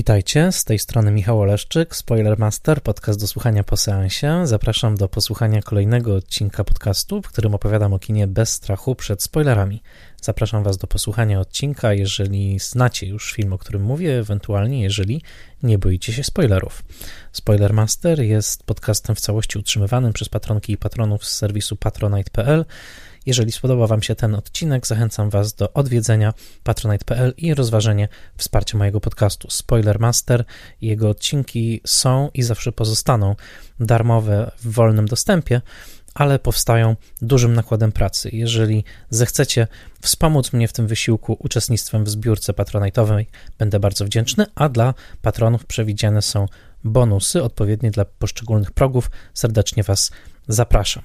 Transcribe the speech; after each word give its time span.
Witajcie, 0.00 0.52
z 0.52 0.64
tej 0.64 0.78
strony 0.78 1.10
Michał 1.10 1.40
Oleszczyk, 1.40 1.96
Spoilermaster, 1.96 2.82
podcast 2.82 3.20
do 3.20 3.26
słuchania 3.26 3.64
po 3.64 3.76
seansie. 3.76 4.46
Zapraszam 4.46 4.96
do 4.96 5.08
posłuchania 5.08 5.62
kolejnego 5.62 6.14
odcinka 6.14 6.64
podcastu, 6.64 7.22
w 7.22 7.28
którym 7.28 7.54
opowiadam 7.54 7.92
o 7.92 7.98
kinie 7.98 8.26
bez 8.26 8.52
strachu 8.52 8.94
przed 8.94 9.22
spoilerami. 9.22 9.82
Zapraszam 10.22 10.62
Was 10.62 10.78
do 10.78 10.86
posłuchania 10.86 11.40
odcinka, 11.40 11.92
jeżeli 11.92 12.58
znacie 12.58 13.06
już 13.06 13.32
film, 13.32 13.52
o 13.52 13.58
którym 13.58 13.82
mówię, 13.82 14.18
ewentualnie 14.18 14.82
jeżeli 14.82 15.22
nie 15.62 15.78
boicie 15.78 16.12
się 16.12 16.24
spoilerów. 16.24 16.82
Spoilermaster 17.32 18.20
jest 18.20 18.62
podcastem 18.62 19.16
w 19.16 19.20
całości 19.20 19.58
utrzymywanym 19.58 20.12
przez 20.12 20.28
patronki 20.28 20.72
i 20.72 20.76
patronów 20.76 21.24
z 21.24 21.36
serwisu 21.36 21.76
patronite.pl 21.76 22.64
jeżeli 23.26 23.52
spodobał 23.52 23.86
Wam 23.86 24.02
się 24.02 24.14
ten 24.14 24.34
odcinek, 24.34 24.86
zachęcam 24.86 25.30
Was 25.30 25.54
do 25.54 25.72
odwiedzenia 25.72 26.34
patronite.pl 26.62 27.34
i 27.36 27.54
rozważenie 27.54 28.08
wsparcia 28.36 28.78
mojego 28.78 29.00
podcastu. 29.00 29.50
Spoiler 29.50 30.00
Master 30.00 30.44
jego 30.80 31.08
odcinki 31.08 31.80
są 31.86 32.30
i 32.34 32.42
zawsze 32.42 32.72
pozostaną 32.72 33.36
darmowe 33.80 34.50
w 34.60 34.72
wolnym 34.72 35.06
dostępie, 35.06 35.60
ale 36.14 36.38
powstają 36.38 36.96
dużym 37.22 37.54
nakładem 37.54 37.92
pracy. 37.92 38.30
Jeżeli 38.32 38.84
zechcecie 39.10 39.66
wspomóc 40.00 40.52
mnie 40.52 40.68
w 40.68 40.72
tym 40.72 40.86
wysiłku 40.86 41.36
uczestnictwem 41.38 42.04
w 42.04 42.10
zbiórce 42.10 42.52
patronajtowej, 42.52 43.26
będę 43.58 43.80
bardzo 43.80 44.04
wdzięczny, 44.04 44.46
a 44.54 44.68
dla 44.68 44.94
patronów 45.22 45.66
przewidziane 45.66 46.22
są 46.22 46.46
bonusy 46.84 47.42
odpowiednie 47.42 47.90
dla 47.90 48.04
poszczególnych 48.04 48.70
progów. 48.70 49.10
Serdecznie 49.34 49.82
Was 49.82 50.10
zapraszam. 50.52 51.02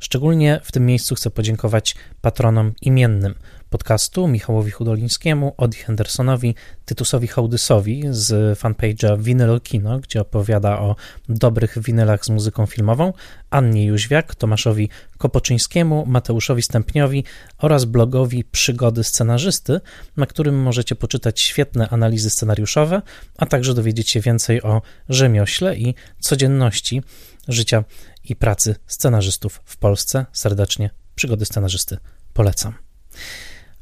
Szczególnie 0.00 0.60
w 0.64 0.72
tym 0.72 0.86
miejscu 0.86 1.14
chcę 1.14 1.30
podziękować 1.30 1.96
patronom 2.20 2.72
imiennym 2.82 3.34
podcastu 3.70 4.28
Michałowi 4.28 4.70
Hudolińskiemu, 4.70 5.54
Odi 5.56 5.78
Hendersonowi, 5.78 6.54
Tytusowi 6.84 7.28
Hołdysowi 7.28 8.02
z 8.10 8.58
fanpage'a 8.58 9.22
Vinyl 9.22 9.60
Kino, 9.60 9.98
gdzie 9.98 10.20
opowiada 10.20 10.78
o 10.78 10.96
dobrych 11.28 11.78
winylach 11.82 12.24
z 12.24 12.30
muzyką 12.30 12.66
filmową, 12.66 13.12
Annie 13.50 13.86
Jóźwiak, 13.86 14.34
Tomaszowi 14.34 14.88
Kopoczyńskiemu, 15.18 16.06
Mateuszowi 16.06 16.62
Stępniowi 16.62 17.24
oraz 17.58 17.84
blogowi 17.84 18.44
Przygody 18.44 19.04
Scenarzysty, 19.04 19.80
na 20.16 20.26
którym 20.26 20.62
możecie 20.62 20.94
poczytać 20.96 21.40
świetne 21.40 21.88
analizy 21.88 22.30
scenariuszowe, 22.30 23.02
a 23.38 23.46
także 23.46 23.74
dowiedzieć 23.74 24.10
się 24.10 24.20
więcej 24.20 24.62
o 24.62 24.82
rzemiośle 25.08 25.76
i 25.76 25.94
codzienności 26.20 27.02
życia 27.48 27.84
i 28.24 28.36
pracy 28.36 28.74
scenarzystów 28.86 29.60
w 29.64 29.76
Polsce. 29.76 30.26
Serdecznie 30.32 30.90
przygody 31.14 31.44
scenarzysty 31.44 31.98
polecam. 32.32 32.74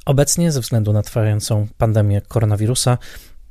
Obecnie, 0.06 0.52
ze 0.52 0.60
względu 0.60 0.92
na 0.92 1.02
trwającą 1.02 1.66
pandemię 1.78 2.20
koronawirusa, 2.20 2.98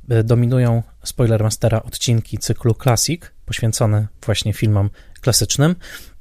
e, 0.08 0.24
dominują 0.24 0.82
Spoilermastera 1.04 1.82
odcinki 1.82 2.38
cyklu 2.38 2.74
Classic, 2.74 3.22
poświęcone 3.46 4.06
właśnie 4.26 4.52
filmom 4.52 4.90
klasycznym, 5.20 5.76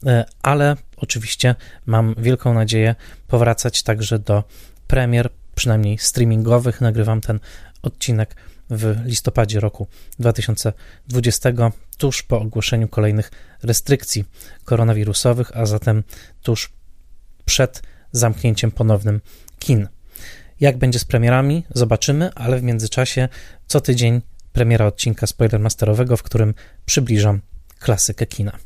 e, 0.06 0.26
ale 0.44 0.76
oczywiście 0.98 1.56
mam 1.86 2.16
wielką 2.18 2.54
nadzieję 2.54 2.96
powracać 3.28 3.84
także 3.84 4.20
do 4.20 4.44
premier, 4.88 5.30
przynajmniej 5.56 5.98
streamingowych. 5.98 6.82
Nagrywam 6.82 7.22
ten 7.22 7.40
odcinek 7.82 8.36
w 8.70 8.96
listopadzie 9.06 9.60
roku 9.60 9.88
2020, 10.20 11.50
tuż 11.98 12.24
po 12.24 12.40
ogłoszeniu 12.40 12.88
kolejnych 12.88 13.32
restrykcji 13.64 14.26
koronawirusowych, 14.66 15.58
a 15.58 15.66
zatem 15.66 16.04
tuż 16.44 16.74
przed 17.46 17.82
zamknięciem 18.12 18.72
ponownym 18.72 19.22
kin. 19.60 19.88
Jak 20.60 20.78
będzie 20.78 21.00
z 21.00 21.06
premierami, 21.06 21.64
zobaczymy, 21.74 22.30
ale 22.36 22.60
w 22.60 22.64
międzyczasie 22.64 23.30
co 23.68 23.82
tydzień 23.82 24.22
premiera 24.54 24.86
odcinka 24.86 25.28
spoilermasterowego, 25.28 26.18
w 26.18 26.24
którym 26.24 26.54
przybliżam 26.86 27.42
klasykę 27.80 28.26
kina. 28.26 28.58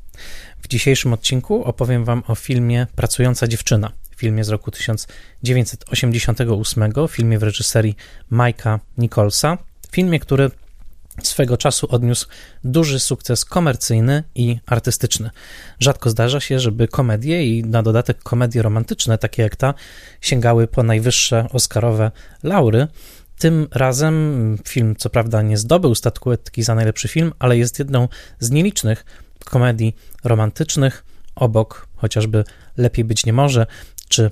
W 0.62 0.68
dzisiejszym 0.68 1.14
odcinku 1.14 1.64
opowiem 1.64 2.06
Wam 2.06 2.24
o 2.28 2.36
filmie 2.36 2.88
Pracująca 2.96 3.48
dziewczyna, 3.48 3.92
filmie 4.16 4.44
z 4.44 4.50
roku 4.50 4.72
1988, 4.72 6.94
filmie 7.10 7.40
w 7.40 7.44
reżyserii 7.44 7.96
Mike'a 8.32 8.80
Nicholsa, 8.98 9.58
filmie, 9.92 10.20
który 10.20 10.52
swego 11.28 11.58
czasu 11.58 11.88
odniósł 11.90 12.28
duży 12.64 13.00
sukces 13.00 13.46
komercyjny 13.46 14.24
i 14.36 14.60
artystyczny. 14.66 15.30
Rzadko 15.80 16.10
zdarza 16.10 16.40
się, 16.40 16.60
żeby 16.60 16.88
komedie 16.88 17.46
i 17.46 17.64
na 17.64 17.84
dodatek 17.84 18.24
komedie 18.24 18.62
romantyczne, 18.62 19.18
takie 19.18 19.44
jak 19.44 19.56
ta, 19.56 19.74
sięgały 20.22 20.68
po 20.68 20.84
najwyższe 20.84 21.46
Oscarowe 21.54 22.12
laury. 22.44 22.88
Tym 23.38 23.68
razem 23.72 24.58
film, 24.68 24.96
co 24.96 25.10
prawda, 25.10 25.42
nie 25.42 25.58
zdobył 25.58 25.96
statuetki 25.96 26.64
za 26.64 26.76
najlepszy 26.76 27.08
film, 27.08 27.34
ale 27.40 27.58
jest 27.58 27.80
jedną 27.80 28.08
z 28.40 28.52
nielicznych 28.52 29.06
komedii 29.46 29.96
romantycznych, 30.24 31.04
obok 31.36 31.88
chociażby 31.96 32.44
Lepiej 32.78 33.06
być 33.06 33.26
nie 33.26 33.34
może, 33.34 33.66
czy 34.10 34.32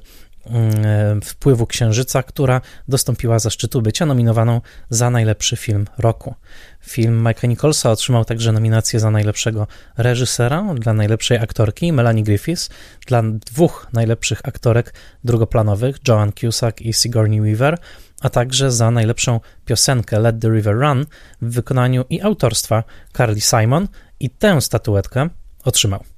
wpływu 1.23 1.67
Księżyca, 1.67 2.23
która 2.23 2.61
dostąpiła 2.87 3.39
zaszczytu 3.39 3.81
bycia 3.81 4.05
nominowaną 4.05 4.61
za 4.89 5.09
najlepszy 5.09 5.57
film 5.57 5.85
roku. 5.97 6.35
Film 6.81 7.23
Mike'a 7.23 7.47
Nicholsa 7.47 7.91
otrzymał 7.91 8.25
także 8.25 8.51
nominację 8.51 8.99
za 8.99 9.11
najlepszego 9.11 9.67
reżysera, 9.97 10.65
dla 10.75 10.93
najlepszej 10.93 11.37
aktorki 11.37 11.93
Melanie 11.93 12.23
Griffiths, 12.23 12.69
dla 13.07 13.23
dwóch 13.23 13.87
najlepszych 13.93 14.39
aktorek 14.43 14.93
drugoplanowych 15.23 15.95
Joan 16.07 16.31
Cusack 16.31 16.81
i 16.81 16.93
Sigourney 16.93 17.41
Weaver, 17.41 17.77
a 18.21 18.29
także 18.29 18.71
za 18.71 18.91
najlepszą 18.91 19.39
piosenkę 19.65 20.19
Let 20.19 20.39
the 20.39 20.49
River 20.49 20.75
Run 20.75 21.05
w 21.41 21.53
wykonaniu 21.53 22.05
i 22.09 22.21
autorstwa 22.21 22.83
Carly 23.17 23.41
Simon 23.41 23.87
i 24.19 24.29
tę 24.29 24.61
statuetkę 24.61 25.29
otrzymał. 25.63 26.16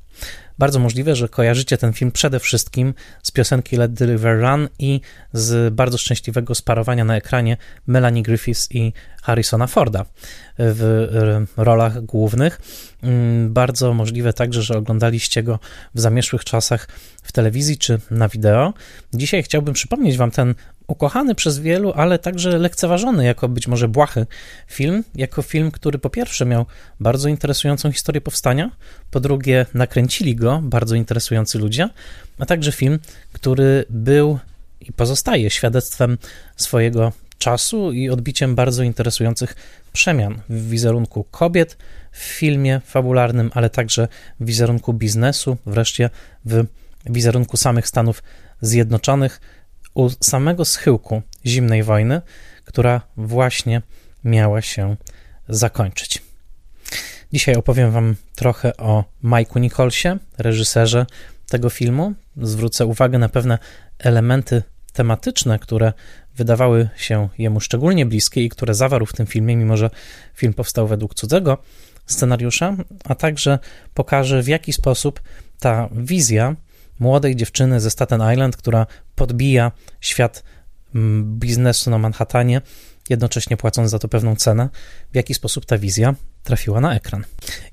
Bardzo 0.59 0.79
możliwe, 0.79 1.15
że 1.15 1.29
kojarzycie 1.29 1.77
ten 1.77 1.93
film 1.93 2.11
przede 2.11 2.39
wszystkim 2.39 2.93
z 3.23 3.31
piosenki 3.31 3.77
Let 3.77 3.97
the 3.97 4.05
River 4.05 4.39
Run 4.39 4.67
i 4.79 5.01
z 5.33 5.73
bardzo 5.73 5.97
szczęśliwego 5.97 6.55
sparowania 6.55 7.05
na 7.05 7.15
ekranie 7.15 7.57
Melanie 7.87 8.23
Griffiths 8.23 8.67
i 8.71 8.93
Harrisona 9.21 9.67
Forda 9.67 10.05
w 10.57 11.45
rolach 11.57 12.01
głównych. 12.01 12.61
Mm, 13.03 13.53
bardzo 13.53 13.93
możliwe 13.93 14.33
także, 14.33 14.61
że 14.61 14.77
oglądaliście 14.77 15.43
go 15.43 15.59
w 15.95 15.99
zamieszłych 15.99 16.45
czasach 16.45 16.87
w 17.23 17.31
telewizji 17.31 17.77
czy 17.77 17.99
na 18.11 18.29
wideo. 18.29 18.73
Dzisiaj 19.13 19.43
chciałbym 19.43 19.73
przypomnieć 19.73 20.17
Wam 20.17 20.31
ten 20.31 20.55
ukochany 20.89 21.35
przez 21.35 21.59
wielu, 21.59 21.93
ale 21.95 22.19
także 22.19 22.57
lekceważony 22.57 23.25
jako 23.25 23.49
być 23.49 23.67
może 23.67 23.87
błahy 23.87 24.27
film, 24.67 25.03
jako 25.15 25.41
film, 25.41 25.71
który 25.71 25.99
po 25.99 26.09
pierwsze 26.09 26.45
miał 26.45 26.65
bardzo 26.99 27.29
interesującą 27.29 27.91
historię 27.91 28.21
powstania, 28.21 28.71
po 29.11 29.19
drugie 29.19 29.65
nakręcili 29.73 30.35
go 30.35 30.59
bardzo 30.63 30.95
interesujący 30.95 31.57
ludzie, 31.59 31.89
a 32.39 32.45
także 32.45 32.71
film, 32.71 32.99
który 33.33 33.85
był 33.89 34.39
i 34.81 34.93
pozostaje 34.93 35.49
świadectwem 35.49 36.17
swojego 36.55 37.11
czasu 37.37 37.91
i 37.91 38.09
odbiciem 38.09 38.55
bardzo 38.55 38.83
interesujących 38.83 39.55
przemian 39.93 40.41
w 40.49 40.69
wizerunku 40.69 41.23
kobiet 41.23 41.77
w 42.11 42.17
filmie 42.17 42.81
fabularnym, 42.85 43.51
ale 43.53 43.69
także 43.69 44.07
w 44.39 44.45
wizerunku 44.45 44.93
biznesu, 44.93 45.57
wreszcie 45.65 46.09
w 46.45 46.65
wizerunku 47.05 47.57
samych 47.57 47.87
Stanów 47.87 48.23
Zjednoczonych 48.61 49.41
u 49.99 50.09
samego 50.19 50.65
schyłku 50.65 51.21
zimnej 51.45 51.83
wojny, 51.83 52.21
która 52.65 53.01
właśnie 53.17 53.81
miała 54.23 54.61
się 54.61 54.95
zakończyć. 55.49 56.21
Dzisiaj 57.33 57.55
opowiem 57.55 57.91
Wam 57.91 58.15
trochę 58.35 58.77
o 58.77 59.03
Mike'u 59.23 59.59
Nicholsie, 59.61 60.17
reżyserze 60.37 61.05
tego 61.49 61.69
filmu. 61.69 62.13
Zwrócę 62.37 62.85
uwagę 62.85 63.17
na 63.17 63.29
pewne 63.29 63.57
elementy 63.99 64.63
tematyczne, 64.93 65.59
które 65.59 65.93
wydawały 66.35 66.89
się 66.97 67.29
jemu 67.37 67.59
szczególnie 67.59 68.05
bliskie 68.05 68.43
i 68.43 68.49
które 68.49 68.73
zawarł 68.73 69.05
w 69.05 69.13
tym 69.13 69.25
filmie, 69.27 69.55
mimo 69.55 69.77
że 69.77 69.89
film 70.35 70.53
powstał 70.53 70.87
według 70.87 71.15
cudzego 71.15 71.57
scenariusza, 72.05 72.75
a 73.03 73.15
także 73.15 73.59
pokaże 73.93 74.43
w 74.43 74.47
jaki 74.47 74.73
sposób 74.73 75.21
ta 75.59 75.89
wizja 75.91 76.55
młodej 76.99 77.35
dziewczyny 77.35 77.79
ze 77.79 77.89
Staten 77.89 78.21
Island, 78.33 78.57
która 78.57 78.85
podbija 79.15 79.71
świat 80.01 80.43
mm, 80.95 81.39
biznesu 81.39 81.89
na 81.89 81.97
Manhattanie, 81.97 82.61
jednocześnie 83.09 83.57
płacąc 83.57 83.91
za 83.91 83.99
to 83.99 84.07
pewną 84.07 84.35
cenę, 84.35 84.69
w 85.11 85.15
jaki 85.15 85.33
sposób 85.33 85.65
ta 85.65 85.77
wizja 85.77 86.15
trafiła 86.43 86.81
na 86.81 86.95
ekran. 86.95 87.23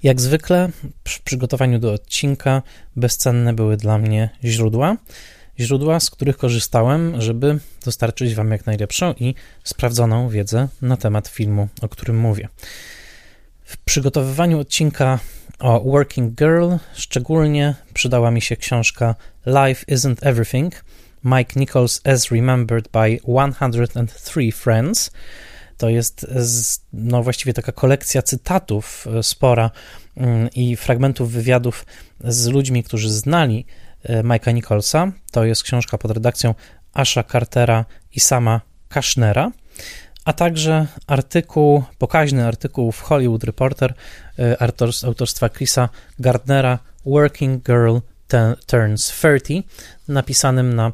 Jak 0.02 0.20
zwykle 0.20 0.70
przy 1.05 1.23
przygotowaniu 1.23 1.78
do 1.78 1.93
odcinka 1.93 2.62
bezcenne 2.96 3.52
były 3.52 3.76
dla 3.76 3.99
mnie 3.99 4.31
źródła. 4.44 4.96
Źródła, 5.61 6.00
z 6.00 6.11
których 6.11 6.37
korzystałem, 6.37 7.20
żeby 7.20 7.58
dostarczyć 7.84 8.34
Wam 8.34 8.50
jak 8.50 8.67
najlepszą 8.67 9.14
i 9.19 9.34
sprawdzoną 9.64 10.28
wiedzę 10.28 10.69
na 10.82 10.96
temat 10.96 11.28
filmu, 11.28 11.69
o 11.81 11.88
którym 11.88 12.19
mówię. 12.19 12.49
W 13.64 13.76
przygotowywaniu 13.76 14.58
odcinka 14.58 15.19
o 15.58 15.80
Working 15.80 16.34
Girl 16.34 16.72
szczególnie 16.94 17.74
przydała 17.94 18.30
mi 18.30 18.40
się 18.40 18.56
książka 18.56 19.14
Life 19.46 19.86
Isn't 19.86 20.16
Everything 20.22 20.84
Mike 21.24 21.60
Nichols 21.60 22.00
as 22.04 22.30
Remembered 22.30 22.88
by 22.88 23.18
103 23.86 24.52
Friends. 24.52 25.10
To 25.76 25.88
jest 25.88 26.26
no, 26.92 27.22
właściwie 27.22 27.52
taka 27.52 27.72
kolekcja 27.72 28.22
cytatów 28.22 29.06
spora 29.22 29.70
mm, 30.16 30.48
i 30.54 30.76
fragmentów 30.76 31.32
wywiadów 31.32 31.86
z 32.24 32.46
ludźmi, 32.46 32.82
którzy 32.82 33.10
znali 33.10 33.66
Mike'a 34.04 34.54
Nicholsa. 34.54 35.12
To 35.30 35.44
jest 35.44 35.62
książka 35.62 35.98
pod 35.98 36.10
redakcją 36.10 36.54
Asha 36.92 37.22
Cartera 37.22 37.84
i 38.12 38.20
sama 38.20 38.60
Kashnera 38.88 39.50
a 40.26 40.32
także 40.32 40.87
artykuł, 41.06 41.84
pokaźny 41.99 42.46
artykuł 42.46 42.93
w 42.93 43.00
Hollywood 43.00 43.44
Reporter 43.44 43.94
autorstwa 45.05 45.49
Chrisa 45.49 45.88
Gardnera 46.19 46.78
Working 47.06 47.64
Girl 47.64 47.99
Turns 48.67 49.06
30, 49.06 49.64
napisanym 50.08 50.75
na 50.75 50.93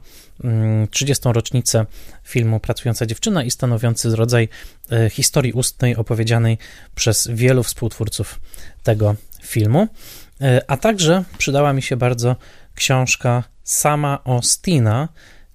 30. 0.91 1.23
Mm, 1.29 1.35
rocznicę 1.35 1.87
filmu 2.25 2.61
Pracująca 2.61 3.07
dziewczyna 3.07 3.45
i 3.45 3.51
stanowiący 3.51 4.17
rodzaj 4.17 4.49
e, 4.91 5.11
historii 5.11 5.53
ustnej 5.53 5.97
opowiedzianej 5.97 6.59
przez 6.95 7.29
wielu 7.33 7.63
współtwórców 7.63 8.41
tego 8.83 9.15
filmu. 9.43 9.89
E, 10.41 10.63
a 10.71 10.77
także 10.77 11.25
przydała 11.39 11.73
mi 11.73 11.83
się 11.83 11.97
bardzo 11.97 12.37
książka 12.75 13.45
sama 13.65 14.19
Austina, 14.25 15.09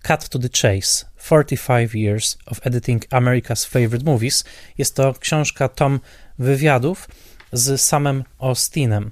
Cut 0.07 0.29
to 0.29 0.39
the 0.39 0.49
Chase 0.49 1.05
45 1.27 1.95
Years 1.95 2.37
of 2.45 2.59
Editing 2.63 3.05
America's 3.09 3.65
Favorite 3.65 4.05
Movies. 4.05 4.43
Jest 4.77 4.95
to 4.95 5.13
książka, 5.13 5.69
tom 5.69 5.99
wywiadów 6.39 7.09
z 7.53 7.81
samym 7.81 8.23
Austinem, 8.39 9.11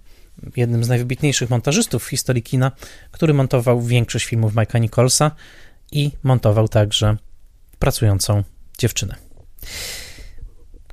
jednym 0.55 0.83
z 0.83 0.89
najwybitniejszych 0.89 1.49
montażystów 1.49 2.05
w 2.05 2.09
historii 2.09 2.43
kina, 2.43 2.71
który 3.11 3.33
montował 3.33 3.81
większość 3.81 4.25
filmów 4.25 4.53
Mike'a 4.53 4.81
Nicholsa 4.81 5.31
i 5.91 6.11
montował 6.23 6.67
także 6.67 7.17
pracującą 7.79 8.43
dziewczynę. 8.77 9.15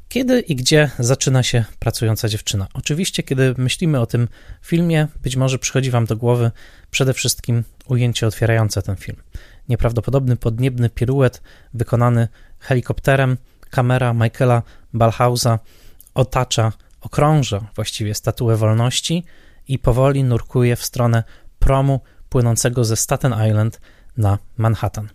Kiedy 0.08 0.40
i 0.40 0.56
gdzie 0.56 0.90
zaczyna 0.98 1.42
się 1.42 1.64
pracująca 1.78 2.28
dziewczyna? 2.28 2.66
Oczywiście, 2.74 3.22
kiedy 3.22 3.54
myślimy 3.58 4.00
o 4.00 4.06
tym 4.06 4.28
filmie, 4.62 5.08
być 5.22 5.36
może 5.36 5.58
przychodzi 5.58 5.90
Wam 5.90 6.06
do 6.06 6.16
głowy 6.16 6.50
przede 6.90 7.14
wszystkim 7.14 7.64
ujęcie 7.86 8.26
otwierające 8.26 8.82
ten 8.82 8.96
film. 8.96 9.16
Nieprawdopodobny 9.68 10.36
podniebny 10.36 10.90
piruet 10.90 11.42
wykonany 11.74 12.28
helikopterem, 12.58 13.36
kamera 13.70 14.14
Michaela 14.14 14.62
Balhausa 14.94 15.58
otacza, 16.14 16.72
okrąża 17.00 17.60
właściwie 17.74 18.14
statuę 18.14 18.56
wolności 18.56 19.24
i 19.68 19.78
powoli 19.78 20.24
nurkuje 20.24 20.76
w 20.76 20.84
stronę 20.84 21.24
promu 21.58 22.00
płynącego 22.28 22.84
ze 22.84 22.96
Staten 22.96 23.34
Island 23.48 23.80
na 24.16 24.38
Manhattan. 24.56 25.08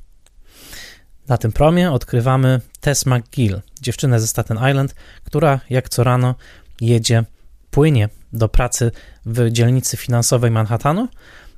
Na 1.27 1.37
tym 1.37 1.51
promie 1.51 1.91
odkrywamy 1.91 2.61
Tess 2.79 3.05
McGill, 3.05 3.61
dziewczynę 3.81 4.19
ze 4.19 4.27
Staten 4.27 4.57
Island, 4.69 4.95
która 5.23 5.59
jak 5.69 5.89
co 5.89 6.03
rano 6.03 6.35
jedzie, 6.81 7.23
płynie 7.71 8.09
do 8.33 8.49
pracy 8.49 8.91
w 9.25 9.51
dzielnicy 9.51 9.97
finansowej 9.97 10.51
Manhattanu 10.51 11.07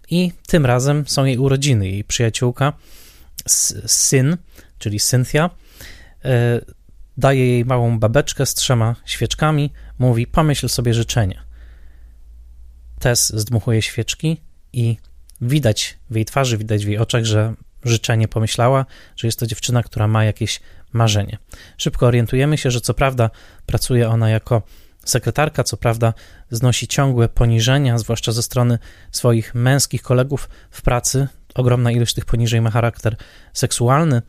i 0.10 0.32
tym 0.48 0.66
razem 0.66 1.04
są 1.08 1.26
jej 1.26 1.38
urodziny. 1.38 1.90
Jej 1.90 2.04
przyjaciółka, 2.04 2.74
syn, 3.86 4.38
czyli 4.80 5.00
Cynthia, 5.00 5.50
e, 6.26 6.62
daje 7.18 7.48
jej 7.48 7.66
małą 7.66 8.00
babeczkę 8.00 8.46
z 8.46 8.54
trzema 8.54 8.96
świeczkami, 9.06 9.72
mówi: 10.00 10.28
Pomyśl 10.28 10.70
sobie 10.70 10.94
życzenie. 10.94 11.42
Tess 13.00 13.34
zdmuchuje 13.36 13.82
świeczki 13.82 14.38
i 14.74 14.98
widać 15.42 15.98
w 16.10 16.16
jej 16.16 16.26
twarzy, 16.26 16.58
widać 16.58 16.86
w 16.86 16.88
jej 16.88 16.98
oczach, 16.98 17.26
że 17.26 17.54
życzenie 17.84 18.28
pomyślała, 18.28 18.86
że 19.16 19.28
jest 19.28 19.40
to 19.40 19.48
dziewczyna, 19.48 19.84
która 19.84 20.08
ma 20.08 20.24
jakieś 20.24 20.60
marzenie. 20.94 21.38
Szybko 21.78 22.08
orientujemy 22.08 22.58
się, 22.58 22.72
że 22.72 22.82
co 22.82 22.94
prawda 22.94 23.30
pracuje 23.66 24.10
ona 24.10 24.30
jako 24.30 24.62
sekretarka, 25.10 25.64
co 25.64 25.78
prawda 25.78 26.14
znosi 26.52 26.88
ciągłe 26.88 27.30
poniżenia, 27.30 27.98
zwłaszcza 27.98 28.32
ze 28.32 28.44
strony 28.44 28.80
swoich 29.12 29.56
męskich 29.56 30.02
kolegów 30.02 30.50
w 30.72 30.82
pracy. 30.82 31.28
Ogromna 31.56 31.92
ilość 31.92 32.14
tych 32.14 32.26
poniżej 32.26 32.62
ma 32.62 32.72
charakter 32.72 33.16
seksualny, 33.54 34.22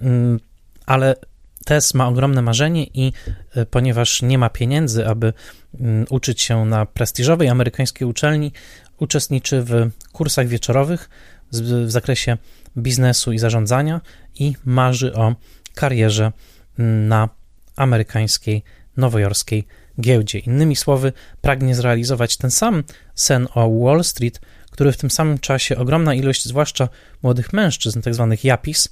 mm, 0.00 0.40
ale 0.86 1.16
Tess 1.64 1.94
ma 1.94 2.08
ogromne 2.08 2.42
marzenie 2.42 2.84
i 2.84 3.12
e, 3.54 3.66
ponieważ 3.66 4.22
nie 4.22 4.38
ma 4.38 4.50
pieniędzy, 4.50 5.06
aby 5.06 5.32
mm, 5.80 6.06
uczyć 6.10 6.42
się 6.42 6.64
na 6.64 6.86
prestiżowej 6.86 7.48
amerykańskiej 7.48 8.08
uczelni, 8.08 8.52
uczestniczy 8.98 9.62
w 9.62 9.90
kursach 10.12 10.46
wieczorowych 10.46 11.10
w 11.52 11.90
zakresie 11.90 12.36
biznesu 12.76 13.32
i 13.32 13.38
zarządzania 13.38 14.00
i 14.34 14.54
marzy 14.64 15.14
o 15.14 15.34
karierze 15.74 16.32
na 16.78 17.28
amerykańskiej, 17.76 18.62
nowojorskiej 18.96 19.66
giełdzie. 20.00 20.38
Innymi 20.38 20.76
słowy, 20.76 21.12
pragnie 21.40 21.74
zrealizować 21.74 22.36
ten 22.36 22.50
sam 22.50 22.84
sen 23.14 23.48
o 23.54 23.70
Wall 23.70 24.04
Street, 24.04 24.40
który 24.70 24.92
w 24.92 24.96
tym 24.96 25.10
samym 25.10 25.38
czasie 25.38 25.76
ogromna 25.76 26.14
ilość, 26.14 26.44
zwłaszcza 26.44 26.88
młodych 27.22 27.52
mężczyzn, 27.52 28.02
tzw. 28.02 28.26
Tak 28.30 28.44
japis, 28.44 28.88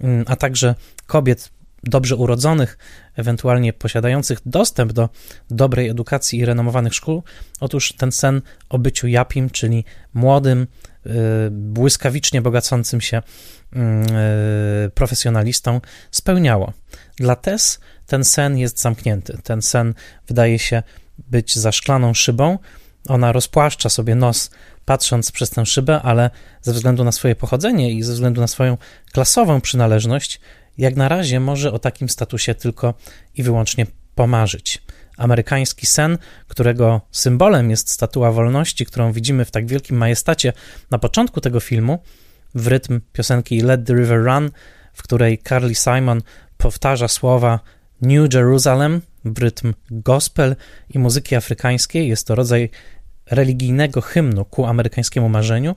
mm, 0.00 0.24
a 0.28 0.36
także 0.36 0.74
kobiet 1.06 1.50
dobrze 1.82 2.16
urodzonych, 2.16 2.78
ewentualnie 3.16 3.72
posiadających 3.72 4.38
dostęp 4.46 4.92
do 4.92 5.08
dobrej 5.50 5.88
edukacji 5.88 6.38
i 6.38 6.44
renomowanych 6.44 6.94
szkół. 6.94 7.22
Otóż 7.60 7.92
ten 7.92 8.12
sen 8.12 8.42
o 8.68 8.78
byciu 8.78 9.06
japim, 9.06 9.50
czyli 9.50 9.84
młodym, 10.14 10.66
y, 11.06 11.10
błyskawicznie 11.50 12.42
bogacącym 12.42 13.00
się 13.00 13.22
mm, 13.72 14.06
y, 14.86 14.90
profesjonalistą, 14.94 15.80
spełniało. 16.10 16.72
Dla 17.16 17.36
Tess 17.36 17.80
ten 18.06 18.24
sen 18.24 18.58
jest 18.58 18.80
zamknięty. 18.80 19.38
Ten 19.42 19.62
sen 19.62 19.94
wydaje 20.26 20.58
się 20.58 20.82
być 21.18 21.56
za 21.56 21.72
szklaną 21.72 22.14
szybą. 22.14 22.58
Ona 23.08 23.32
rozpłaszcza 23.32 23.88
sobie 23.88 24.14
nos, 24.14 24.50
patrząc 24.84 25.32
przez 25.32 25.50
tę 25.50 25.66
szybę, 25.66 26.02
ale 26.02 26.30
ze 26.62 26.72
względu 26.72 27.04
na 27.04 27.12
swoje 27.12 27.34
pochodzenie 27.34 27.92
i 27.92 28.02
ze 28.02 28.12
względu 28.12 28.40
na 28.40 28.46
swoją 28.46 28.76
klasową 29.12 29.60
przynależność, 29.60 30.40
jak 30.78 30.96
na 30.96 31.08
razie 31.08 31.40
może 31.40 31.72
o 31.72 31.78
takim 31.78 32.08
statusie 32.08 32.54
tylko 32.54 32.94
i 33.34 33.42
wyłącznie 33.42 33.86
pomarzyć. 34.14 34.82
Amerykański 35.16 35.86
sen, 35.86 36.18
którego 36.48 37.00
symbolem 37.10 37.70
jest 37.70 37.90
statua 37.90 38.32
wolności, 38.32 38.86
którą 38.86 39.12
widzimy 39.12 39.44
w 39.44 39.50
tak 39.50 39.66
wielkim 39.66 39.96
majestacie 39.96 40.52
na 40.90 40.98
początku 40.98 41.40
tego 41.40 41.60
filmu, 41.60 42.02
w 42.54 42.66
rytm 42.66 43.00
piosenki 43.12 43.60
Let 43.60 43.86
the 43.86 43.94
River 43.94 44.24
Run, 44.24 44.50
w 44.92 45.02
której 45.02 45.38
Carly 45.48 45.74
Simon 45.74 46.22
powtarza 46.56 47.08
słowa 47.08 47.60
New 48.02 48.34
Jerusalem 48.34 49.02
w 49.24 49.38
rytm 49.38 49.74
gospel 49.90 50.56
i 50.90 50.98
muzyki 50.98 51.36
afrykańskiej. 51.36 52.08
Jest 52.08 52.26
to 52.26 52.34
rodzaj 52.34 52.70
religijnego 53.30 54.00
hymnu 54.00 54.44
ku 54.44 54.66
amerykańskiemu 54.66 55.28
marzeniu. 55.28 55.74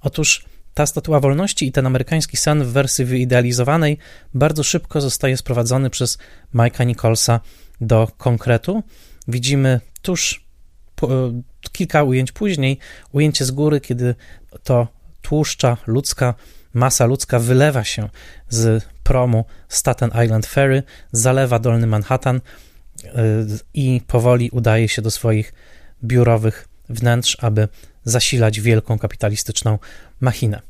Otóż 0.00 0.44
ta 0.74 0.86
statua 0.86 1.20
wolności 1.20 1.66
i 1.66 1.72
ten 1.72 1.86
amerykański 1.86 2.36
sen 2.36 2.64
w 2.64 2.72
wersji 2.72 3.04
wyidealizowanej 3.04 3.98
bardzo 4.34 4.62
szybko 4.62 5.00
zostaje 5.00 5.36
sprowadzony 5.36 5.90
przez 5.90 6.18
Mike'a 6.54 6.86
Nicholsa 6.86 7.40
do 7.80 8.08
konkretu. 8.18 8.82
Widzimy 9.28 9.80
tuż 10.02 10.44
po, 10.96 11.08
kilka 11.72 12.02
ujęć 12.02 12.32
później 12.32 12.78
ujęcie 13.12 13.44
z 13.44 13.50
góry, 13.50 13.80
kiedy 13.80 14.14
to 14.62 14.88
tłuszcza 15.22 15.76
ludzka 15.86 16.34
masa 16.74 17.06
ludzka 17.06 17.38
wylewa 17.38 17.84
się 17.84 18.08
z 18.48 18.84
promu 19.10 19.44
Staten 19.68 20.10
Island 20.24 20.46
Ferry, 20.46 20.82
zalewa 21.12 21.58
dolny 21.58 21.86
Manhattan 21.86 22.36
y, 22.36 23.10
i 23.74 24.00
powoli 24.06 24.50
udaje 24.50 24.88
się 24.88 25.02
do 25.02 25.10
swoich 25.10 25.52
biurowych 26.04 26.68
wnętrz, 26.88 27.36
aby 27.40 27.68
zasilać 28.04 28.60
wielką 28.60 28.98
kapitalistyczną 28.98 29.78
machinę. 30.20 30.60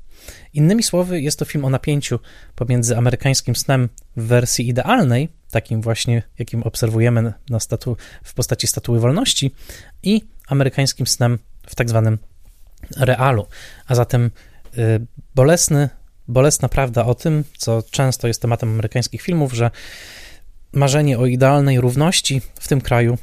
Innymi 0.55 0.83
słowy, 0.83 1.21
jest 1.21 1.39
to 1.39 1.45
film 1.45 1.65
o 1.65 1.71
napięciu 1.71 2.19
pomiędzy 2.55 2.97
amerykańskim 2.97 3.57
snem 3.57 3.89
w 4.17 4.27
wersji 4.27 4.69
idealnej, 4.69 5.29
takim 5.51 5.83
właśnie, 5.83 6.23
jakim 6.39 6.63
obserwujemy 6.63 7.33
na 7.51 7.61
statu, 7.61 7.97
w 8.25 8.35
postaci 8.35 8.67
statuły 8.67 9.01
wolności, 9.01 9.55
i 10.03 10.23
amerykańskim 10.49 11.07
snem 11.07 11.39
w 11.67 11.75
tak 11.75 11.89
zwanym 11.89 12.19
realu. 12.97 13.47
A 13.87 13.95
zatem 13.95 14.31
y, 14.79 15.07
bolesny, 15.35 15.89
bolesna 16.31 16.69
prawda 16.69 17.07
o 17.07 17.15
tym, 17.15 17.45
co 17.57 17.83
często 17.91 18.29
jest 18.29 18.43
tematem 18.43 18.69
amerykańskich 18.69 19.23
filmów, 19.23 19.53
że 19.53 19.71
marzenie 20.73 21.19
o 21.19 21.27
idealnej 21.27 21.81
równości 21.81 22.43
w 22.61 22.69
tym 22.69 22.81
kraju 22.81 23.19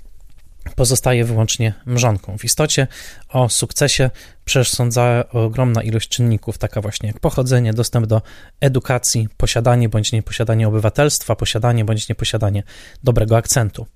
pozostaje 0.76 1.26
wyłącznie 1.26 1.74
mrzonką. 1.86 2.38
W 2.38 2.46
istocie 2.46 2.88
o 3.30 3.50
sukcesie 3.50 4.10
przesądza 4.46 5.24
ogromna 5.32 5.84
ilość 5.84 6.10
czynników, 6.10 6.58
taka 6.58 6.82
właśnie 6.82 7.08
jak 7.08 7.20
pochodzenie, 7.20 7.74
dostęp 7.74 8.06
do 8.06 8.22
edukacji, 8.62 9.28
posiadanie 9.38 9.90
bądź 9.90 10.12
nieposiadanie 10.12 10.68
obywatelstwa, 10.68 11.36
posiadanie 11.36 11.86
bądź 11.86 12.10
nieposiadanie 12.10 12.64
dobrego 13.04 13.38
akcentu. 13.38 13.88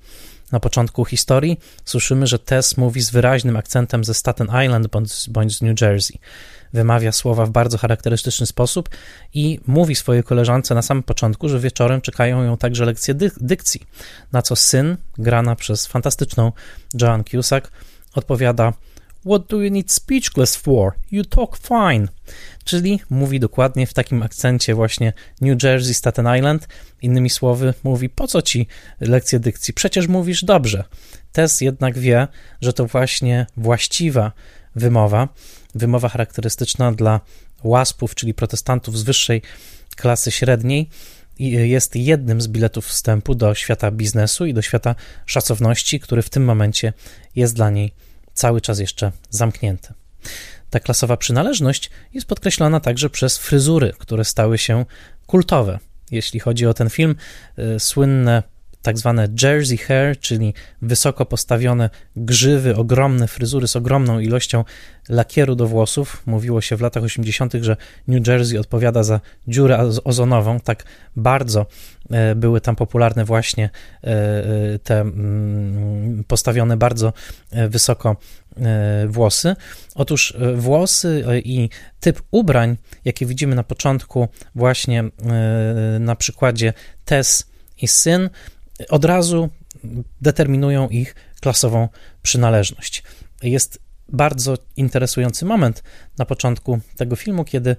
Na 0.51 0.59
początku 0.59 1.05
historii 1.05 1.59
słyszymy, 1.85 2.27
że 2.27 2.39
Tess 2.39 2.77
mówi 2.77 3.01
z 3.01 3.11
wyraźnym 3.11 3.57
akcentem 3.57 4.03
ze 4.03 4.13
Staten 4.13 4.47
Island 4.65 4.87
bądź, 4.87 5.29
bądź 5.29 5.57
z 5.57 5.61
New 5.61 5.81
Jersey. 5.81 6.19
Wymawia 6.73 7.11
słowa 7.11 7.45
w 7.45 7.49
bardzo 7.49 7.77
charakterystyczny 7.77 8.45
sposób 8.45 8.89
i 9.33 9.59
mówi 9.67 9.95
swojej 9.95 10.23
koleżance 10.23 10.75
na 10.75 10.81
samym 10.81 11.03
początku, 11.03 11.49
że 11.49 11.59
wieczorem 11.59 12.01
czekają 12.01 12.43
ją 12.43 12.57
także 12.57 12.85
lekcje 12.85 13.13
dy 13.13 13.31
dykcji. 13.37 13.81
Na 14.31 14.41
co 14.41 14.55
syn, 14.55 14.97
grana 15.17 15.55
przez 15.55 15.87
fantastyczną 15.87 16.51
Joan 17.01 17.23
Cusack, 17.23 17.71
odpowiada: 18.15 18.73
What 19.25 19.47
do 19.47 19.61
you 19.61 19.71
need 19.71 19.91
speechless 19.91 20.55
for? 20.55 20.93
You 21.11 21.25
talk 21.25 21.57
fine. 21.57 22.07
Czyli 22.63 22.99
mówi 23.09 23.39
dokładnie 23.39 23.87
w 23.87 23.93
takim 23.93 24.23
akcencie 24.23 24.75
właśnie 24.75 25.13
New 25.41 25.63
Jersey, 25.63 25.93
Staten 25.93 26.37
Island. 26.37 26.67
Innymi 27.01 27.29
słowy, 27.29 27.73
mówi: 27.83 28.09
Po 28.09 28.27
co 28.27 28.41
ci 28.41 28.67
lekcje 28.99 29.39
dykcji? 29.39 29.73
Przecież 29.73 30.07
mówisz 30.07 30.43
dobrze. 30.43 30.83
Tess 31.31 31.61
jednak 31.61 31.97
wie, 31.97 32.27
że 32.61 32.73
to 32.73 32.85
właśnie 32.85 33.45
właściwa 33.57 34.31
wymowa, 34.75 35.27
wymowa 35.75 36.09
charakterystyczna 36.09 36.91
dla 36.91 37.21
łaspów, 37.63 38.15
czyli 38.15 38.33
protestantów 38.33 38.99
z 38.99 39.03
wyższej 39.03 39.41
klasy 39.95 40.31
średniej, 40.31 40.89
jest 41.39 41.95
jednym 41.95 42.41
z 42.41 42.47
biletów 42.47 42.85
wstępu 42.85 43.35
do 43.35 43.55
świata 43.55 43.91
biznesu 43.91 44.45
i 44.45 44.53
do 44.53 44.61
świata 44.61 44.95
szacowności, 45.25 45.99
który 45.99 46.21
w 46.21 46.29
tym 46.29 46.43
momencie 46.43 46.93
jest 47.35 47.55
dla 47.55 47.69
niej 47.69 47.93
cały 48.33 48.61
czas 48.61 48.79
jeszcze 48.79 49.11
zamknięty. 49.29 49.93
Ta 50.69 50.79
klasowa 50.79 51.17
przynależność 51.17 51.89
jest 52.13 52.27
podkreślona 52.27 52.79
także 52.79 53.09
przez 53.09 53.37
fryzury, 53.37 53.93
które 53.97 54.25
stały 54.25 54.57
się 54.57 54.85
kultowe. 55.27 55.79
Jeśli 56.11 56.39
chodzi 56.39 56.65
o 56.65 56.73
ten 56.73 56.89
film, 56.89 57.15
y, 57.59 57.79
słynne 57.79 58.43
tak 58.81 58.97
zwane 58.97 59.27
jersey 59.41 59.77
hair, 59.77 60.19
czyli 60.19 60.53
wysoko 60.81 61.25
postawione 61.25 61.89
grzywy, 62.15 62.75
ogromne 62.75 63.27
fryzury 63.27 63.67
z 63.67 63.75
ogromną 63.75 64.19
ilością 64.19 64.63
lakieru 65.09 65.55
do 65.55 65.67
włosów. 65.67 66.23
Mówiło 66.25 66.61
się 66.61 66.75
w 66.75 66.81
latach 66.81 67.03
80., 67.03 67.53
że 67.61 67.77
New 68.07 68.27
Jersey 68.27 68.57
odpowiada 68.57 69.03
za 69.03 69.19
dziurę 69.47 69.89
ozonową. 70.03 70.59
Tak 70.59 70.83
bardzo 71.15 71.65
e, 72.11 72.35
były 72.35 72.61
tam 72.61 72.75
popularne 72.75 73.25
właśnie 73.25 73.69
e, 74.03 74.07
e, 74.07 74.79
te 74.79 75.01
mm, 75.01 76.23
postawione 76.27 76.77
bardzo 76.77 77.13
wysoko 77.69 78.15
włosy. 79.07 79.55
Otóż 79.95 80.37
włosy 80.55 81.23
i 81.43 81.69
typ 81.99 82.21
ubrań, 82.31 82.77
jakie 83.05 83.25
widzimy 83.25 83.55
na 83.55 83.63
początku, 83.63 84.27
właśnie 84.55 85.03
na 85.99 86.15
przykładzie 86.15 86.73
Tess 87.05 87.45
i 87.81 87.87
syn, 87.87 88.29
od 88.89 89.05
razu 89.05 89.49
determinują 90.21 90.89
ich 90.89 91.15
klasową 91.41 91.89
przynależność. 92.21 93.03
Jest 93.43 93.79
bardzo 94.09 94.57
interesujący 94.77 95.45
moment 95.45 95.83
na 96.17 96.25
początku 96.25 96.79
tego 96.97 97.15
filmu, 97.15 97.43
kiedy 97.45 97.75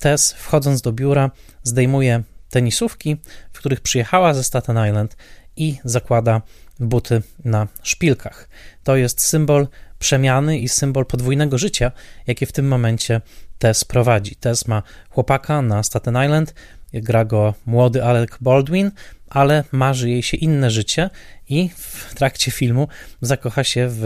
Tess, 0.00 0.32
wchodząc 0.32 0.82
do 0.82 0.92
biura, 0.92 1.30
zdejmuje 1.62 2.22
tenisówki, 2.50 3.16
w 3.52 3.58
których 3.58 3.80
przyjechała 3.80 4.34
ze 4.34 4.44
Staten 4.44 4.88
Island 4.88 5.16
i 5.56 5.78
zakłada 5.84 6.42
buty 6.80 7.22
na 7.44 7.68
szpilkach. 7.82 8.48
To 8.84 8.96
jest 8.96 9.20
symbol 9.20 9.68
przemiany 9.98 10.58
i 10.58 10.68
symbol 10.68 11.06
podwójnego 11.06 11.58
życia, 11.58 11.92
jakie 12.26 12.46
w 12.46 12.52
tym 12.52 12.68
momencie 12.68 13.20
Tess 13.58 13.84
prowadzi. 13.84 14.36
Tess 14.36 14.68
ma 14.68 14.82
chłopaka 15.10 15.62
na 15.62 15.82
Staten 15.82 16.24
Island, 16.24 16.54
gra 17.02 17.24
go 17.24 17.54
młody 17.66 18.04
Alec 18.04 18.30
Baldwin, 18.40 18.90
ale 19.28 19.64
marzy 19.72 20.10
jej 20.10 20.22
się 20.22 20.36
inne 20.36 20.70
życie 20.70 21.10
i 21.48 21.70
w 21.76 22.14
trakcie 22.14 22.50
filmu 22.50 22.88
zakocha 23.20 23.64
się 23.64 23.88
w 23.88 24.04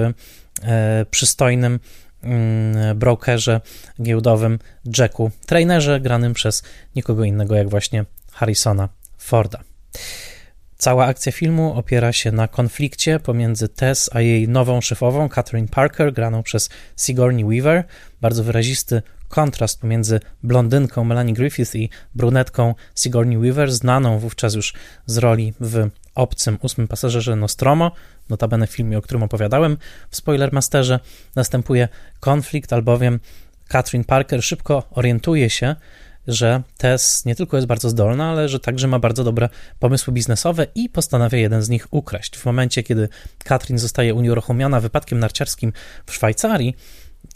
e, 0.62 1.06
przystojnym 1.10 1.80
mm, 2.22 2.98
brokerze 2.98 3.60
giełdowym 4.02 4.58
Jacku 4.98 5.30
Trainerze, 5.46 6.00
granym 6.00 6.34
przez 6.34 6.62
nikogo 6.96 7.24
innego 7.24 7.54
jak 7.54 7.68
właśnie 7.68 8.04
Harrisona 8.32 8.88
Forda. 9.18 9.62
Cała 10.78 11.06
akcja 11.06 11.32
filmu 11.32 11.74
opiera 11.74 12.12
się 12.12 12.32
na 12.32 12.48
konflikcie 12.48 13.20
pomiędzy 13.20 13.68
Tess 13.68 14.10
a 14.12 14.20
jej 14.20 14.48
nową 14.48 14.80
szefową, 14.80 15.28
Catherine 15.28 15.68
Parker, 15.68 16.12
graną 16.12 16.42
przez 16.42 16.68
Sigourney 16.96 17.44
Weaver. 17.44 17.84
Bardzo 18.20 18.44
wyrazisty 18.44 19.02
kontrast 19.28 19.80
pomiędzy 19.80 20.20
blondynką 20.42 21.04
Melanie 21.04 21.34
Griffith 21.34 21.74
i 21.74 21.90
brunetką 22.14 22.74
Sigourney 22.94 23.38
Weaver, 23.38 23.72
znaną 23.72 24.18
wówczas 24.18 24.54
już 24.54 24.74
z 25.06 25.18
roli 25.18 25.54
w 25.60 25.88
obcym 26.14 26.58
ósmym 26.62 26.88
pasażerze 26.88 27.36
Nostromo, 27.36 27.92
notabene 28.28 28.66
w 28.66 28.70
filmie, 28.70 28.98
o 28.98 29.02
którym 29.02 29.22
opowiadałem 29.22 29.76
w 30.10 30.16
Spoilermasterze, 30.16 31.00
następuje 31.36 31.88
konflikt, 32.20 32.72
albowiem 32.72 33.20
Catherine 33.68 34.04
Parker 34.04 34.42
szybko 34.42 34.82
orientuje 34.90 35.50
się, 35.50 35.76
że 36.28 36.62
Tess 36.76 37.24
nie 37.24 37.34
tylko 37.34 37.56
jest 37.56 37.66
bardzo 37.66 37.90
zdolna, 37.90 38.30
ale 38.30 38.48
że 38.48 38.60
także 38.60 38.88
ma 38.88 38.98
bardzo 38.98 39.24
dobre 39.24 39.48
pomysły 39.78 40.12
biznesowe 40.12 40.66
i 40.74 40.88
postanawia 40.88 41.38
jeden 41.38 41.62
z 41.62 41.68
nich 41.68 41.86
ukraść. 41.90 42.36
W 42.36 42.44
momencie, 42.44 42.82
kiedy 42.82 43.08
Katrin 43.44 43.78
zostaje 43.78 44.14
unieruchomiona 44.14 44.80
wypadkiem 44.80 45.18
narciarskim 45.18 45.72
w 46.06 46.14
Szwajcarii, 46.14 46.76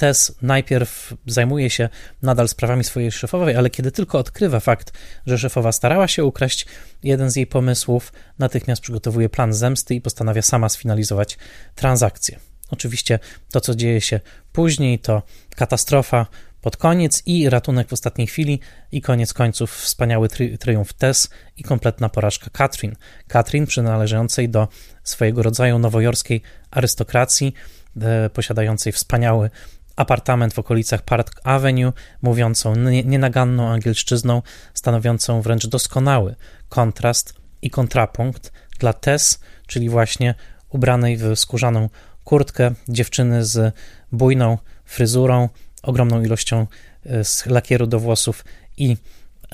Tess 0.03 0.35
najpierw 0.43 1.15
zajmuje 1.27 1.71
się 1.71 1.89
nadal 2.23 2.49
sprawami 2.49 2.85
swojej 2.85 3.13
szefowej, 3.13 3.57
ale 3.57 3.71
kiedy 3.71 3.93
tylko 3.93 4.19
odkrywa 4.19 4.61
fakt, 4.61 4.93
że 5.27 5.39
szefowa 5.39 5.73
starała 5.73 6.09
się 6.09 6.25
ukraść 6.25 6.67
jeden 7.03 7.31
z 7.31 7.37
jej 7.37 7.47
pomysłów, 7.47 8.13
natychmiast 8.39 8.83
przygotowuje 8.83 9.29
plan 9.29 9.53
zemsty 9.53 9.95
i 9.95 10.01
postanawia 10.01 10.43
sama 10.43 10.69
sfinalizować 10.69 11.39
transakcję. 11.75 12.39
Oczywiście 12.71 13.19
to, 13.53 13.61
co 13.61 13.75
dzieje 13.75 14.01
się 14.01 14.21
później, 14.53 14.99
to 14.99 15.23
katastrofa 15.57 16.27
pod 16.61 16.77
koniec 16.77 17.23
i 17.27 17.51
ratunek 17.51 17.89
w 17.89 17.93
ostatniej 17.93 18.27
chwili 18.27 18.61
i 18.93 19.03
koniec 19.03 19.33
końców 19.33 19.77
wspaniały 19.77 20.29
tri 20.29 20.59
triumf 20.59 20.93
Tess 20.93 21.31
i 21.57 21.63
kompletna 21.63 22.09
porażka 22.09 22.51
Katrin. 22.51 22.97
Katrin 23.29 23.67
przynależącej 23.67 24.49
do 24.49 24.69
swojego 25.03 25.43
rodzaju 25.43 25.79
nowojorskiej 25.79 26.43
arystokracji, 26.71 27.55
e, 28.01 28.31
posiadającej 28.31 28.93
wspaniały 28.93 29.51
apartament 29.97 30.55
w 30.55 30.59
okolicach 30.59 31.03
Park 31.03 31.41
Avenue, 31.45 31.93
mówiącą 32.23 32.75
nienaganną 33.05 33.69
angielszczyzną, 33.69 34.43
stanowiącą 34.75 35.43
wręcz 35.43 35.67
doskonały 35.67 36.35
kontrast 36.69 37.35
i 37.63 37.71
kontrapunkt 37.71 38.53
dla 38.79 38.93
Tess, 38.93 39.41
czyli 39.67 39.89
właśnie 39.89 40.35
ubranej 40.69 41.17
w 41.17 41.37
skórzaną 41.37 41.89
kurtkę 42.25 42.75
dziewczyny 42.89 43.45
z 43.45 43.75
bujną 44.13 44.59
fryzurą, 44.85 45.49
ogromną 45.83 46.23
ilością 46.23 46.67
e, 47.07 47.23
lakieru 47.47 47.87
do 47.87 48.01
włosów 48.01 48.45
i 48.77 48.97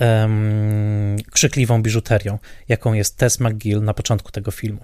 um, 0.00 1.16
krzykliwą 1.30 1.82
biżuterią, 1.82 2.38
jaką 2.68 2.92
jest 2.92 3.16
Tess 3.16 3.40
McGill 3.40 3.82
na 3.82 3.94
początku 3.94 4.30
tego 4.32 4.50
filmu. 4.50 4.80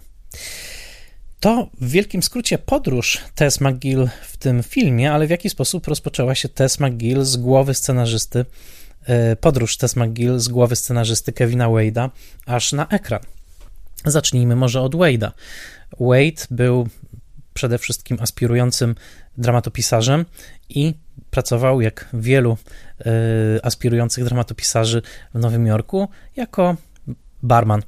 To 1.44 1.68
w 1.80 1.90
wielkim 1.90 2.22
skrócie 2.22 2.58
podróż 2.58 3.18
Tess 3.34 3.60
McGill 3.60 4.08
w 4.22 4.36
tym 4.36 4.62
filmie, 4.62 5.12
ale 5.12 5.26
w 5.26 5.30
jaki 5.30 5.50
sposób 5.50 5.86
rozpoczęła 5.86 6.34
się 6.34 6.48
Tess 6.48 6.80
McGill 6.80 7.24
z 7.24 7.36
głowy 7.36 7.74
scenarzysty, 7.74 8.44
e, 9.06 9.36
podróż 9.36 9.76
Tess 9.76 9.96
McGill 9.96 10.38
z 10.38 10.48
głowy 10.48 10.76
scenarzysty 10.76 11.32
Kevina 11.32 11.68
Wade'a 11.68 12.10
aż 12.46 12.72
na 12.72 12.88
ekran. 12.88 13.20
Zacznijmy 14.04 14.56
może 14.56 14.80
od 14.80 14.94
Wade'a. 14.94 15.30
Wade 16.00 16.46
był 16.50 16.88
przede 17.54 17.78
wszystkim 17.78 18.18
aspirującym 18.20 18.94
dramatopisarzem 19.38 20.24
i 20.68 20.94
pracował, 21.30 21.80
jak 21.80 22.08
wielu 22.12 22.56
e, 23.00 23.04
aspirujących 23.62 24.24
dramatopisarzy 24.24 25.02
w 25.34 25.38
Nowym 25.38 25.66
Jorku, 25.66 26.08
jako 26.36 26.76
barman 27.44 27.80
e, 27.80 27.84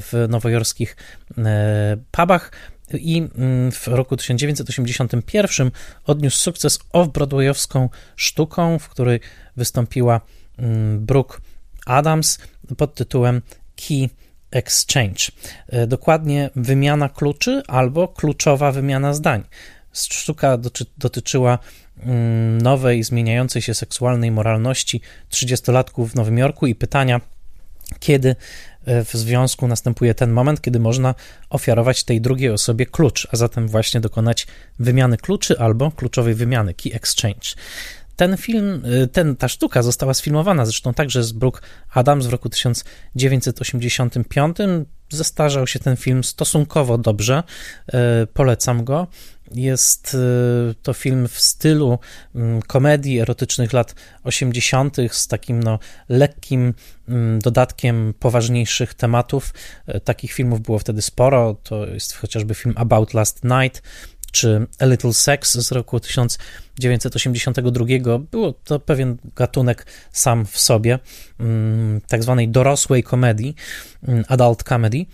w 0.00 0.26
nowojorskich 0.28 0.96
e, 1.38 1.96
pubach 2.10 2.52
i 2.94 3.18
mm, 3.18 3.72
w 3.72 3.88
roku 3.88 4.16
1981 4.16 5.70
odniósł 6.06 6.38
sukces 6.38 6.78
off-broadwayowską 6.92 7.88
sztuką, 8.16 8.78
w 8.78 8.88
której 8.88 9.20
wystąpiła 9.56 10.20
mm, 10.58 11.06
Brooke 11.06 11.38
Adams 11.86 12.38
pod 12.76 12.94
tytułem 12.94 13.42
Key 13.76 14.08
Exchange. 14.50 15.24
Dokładnie 15.86 16.50
wymiana 16.56 17.08
kluczy 17.08 17.62
albo 17.68 18.08
kluczowa 18.08 18.72
wymiana 18.72 19.14
zdań. 19.14 19.42
Sztuka 19.92 20.58
dotyczyła 20.98 21.58
mm, 21.98 22.62
nowej, 22.62 23.02
zmieniającej 23.02 23.62
się 23.62 23.74
seksualnej 23.74 24.30
moralności 24.30 25.00
30-latków 25.30 26.06
w 26.06 26.14
Nowym 26.14 26.38
Jorku 26.38 26.66
i 26.66 26.74
pytania, 26.74 27.20
kiedy 27.98 28.36
e, 28.84 29.04
w 29.04 29.12
związku 29.12 29.68
następuje 29.68 30.14
ten 30.14 30.30
moment, 30.30 30.60
kiedy 30.60 30.80
można 30.80 31.14
ofiarować 31.50 32.04
tej 32.04 32.20
drugiej 32.20 32.50
osobie 32.50 32.86
klucz, 32.86 33.28
a 33.32 33.36
zatem 33.36 33.68
właśnie 33.68 34.00
dokonać 34.00 34.46
wymiany 34.78 35.16
kluczy 35.16 35.58
albo 35.58 35.90
kluczowej 35.90 36.34
wymiany, 36.34 36.74
key 36.74 36.94
exchange. 36.94 37.48
Ten 38.16 38.36
film, 38.36 38.82
e, 39.02 39.06
ten, 39.06 39.36
ta 39.36 39.48
sztuka 39.48 39.82
została 39.82 40.14
sfilmowana 40.14 40.66
zresztą 40.66 40.94
także 40.94 41.24
z 41.24 41.32
Brooke 41.32 41.60
Adams 41.94 42.26
w 42.26 42.30
roku 42.30 42.48
1985. 42.48 44.56
zestarzał 45.10 45.66
się 45.66 45.78
ten 45.78 45.96
film 45.96 46.24
stosunkowo 46.24 46.98
dobrze. 46.98 47.42
Polecam 48.34 48.84
go. 48.84 49.06
Jest 49.54 50.16
to 50.82 50.92
film 50.92 51.28
w 51.28 51.40
stylu 51.40 51.98
mm, 52.34 52.62
komedii 52.62 53.20
erotycznych 53.20 53.72
lat 53.72 53.94
80., 54.24 54.96
z 55.10 55.28
takim 55.28 55.62
no, 55.62 55.78
lekkim 56.08 56.74
mm, 57.08 57.38
dodatkiem 57.38 58.14
poważniejszych 58.18 58.94
tematów. 58.94 59.54
Takich 60.04 60.32
filmów 60.32 60.60
było 60.60 60.78
wtedy 60.78 61.02
sporo. 61.02 61.56
To 61.62 61.86
jest 61.86 62.16
chociażby 62.16 62.54
film 62.54 62.74
About 62.76 63.14
Last 63.14 63.44
Night 63.44 63.82
czy 64.32 64.66
A 64.78 64.86
Little 64.86 65.12
Sex 65.12 65.52
z 65.52 65.72
roku 65.72 66.00
1982. 66.00 68.18
Było 68.18 68.52
to 68.52 68.80
pewien 68.80 69.16
gatunek 69.36 69.86
sam 70.12 70.46
w 70.46 70.58
sobie, 70.58 70.98
mm, 71.40 72.00
tak 72.00 72.22
zwanej 72.22 72.48
dorosłej 72.48 73.02
komedii, 73.02 73.54
mm, 74.08 74.24
adult 74.28 74.62
comedy. 74.62 75.06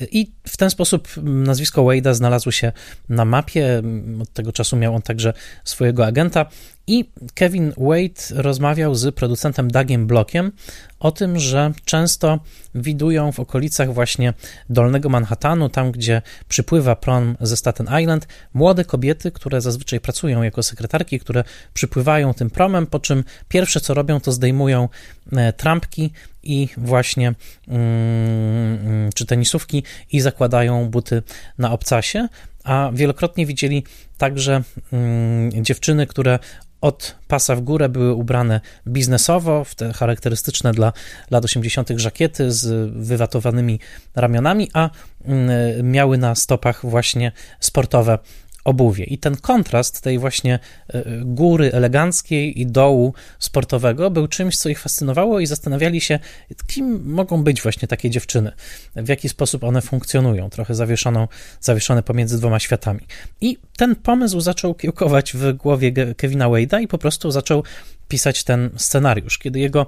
I 0.00 0.32
w 0.48 0.56
ten 0.56 0.70
sposób 0.70 1.08
nazwisko 1.22 1.82
Wade'a 1.82 2.14
znalazło 2.14 2.52
się 2.52 2.72
na 3.08 3.24
mapie. 3.24 3.82
Od 4.22 4.32
tego 4.32 4.52
czasu 4.52 4.76
miał 4.76 4.94
on 4.94 5.02
także 5.02 5.32
swojego 5.64 6.06
agenta. 6.06 6.46
I 6.92 7.04
Kevin 7.34 7.72
Wade 7.76 8.42
rozmawiał 8.42 8.94
z 8.94 9.14
producentem 9.14 9.70
Dougiem 9.70 10.06
Blockiem 10.06 10.52
o 11.00 11.10
tym, 11.10 11.38
że 11.38 11.72
często 11.84 12.40
widują 12.74 13.32
w 13.32 13.40
okolicach 13.40 13.94
właśnie 13.94 14.34
Dolnego 14.70 15.08
Manhattanu, 15.08 15.68
tam 15.68 15.92
gdzie 15.92 16.22
przypływa 16.48 16.96
prom 16.96 17.36
ze 17.40 17.56
Staten 17.56 17.88
Island, 18.00 18.28
młode 18.54 18.84
kobiety, 18.84 19.30
które 19.30 19.60
zazwyczaj 19.60 20.00
pracują 20.00 20.42
jako 20.42 20.62
sekretarki, 20.62 21.20
które 21.20 21.44
przypływają 21.74 22.34
tym 22.34 22.50
promem, 22.50 22.86
po 22.86 23.00
czym 23.00 23.24
pierwsze 23.48 23.80
co 23.80 23.94
robią, 23.94 24.20
to 24.20 24.32
zdejmują 24.32 24.88
e, 25.32 25.52
trampki 25.52 26.10
i 26.42 26.68
właśnie 26.76 27.34
mm, 27.68 29.10
czy 29.14 29.26
tenisówki 29.26 29.82
i 30.12 30.20
zakładają 30.20 30.90
buty 30.90 31.22
na 31.58 31.72
obcasie, 31.72 32.28
a 32.64 32.90
wielokrotnie 32.94 33.46
widzieli 33.46 33.84
także 34.18 34.62
mm, 34.92 35.64
dziewczyny, 35.64 36.06
które 36.06 36.38
od 36.82 37.16
pasa 37.28 37.56
w 37.56 37.60
górę 37.60 37.88
były 37.88 38.14
ubrane 38.14 38.60
biznesowo, 38.86 39.64
w 39.64 39.74
te 39.74 39.92
charakterystyczne 39.92 40.72
dla 40.72 40.92
lat 41.30 41.44
80. 41.44 41.90
żakiety 41.96 42.52
z 42.52 42.92
wywatowanymi 43.06 43.80
ramionami, 44.14 44.70
a 44.72 44.90
mm, 45.24 45.90
miały 45.90 46.18
na 46.18 46.34
stopach 46.34 46.86
właśnie 46.86 47.32
sportowe 47.60 48.18
obuwie. 48.64 49.04
I 49.04 49.18
ten 49.18 49.36
kontrast 49.36 50.00
tej 50.00 50.18
właśnie 50.18 50.58
e, 50.88 51.04
góry 51.24 51.72
eleganckiej 51.72 52.60
i 52.60 52.66
dołu 52.66 53.14
sportowego 53.38 54.10
był 54.10 54.28
czymś, 54.28 54.56
co 54.56 54.68
ich 54.68 54.78
fascynowało 54.78 55.40
i 55.40 55.46
zastanawiali 55.46 56.00
się, 56.00 56.18
kim 56.66 57.02
mogą 57.04 57.44
być 57.44 57.62
właśnie 57.62 57.88
takie 57.88 58.10
dziewczyny, 58.10 58.52
w 58.96 59.08
jaki 59.08 59.28
sposób 59.28 59.64
one 59.64 59.82
funkcjonują, 59.82 60.50
trochę 60.50 60.74
zawieszoną, 60.74 61.28
zawieszone 61.60 62.02
pomiędzy 62.02 62.38
dwoma 62.38 62.58
światami. 62.58 63.00
I 63.40 63.58
ten 63.76 63.96
pomysł 63.96 64.40
zaczął 64.40 64.74
kiełkować 64.74 65.32
w 65.32 65.52
głowie 65.52 65.92
Kevina 66.16 66.46
Wade'a 66.46 66.82
i 66.82 66.88
po 66.88 66.98
prostu 66.98 67.30
zaczął 67.30 67.62
pisać 68.08 68.44
ten 68.44 68.70
scenariusz. 68.76 69.38
Kiedy 69.38 69.58
jego 69.58 69.86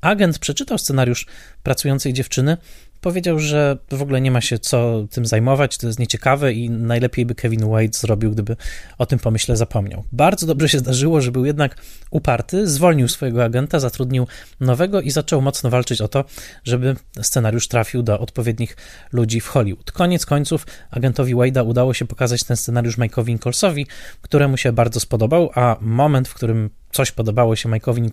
agent 0.00 0.38
przeczytał 0.38 0.78
scenariusz 0.78 1.26
pracującej 1.62 2.12
dziewczyny, 2.12 2.56
powiedział, 3.00 3.38
że 3.38 3.78
w 3.90 4.02
ogóle 4.02 4.20
nie 4.20 4.30
ma 4.30 4.40
się 4.40 4.58
co 4.58 5.06
tym 5.10 5.26
zajmować, 5.26 5.78
to 5.78 5.86
jest 5.86 5.98
nieciekawe 5.98 6.52
i 6.52 6.70
najlepiej 6.70 7.26
by 7.26 7.34
Kevin 7.34 7.70
Wade 7.70 7.92
zrobił, 7.92 8.30
gdyby 8.30 8.56
o 8.98 9.06
tym 9.06 9.18
pomyśle 9.18 9.56
zapomniał. 9.56 10.04
Bardzo 10.12 10.46
dobrze 10.46 10.68
się 10.68 10.78
zdarzyło, 10.78 11.20
że 11.20 11.32
był 11.32 11.44
jednak 11.44 11.76
uparty, 12.10 12.68
zwolnił 12.68 13.08
swojego 13.08 13.44
agenta, 13.44 13.80
zatrudnił 13.80 14.26
nowego 14.60 15.00
i 15.00 15.10
zaczął 15.10 15.42
mocno 15.42 15.70
walczyć 15.70 16.00
o 16.00 16.08
to, 16.08 16.24
żeby 16.64 16.96
scenariusz 17.22 17.68
trafił 17.68 18.02
do 18.02 18.20
odpowiednich 18.20 18.76
ludzi 19.12 19.40
w 19.40 19.48
Hollywood. 19.48 19.92
Koniec 19.92 20.26
końców 20.26 20.66
agentowi 20.90 21.34
Wade'a 21.34 21.66
udało 21.66 21.94
się 21.94 22.04
pokazać 22.04 22.44
ten 22.44 22.56
scenariusz 22.56 22.98
Mike'owi 22.98 23.28
Nicholsowi, 23.28 23.86
któremu 24.20 24.56
się 24.56 24.72
bardzo 24.72 25.00
spodobał, 25.00 25.50
a 25.54 25.76
moment, 25.80 26.28
w 26.28 26.34
którym 26.34 26.70
coś 26.92 27.12
podobało 27.12 27.56
się 27.56 27.68
Mike'owi 27.68 28.10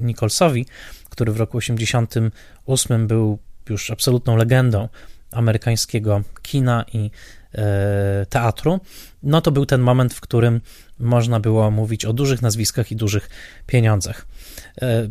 Nicholsowi, 0.00 0.66
który 1.10 1.32
w 1.32 1.36
roku 1.36 1.58
88 1.58 3.06
był 3.06 3.38
już 3.70 3.90
absolutną 3.90 4.36
legendą 4.36 4.88
amerykańskiego 5.32 6.22
kina 6.42 6.84
i 6.92 7.10
e, 7.54 8.26
teatru, 8.28 8.80
no 9.22 9.40
to 9.40 9.50
był 9.50 9.66
ten 9.66 9.80
moment, 9.80 10.14
w 10.14 10.20
którym 10.20 10.60
można 10.98 11.40
było 11.40 11.70
mówić 11.70 12.04
o 12.04 12.12
dużych 12.12 12.42
nazwiskach 12.42 12.92
i 12.92 12.96
dużych 12.96 13.30
pieniądzach. 13.66 14.26
E, 14.82 15.08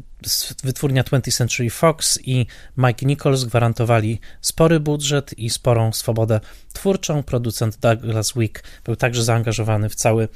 wytwórnia 0.63 1.03
20th 1.03 1.37
Century 1.37 1.69
Fox 1.69 2.19
i 2.25 2.45
Mike 2.77 3.05
Nichols 3.05 3.43
gwarantowali 3.43 4.19
spory 4.41 4.79
budżet 4.79 5.39
i 5.39 5.49
sporą 5.49 5.93
swobodę 5.93 6.39
twórczą. 6.73 7.23
Producent 7.23 7.79
Douglas 7.79 8.33
Wick 8.35 8.63
był 8.83 8.95
także 8.95 9.23
zaangażowany 9.23 9.89
w 9.89 9.95
cały 9.95 10.27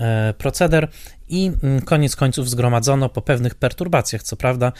e, 0.00 0.34
proceder 0.38 0.88
i 1.28 1.52
mm, 1.62 1.82
koniec 1.82 2.16
końców 2.16 2.50
zgromadzono 2.50 3.08
po 3.08 3.22
pewnych 3.22 3.54
perturbacjach, 3.54 4.22
co 4.22 4.36
prawda, 4.36 4.72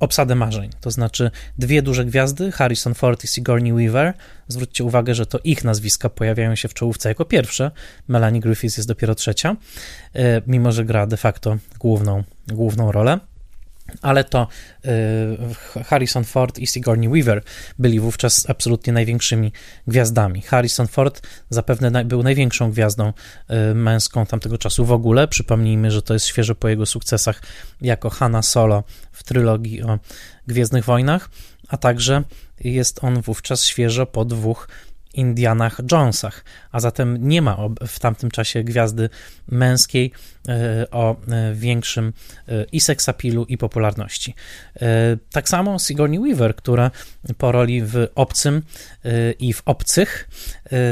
obsadę 0.00 0.34
marzeń, 0.34 0.70
to 0.80 0.90
znaczy 0.90 1.30
dwie 1.58 1.82
duże 1.82 2.04
gwiazdy, 2.04 2.52
Harrison 2.52 2.94
Ford 2.94 3.24
i 3.24 3.26
Sigourney 3.26 3.72
Weaver. 3.72 4.14
Zwróćcie 4.48 4.84
uwagę, 4.84 5.14
że 5.14 5.26
to 5.26 5.38
ich 5.44 5.64
nazwiska 5.64 6.08
pojawiają 6.08 6.54
się 6.54 6.68
w 6.68 6.74
czołówce 6.74 7.08
jako 7.08 7.24
pierwsze, 7.24 7.70
Melanie 8.08 8.40
Griffiths 8.40 8.76
jest 8.76 8.88
dopiero 8.88 9.14
trzecia, 9.14 9.56
e, 10.14 10.42
mimo 10.46 10.72
że 10.72 10.84
gra 10.84 11.06
de 11.06 11.16
facto 11.16 11.56
główną, 11.78 12.24
główną 12.48 12.92
rolę 12.92 13.18
ale 14.02 14.24
to 14.24 14.48
y, 15.78 15.84
Harrison 15.84 16.24
Ford 16.24 16.58
i 16.58 16.66
Sigourney 16.66 17.08
Weaver 17.08 17.42
byli 17.78 18.00
wówczas 18.00 18.50
absolutnie 18.50 18.92
największymi 18.92 19.52
gwiazdami. 19.86 20.42
Harrison 20.42 20.86
Ford 20.86 21.22
zapewne 21.50 22.04
był 22.04 22.22
największą 22.22 22.70
gwiazdą 22.70 23.12
y, 23.70 23.74
męską 23.74 24.26
tamtego 24.26 24.58
czasu 24.58 24.84
w 24.84 24.92
ogóle. 24.92 25.28
Przypomnijmy, 25.28 25.90
że 25.90 26.02
to 26.02 26.14
jest 26.14 26.26
świeżo 26.26 26.54
po 26.54 26.68
jego 26.68 26.86
sukcesach 26.86 27.42
jako 27.80 28.10
Hanna 28.10 28.42
Solo 28.42 28.84
w 29.12 29.22
trylogii 29.22 29.82
o 29.82 29.98
Gwiezdnych 30.46 30.84
Wojnach, 30.84 31.30
a 31.68 31.76
także 31.76 32.22
jest 32.60 33.04
on 33.04 33.20
wówczas 33.20 33.64
świeżo 33.64 34.06
po 34.06 34.24
dwóch 34.24 34.68
Indianach 35.14 35.80
Jonesach, 35.92 36.44
a 36.72 36.80
zatem 36.80 37.28
nie 37.28 37.42
ma 37.42 37.56
w 37.86 37.98
tamtym 37.98 38.30
czasie 38.30 38.64
gwiazdy 38.64 39.08
męskiej 39.48 40.12
o 40.90 41.16
e, 41.28 41.54
większym 41.54 42.12
e, 42.48 42.64
i 42.72 42.80
seksapilu, 42.80 43.44
i 43.44 43.58
popularności. 43.58 44.34
Tak 45.30 45.48
samo 45.48 45.78
Sigourney 45.78 46.18
Weaver, 46.18 46.56
która 46.56 46.90
po 47.38 47.52
roli 47.52 47.82
w 47.82 48.06
Obcym 48.14 48.62
i 49.38 49.52
w 49.52 49.62
Obcych 49.64 50.28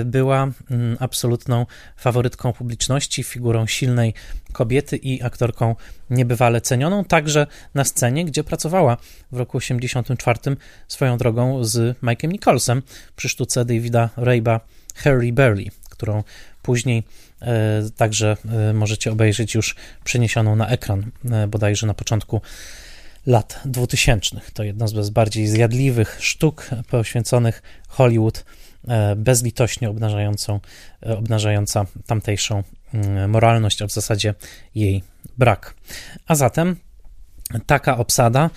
była 0.05 0.43
mm, 0.71 0.97
absolutną 1.01 1.67
faworytką 1.97 2.53
publiczności, 2.53 3.23
figurą 3.23 3.67
silnej 3.67 4.15
kobiety 4.53 4.97
i 4.97 5.23
aktorką 5.23 5.77
niebywale 6.11 6.61
cenioną, 6.61 7.05
także 7.05 7.47
na 7.75 7.85
scenie, 7.85 8.25
gdzie 8.25 8.45
pracowała 8.45 8.97
w 9.33 9.37
roku 9.37 9.61
1984 9.61 10.57
swoją 10.89 11.19
drogą 11.19 11.65
z 11.65 11.99
Mike'em 11.99 12.29
Nicholsem 12.29 12.83
przy 13.17 13.29
sztuce 13.29 13.65
Davida 13.65 14.09
Rayba 14.17 14.61
Harry 14.95 15.33
Burley, 15.33 15.71
którą 15.91 16.23
później 16.63 16.99
e, 16.99 17.05
także 17.97 18.37
e, 18.69 18.73
możecie 18.73 19.13
obejrzeć 19.13 19.55
już 19.55 19.77
przeniesioną 20.05 20.57
na 20.57 20.69
ekran, 20.69 21.11
e, 21.31 21.47
bodajże 21.47 21.87
na 21.87 21.95
początku 21.95 22.41
lat 23.27 23.61
2000. 23.65 24.41
To 24.55 24.63
jedna 24.63 24.87
z 24.87 25.11
bardziej 25.11 25.47
zjadliwych 25.47 26.19
sztuk 26.21 26.71
poświęconych 26.91 27.63
Hollywood, 27.89 28.45
bezlitośnie 29.17 29.91
obnażającą, 29.91 30.61
obnażająca 31.01 31.87
tamtejszą 32.07 32.63
mm, 32.95 33.31
moralność, 33.31 33.83
a 33.83 33.87
w 33.87 33.93
zasadzie 33.93 34.35
jej 34.75 35.03
brak. 35.39 35.75
A 36.27 36.35
zatem 36.35 36.77
taka 37.67 37.99
obsada 37.99 38.51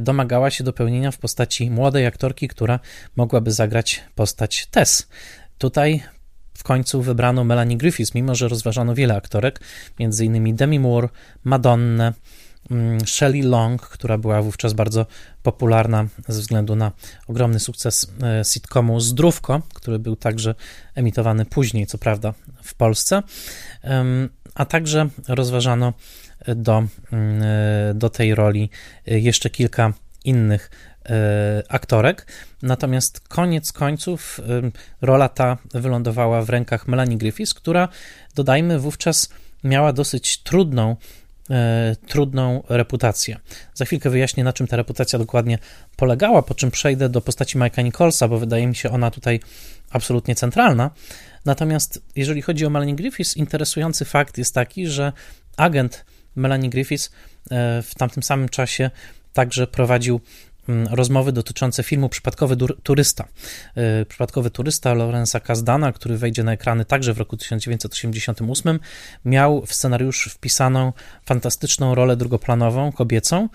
domagała 0.00 0.50
się 0.50 0.64
dopełnienia 0.64 1.10
w 1.10 1.18
postaci 1.18 1.70
młodej 1.70 2.06
aktorki, 2.06 2.48
która 2.48 2.80
mogłaby 3.16 3.52
zagrać 3.52 4.02
postać 4.14 4.66
Tess. 4.66 5.08
Tutaj 5.58 6.02
w 6.56 6.62
końcu 6.62 7.02
wybrano 7.02 7.44
Melanie 7.44 7.76
Griffiths, 7.76 8.14
mimo 8.14 8.34
że 8.34 8.48
rozważano 8.48 8.94
wiele 8.94 9.16
aktorek, 9.16 9.60
m.in. 10.00 10.56
Demi 10.56 10.80
Moore, 10.80 11.08
Madonnę, 11.44 12.12
mm, 12.70 13.00
Shelley 13.00 13.42
Long, 13.42 13.82
która 13.82 14.18
była 14.18 14.42
wówczas 14.42 14.72
bardzo 14.72 15.06
popularna 15.42 16.06
ze 16.28 16.40
względu 16.40 16.76
na 16.76 16.92
ogromny 17.26 17.60
sukces 17.60 18.12
e, 18.22 18.44
sitcomu 18.44 19.00
Zdrówko, 19.00 19.62
który 19.74 19.98
był 19.98 20.16
także 20.16 20.54
emitowany 20.94 21.44
później, 21.44 21.86
co 21.86 21.98
prawda, 21.98 22.34
w 22.62 22.74
Polsce, 22.74 23.22
a 24.54 24.64
także 24.64 25.08
rozważano 25.28 25.92
do, 26.56 26.84
mm, 27.12 27.42
e, 27.42 27.94
do 27.94 28.10
tej 28.10 28.34
roli 28.34 28.70
e, 29.06 29.18
jeszcze 29.18 29.50
kilka 29.50 29.92
innych 30.24 30.70
aktorek. 31.68 32.26
Natomiast 32.62 33.28
koniec 33.28 33.72
końców 33.72 34.40
e, 34.40 34.70
rola 35.00 35.28
ta 35.28 35.58
wylądowała 35.74 36.42
w 36.42 36.50
rękach 36.50 36.88
Melanie 36.88 37.18
Griffiths, 37.18 37.54
która, 37.54 37.88
dodajmy, 38.34 38.78
wówczas 38.78 39.28
miała 39.64 39.92
dosyć 39.92 40.42
trudną 40.42 40.96
e, 41.50 41.96
trudną 42.06 42.62
reputację. 42.68 43.38
Za 43.74 43.84
chwilkę 43.84 44.10
wyjaśnię, 44.10 44.44
na 44.44 44.52
czym 44.52 44.66
ta 44.66 44.76
reputacja 44.76 45.18
dokładnie 45.18 45.58
polegała, 45.96 46.42
po 46.42 46.54
czym 46.54 46.70
przejdę 46.70 47.08
do 47.08 47.20
postaci 47.20 47.58
Mike'a 47.58 47.84
Nicholsa, 47.84 48.28
bo 48.28 48.38
wydaje 48.38 48.66
mi 48.66 48.74
się 48.74 48.90
ona 48.90 49.10
tutaj 49.10 49.40
absolutnie 49.90 50.34
centralna. 50.34 50.90
Natomiast 51.44 52.02
jeżeli 52.16 52.42
chodzi 52.42 52.66
o 52.66 52.70
Melanie 52.70 52.96
Griffiths, 52.96 53.36
interesujący 53.36 54.04
fakt 54.04 54.38
jest 54.38 54.54
taki, 54.54 54.86
że 54.86 55.12
agent 55.56 56.04
Melanie 56.36 56.70
Griffiths 56.70 57.10
w 57.82 57.90
tamtym 57.98 58.22
samym 58.22 58.48
czasie 58.48 58.90
także 59.32 59.66
prowadził 59.66 60.20
rozmowy 60.90 61.32
dotyczące 61.32 61.82
filmu 61.82 62.08
Przypadkowy 62.08 62.56
Turysta. 62.82 63.28
Y, 64.02 64.06
Przypadkowy 64.06 64.50
Turysta 64.50 64.94
Lorenza 64.94 65.40
Kazdana, 65.40 65.92
który 65.92 66.18
wejdzie 66.18 66.44
na 66.44 66.52
ekrany 66.52 66.84
także 66.84 67.14
w 67.14 67.18
roku 67.18 67.36
1988, 67.36 68.80
miał 69.24 69.66
w 69.66 69.74
scenariusz 69.74 70.24
wpisaną 70.24 70.92
fantastyczną 71.24 71.94
rolę 71.94 72.16
drugoplanową, 72.16 72.92
kobiecą, 72.92 73.36
mm, 73.36 73.48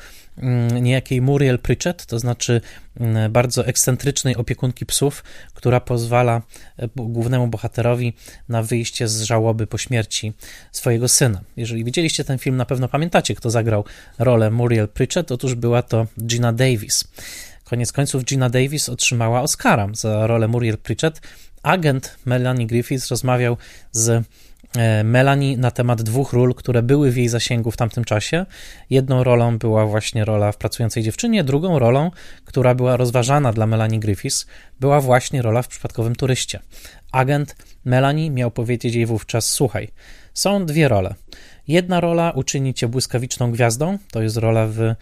niejakiej 0.82 1.22
Muriel 1.22 1.60
Pritchett, 1.60 2.06
to 2.06 2.20
znaczy 2.20 2.62
mm, 3.00 3.32
bardzo 3.32 3.66
ekscentrycznej 3.66 4.36
opiekunki 4.36 4.86
psów, 4.86 5.24
która 5.54 5.80
pozwala 5.80 6.42
e, 6.78 6.88
głównemu 6.96 7.48
bohaterowi 7.48 8.14
na 8.50 8.64
wyjście 8.64 9.08
z 9.08 9.22
żałoby 9.22 9.68
po 9.68 9.78
śmierci 9.78 10.34
swojego 10.72 11.08
syna. 11.08 11.42
Jeżeli 11.58 11.84
widzieliście 11.84 12.24
ten 12.24 12.38
film, 12.38 12.58
na 12.58 12.66
pewno 12.66 12.88
pamiętacie, 12.88 13.36
kto 13.36 13.50
zagrał 13.50 13.86
rolę 14.20 14.52
Muriel 14.52 14.88
Pritchett. 14.88 15.32
Otóż 15.32 15.56
była 15.56 15.82
to 15.82 16.08
Gina 16.26 16.54
Davis. 16.54 17.04
Koniec 17.64 17.92
końców 17.92 18.24
Gina 18.24 18.50
Davis 18.50 18.90
otrzymała 18.90 19.42
Oscara 19.42 19.88
za 19.94 20.28
rolę 20.28 20.48
Muriel 20.48 20.78
Pritchett. 20.78 21.22
Agent 21.64 22.18
Melanie 22.26 22.68
Griffiths 22.68 23.12
rozmawiał 23.12 23.58
z 23.92 24.26
Melanie 25.04 25.58
na 25.58 25.72
temat 25.72 26.02
dwóch 26.02 26.34
ról, 26.34 26.56
które 26.56 26.84
były 26.84 27.12
w 27.12 27.18
jej 27.18 27.28
zasięgu 27.28 27.72
w 27.72 27.78
tamtym 27.78 28.04
czasie. 28.04 28.46
Jedną 28.90 29.24
rolą 29.24 29.58
była 29.58 29.86
właśnie 29.86 30.26
rola 30.26 30.52
w 30.52 30.58
Pracującej 30.58 31.04
Dziewczynie, 31.04 31.44
drugą 31.44 31.80
rolą, 31.80 32.12
która 32.46 32.76
była 32.76 32.98
rozważana 32.98 33.54
dla 33.54 33.68
Melanie 33.68 34.00
Griffiths, 34.00 34.46
była 34.80 35.02
właśnie 35.02 35.42
rola 35.42 35.62
w 35.62 35.68
Przypadkowym 35.68 36.16
Turyście. 36.16 36.60
Agent 37.12 37.56
Melanie 37.86 38.32
miał 38.32 38.52
powiedzieć 38.52 38.96
jej 38.96 39.06
wówczas: 39.06 39.50
Słuchaj, 39.50 39.88
są 40.34 40.66
dwie 40.66 40.88
role. 40.88 41.16
Jedna 41.68 42.00
rola 42.00 42.32
uczyni 42.32 42.74
cię 42.74 42.88
błyskawiczną 42.88 43.52
gwiazdą, 43.52 43.98
to 44.12 44.22
jest 44.22 44.38
rola 44.38 44.68
w 44.68 44.82
e, 44.82 44.96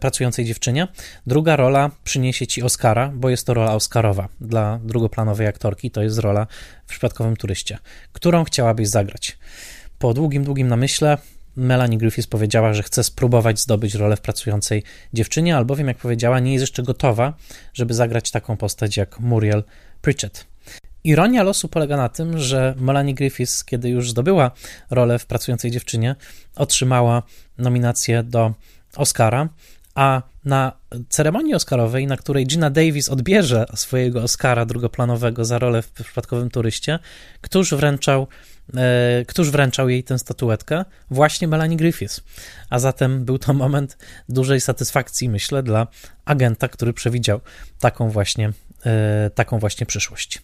pracującej 0.00 0.44
dziewczynie. 0.44 0.88
Druga 1.26 1.56
rola 1.56 1.90
przyniesie 2.04 2.46
ci 2.46 2.62
Oscara, 2.62 3.12
bo 3.14 3.30
jest 3.30 3.46
to 3.46 3.54
rola 3.54 3.74
Oscarowa 3.74 4.28
dla 4.40 4.80
drugoplanowej 4.84 5.46
aktorki, 5.46 5.90
to 5.90 6.02
jest 6.02 6.18
rola 6.18 6.46
w 6.86 6.88
przypadkowym 6.88 7.36
turyście. 7.36 7.78
Którą 8.12 8.44
chciałabyś 8.44 8.88
zagrać? 8.88 9.38
Po 9.98 10.14
długim, 10.14 10.44
długim 10.44 10.68
namyśle 10.68 11.18
Melanie 11.56 11.98
Griffiths 11.98 12.26
powiedziała, 12.26 12.74
że 12.74 12.82
chce 12.82 13.04
spróbować 13.04 13.60
zdobyć 13.60 13.94
rolę 13.94 14.16
w 14.16 14.20
pracującej 14.20 14.82
dziewczynie, 15.12 15.56
albowiem, 15.56 15.88
jak 15.88 15.96
powiedziała, 15.96 16.40
nie 16.40 16.52
jest 16.52 16.62
jeszcze 16.62 16.82
gotowa, 16.82 17.34
żeby 17.74 17.94
zagrać 17.94 18.30
taką 18.30 18.56
postać 18.56 18.96
jak 18.96 19.20
Muriel 19.20 19.64
Pritchett. 20.02 20.53
Ironia 21.04 21.42
losu 21.42 21.68
polega 21.68 21.96
na 21.96 22.08
tym, 22.08 22.38
że 22.38 22.74
Melanie 22.78 23.14
Griffiths, 23.14 23.64
kiedy 23.64 23.88
już 23.88 24.10
zdobyła 24.10 24.50
rolę 24.90 25.18
w 25.18 25.26
Pracującej 25.26 25.70
Dziewczynie, 25.70 26.16
otrzymała 26.56 27.22
nominację 27.58 28.22
do 28.22 28.54
Oscara, 28.96 29.48
a 29.94 30.22
na 30.44 30.72
ceremonii 31.08 31.54
Oscarowej, 31.54 32.06
na 32.06 32.16
której 32.16 32.46
Gina 32.46 32.70
Davis 32.70 33.08
odbierze 33.08 33.66
swojego 33.74 34.22
Oscara 34.22 34.66
drugoplanowego 34.66 35.44
za 35.44 35.58
rolę 35.58 35.82
w 35.82 35.90
przypadkowym 35.90 36.50
turyście, 36.50 36.98
któż 37.40 37.74
wręczał, 37.74 38.26
e, 38.76 39.24
któż 39.28 39.50
wręczał 39.50 39.88
jej 39.88 40.04
tę 40.04 40.18
statuetkę? 40.18 40.84
Właśnie 41.10 41.48
Melanie 41.48 41.76
Griffiths. 41.76 42.20
A 42.70 42.78
zatem 42.78 43.24
był 43.24 43.38
to 43.38 43.54
moment 43.54 43.98
dużej 44.28 44.60
satysfakcji, 44.60 45.28
myślę, 45.28 45.62
dla 45.62 45.86
agenta, 46.24 46.68
który 46.68 46.92
przewidział 46.92 47.40
taką 47.80 48.10
właśnie, 48.10 48.52
e, 48.86 49.30
taką 49.34 49.58
właśnie 49.58 49.86
przyszłość. 49.86 50.42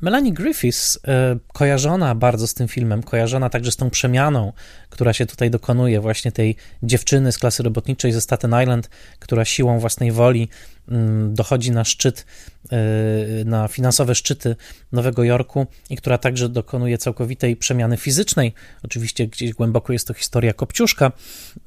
Melanie 0.00 0.32
Griffiths, 0.32 0.98
e, 1.08 1.38
kojarzona 1.52 2.14
bardzo 2.14 2.46
z 2.46 2.54
tym 2.54 2.68
filmem, 2.68 3.02
kojarzona 3.02 3.50
także 3.50 3.72
z 3.72 3.76
tą 3.76 3.90
przemianą, 3.90 4.52
która 4.90 5.12
się 5.12 5.26
tutaj 5.26 5.50
dokonuje, 5.50 6.00
właśnie 6.00 6.32
tej 6.32 6.56
dziewczyny 6.82 7.32
z 7.32 7.38
klasy 7.38 7.62
robotniczej 7.62 8.12
ze 8.12 8.20
Staten 8.20 8.62
Island, 8.62 8.90
która 9.18 9.44
siłą 9.44 9.78
własnej 9.78 10.12
woli 10.12 10.48
mm, 10.88 11.34
dochodzi 11.34 11.70
na 11.70 11.84
szczyt, 11.84 12.26
e, 12.72 13.44
na 13.44 13.68
finansowe 13.68 14.14
szczyty 14.14 14.56
Nowego 14.92 15.24
Jorku 15.24 15.66
i 15.90 15.96
która 15.96 16.18
także 16.18 16.48
dokonuje 16.48 16.98
całkowitej 16.98 17.56
przemiany 17.56 17.96
fizycznej. 17.96 18.54
Oczywiście 18.82 19.26
gdzieś 19.26 19.52
głęboko 19.52 19.92
jest 19.92 20.08
to 20.08 20.14
historia 20.14 20.52
Kopciuszka. 20.52 21.12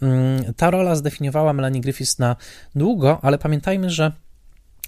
Mm, 0.01 0.53
ta 0.53 0.71
rola 0.71 0.95
zdefiniowała 0.95 1.53
Melanie 1.53 1.81
Griffiths 1.81 2.19
na 2.19 2.35
długo, 2.75 3.19
ale 3.21 3.37
pamiętajmy, 3.37 3.89
że 3.89 4.11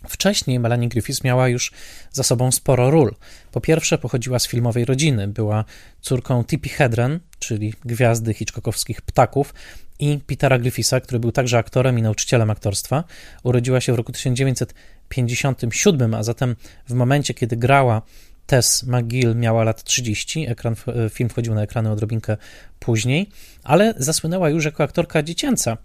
Wcześniej 0.10 0.60
Melanie 0.60 0.90
Griffiths 0.90 1.24
miała 1.24 1.48
już 1.48 1.72
za 2.12 2.24
sobą 2.24 2.52
sporo 2.52 2.92
ról. 2.92 3.16
Po 3.52 3.62
pierwsze, 3.62 3.98
pochodziła 3.98 4.40
z 4.40 4.48
filmowej 4.48 4.86
rodziny. 4.86 5.28
Była 5.28 5.66
córką 6.02 6.44
Tippi 6.44 6.70
Hedren, 6.70 7.20
czyli 7.40 7.74
gwiazdy 7.86 8.34
hitchcockowskich 8.34 9.02
ptaków, 9.02 9.54
i 10.00 10.20
Petera 10.28 10.60
Griffitha, 10.60 11.00
który 11.00 11.20
był 11.20 11.32
także 11.32 11.58
aktorem 11.58 12.00
i 12.00 12.02
nauczycielem 12.02 12.50
aktorstwa. 12.50 13.04
Urodziła 13.44 13.82
się 13.82 13.94
w 13.94 13.96
roku 13.96 14.12
1957, 14.12 16.14
a 16.14 16.24
zatem 16.24 16.56
w 16.88 16.94
momencie, 16.94 17.34
kiedy 17.34 17.58
grała 17.58 18.02
Tess 18.48 18.84
McGill 18.84 19.36
miała 19.36 19.64
lat 19.64 19.84
30, 19.84 20.48
ekran, 20.48 20.76
film 21.10 21.30
wchodził 21.30 21.56
na 21.56 21.62
ekrany 21.62 21.92
odrobinkę 21.92 22.38
później, 22.80 23.30
ale 23.64 23.94
zasłynęła 23.98 24.50
już 24.50 24.66
jako 24.66 24.84
aktorka 24.84 25.24
dziecięca. 25.24 25.78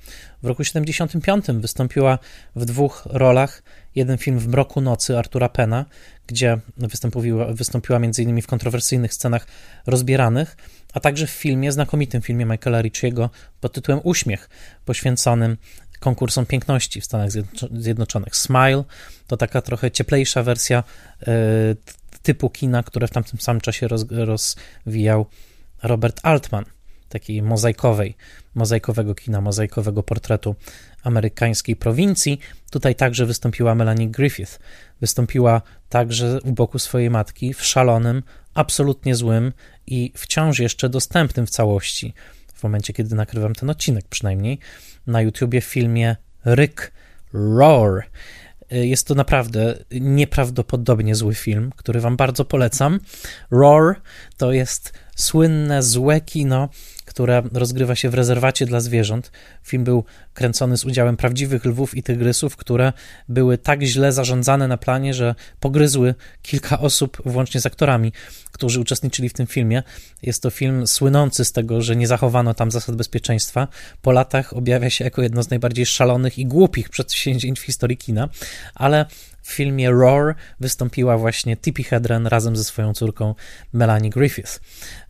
W 0.42 0.46
roku 0.46 0.64
75 0.64 1.46
wystąpiła 1.46 2.18
w 2.57 2.64
dwóch 2.64 3.03
rolach. 3.11 3.62
Jeden 3.94 4.18
film 4.18 4.38
w 4.38 4.48
Mroku 4.48 4.81
Nocy 4.81 5.18
Artura 5.18 5.48
Pena, 5.48 5.85
gdzie 6.26 6.59
wystąpiła, 6.76 7.52
wystąpiła 7.52 7.98
m.in. 7.98 8.42
w 8.42 8.46
kontrowersyjnych 8.46 9.14
scenach 9.14 9.46
rozbieranych, 9.87 10.57
a 10.92 11.00
także 11.00 11.26
w 11.26 11.31
filmie, 11.31 11.72
znakomitym 11.72 12.22
filmie 12.22 12.44
Michaela 12.46 12.83
Ricciego 12.83 13.31
pod 13.61 13.72
tytułem 13.72 14.00
Uśmiech, 14.05 14.50
poświęconym 14.85 15.57
konkursom 16.00 16.46
piękności 16.46 17.00
w 17.00 17.05
Stanach 17.05 17.31
Zjednoczonych. 17.72 18.37
Smile 18.37 18.85
to 19.26 19.37
taka 19.37 19.62
trochę 19.62 19.90
cieplejsza 19.90 20.42
wersja 20.42 20.85
e, 21.22 21.33
typu 22.22 22.50
kina, 22.50 22.83
które 22.83 23.09
w 23.09 23.11
tamtym 23.11 23.40
samym 23.40 23.61
czasie 23.61 23.88
roz, 23.88 24.05
rozwijał 24.11 25.26
Robert 25.83 26.20
Altman, 26.22 26.64
takiej 27.09 27.42
mozaikowej, 27.42 28.16
mozaikowego 28.54 29.14
kina, 29.14 29.40
mozaikowego 29.40 30.02
portretu 30.02 30.54
amerykańskiej 31.02 31.76
prowincji. 31.76 32.40
Tutaj 32.70 32.94
także 32.94 33.26
wystąpiła 33.26 33.74
Melanie 33.74 34.08
Griffith. 34.08 34.58
Wystąpiła 35.00 35.62
także 35.88 36.40
u 36.44 36.52
boku 36.52 36.78
swojej 36.78 37.10
matki 37.10 37.54
w 37.54 37.64
szalonym, 37.64 38.22
absolutnie 38.54 39.14
złym 39.14 39.52
i 39.86 40.12
wciąż 40.16 40.58
jeszcze 40.58 40.88
dostępnym 40.88 41.46
w 41.46 41.50
całości, 41.50 42.14
w 42.54 42.62
momencie 42.62 42.92
kiedy 42.92 43.14
nakrywam 43.14 43.54
ten 43.54 43.70
odcinek 43.70 44.04
przynajmniej, 44.08 44.58
na 45.06 45.22
YouTubie 45.22 45.60
w 45.60 45.64
filmie 45.64 46.16
Rick 46.46 46.92
Roar. 47.32 48.02
Y, 48.72 48.86
jest 48.86 49.06
to 49.06 49.14
naprawdę 49.14 49.74
nieprawdopodobnie 49.90 51.14
zły 51.14 51.34
film, 51.34 51.72
który 51.76 52.00
Wam 52.00 52.16
bardzo 52.16 52.44
polecam. 52.44 53.00
Roar 53.50 54.00
to 54.36 54.52
jest 54.52 54.92
słynne, 55.16 55.82
złe 55.82 56.20
kino, 56.20 56.68
które 57.12 57.42
rozgrywa 57.53 57.94
się 57.94 58.11
w 58.11 58.14
rezerwacie 58.14 58.66
dla 58.66 58.81
zwierząt. 58.81 59.31
Film 59.62 59.85
był 59.85 60.05
kręcony 60.35 60.77
z 60.77 60.85
udziałem 60.85 61.16
prawdziwych 61.16 61.64
lwów 61.64 61.96
i 61.96 62.03
tygrysów, 62.03 62.57
które 62.57 62.92
były 63.29 63.59
tak 63.59 63.83
źle 63.83 64.12
zarządzane 64.12 64.68
na 64.68 64.77
planie, 64.77 65.14
że 65.14 65.35
pogryzły 65.61 66.14
kilka 66.42 66.79
osób, 66.79 67.22
włącznie 67.25 67.61
z 67.61 67.66
aktorami, 67.66 68.12
którzy 68.53 68.81
uczestniczyli 68.81 69.29
w 69.29 69.33
tym 69.33 69.46
filmie. 69.46 69.83
Jest 70.22 70.42
to 70.42 70.51
film 70.51 70.87
słynący 70.87 71.44
z 71.44 71.53
tego, 71.53 71.83
że 71.83 71.96
nie 71.96 72.07
zachowano 72.07 72.55
tam 72.55 72.70
zasad 72.70 72.96
bezpieczeństwa. 72.96 73.68
Po 74.03 74.12
latach 74.12 74.53
objawia 74.57 74.90
się 74.90 75.05
jako 75.05 75.22
jedno 75.22 75.42
z 75.42 75.51
najbardziej 75.51 75.87
szalonych 75.87 76.38
i 76.38 76.46
głupich 76.46 76.88
przedsięwzięć 76.88 77.61
w 77.61 77.62
historii 77.62 77.96
kina, 77.96 78.29
ale 78.75 79.07
w 79.42 79.52
filmie 79.52 79.90
Roar 79.90 80.35
wystąpiła 80.61 81.18
właśnie 81.18 81.57
Tippi 81.57 81.85
Hedren 81.85 82.26
razem 82.26 82.57
ze 82.57 82.64
swoją 82.64 82.94
córką 82.94 83.35
Melanie 83.72 84.11
Griffith. 84.11 84.61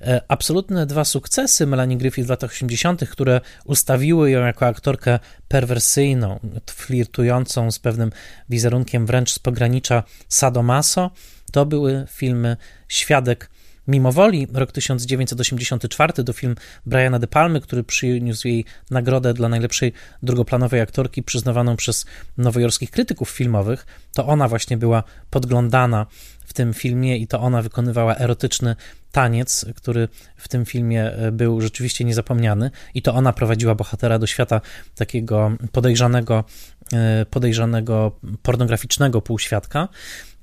E, 0.00 0.20
absolutne 0.28 0.86
dwa 0.86 1.04
sukcesy 1.04 1.66
Melanie 1.66 1.98
Griffith 1.98 2.26
w 2.26 2.30
latach 2.30 2.50
80., 2.50 3.08
które 3.08 3.40
ustawiły 3.64 4.30
ją 4.30 4.46
jako 4.46 4.66
aktorkę 4.66 5.18
perwersyjną, 5.48 6.40
flirtującą 6.70 7.70
z 7.70 7.78
pewnym 7.78 8.12
wizerunkiem 8.48 9.06
wręcz 9.06 9.32
z 9.32 9.38
pogranicza 9.38 10.02
sadomaso, 10.28 11.10
to 11.52 11.66
były 11.66 12.06
filmy 12.10 12.56
Świadek 12.88 13.50
Mimo 13.88 14.12
woli, 14.12 14.46
rok 14.52 14.72
1984 14.72 16.12
to 16.24 16.32
film 16.32 16.54
Briana 16.86 17.18
De 17.18 17.26
Palmy, 17.26 17.60
który 17.60 17.84
przyniósł 17.84 18.48
jej 18.48 18.64
nagrodę 18.90 19.34
dla 19.34 19.48
najlepszej 19.48 19.92
drugoplanowej 20.22 20.80
aktorki 20.80 21.22
przyznawaną 21.22 21.76
przez 21.76 22.06
nowojorskich 22.38 22.90
krytyków 22.90 23.30
filmowych. 23.30 23.86
To 24.14 24.26
ona 24.26 24.48
właśnie 24.48 24.76
była 24.76 25.02
podglądana 25.30 26.06
w 26.46 26.52
tym 26.52 26.74
filmie 26.74 27.18
i 27.18 27.26
to 27.26 27.40
ona 27.40 27.62
wykonywała 27.62 28.16
erotyczny 28.16 28.76
taniec, 29.12 29.66
który 29.76 30.08
w 30.36 30.48
tym 30.48 30.64
filmie 30.64 31.12
e, 31.12 31.32
był 31.32 31.60
rzeczywiście 31.60 32.04
niezapomniany 32.04 32.70
i 32.94 33.02
to 33.02 33.14
ona 33.14 33.32
prowadziła 33.32 33.74
bohatera 33.74 34.18
do 34.18 34.26
świata 34.26 34.60
takiego 34.94 35.52
podejrzanego, 35.72 36.44
e, 36.92 37.26
podejrzanego 37.26 38.12
pornograficznego 38.42 39.22
półświadka. 39.22 39.88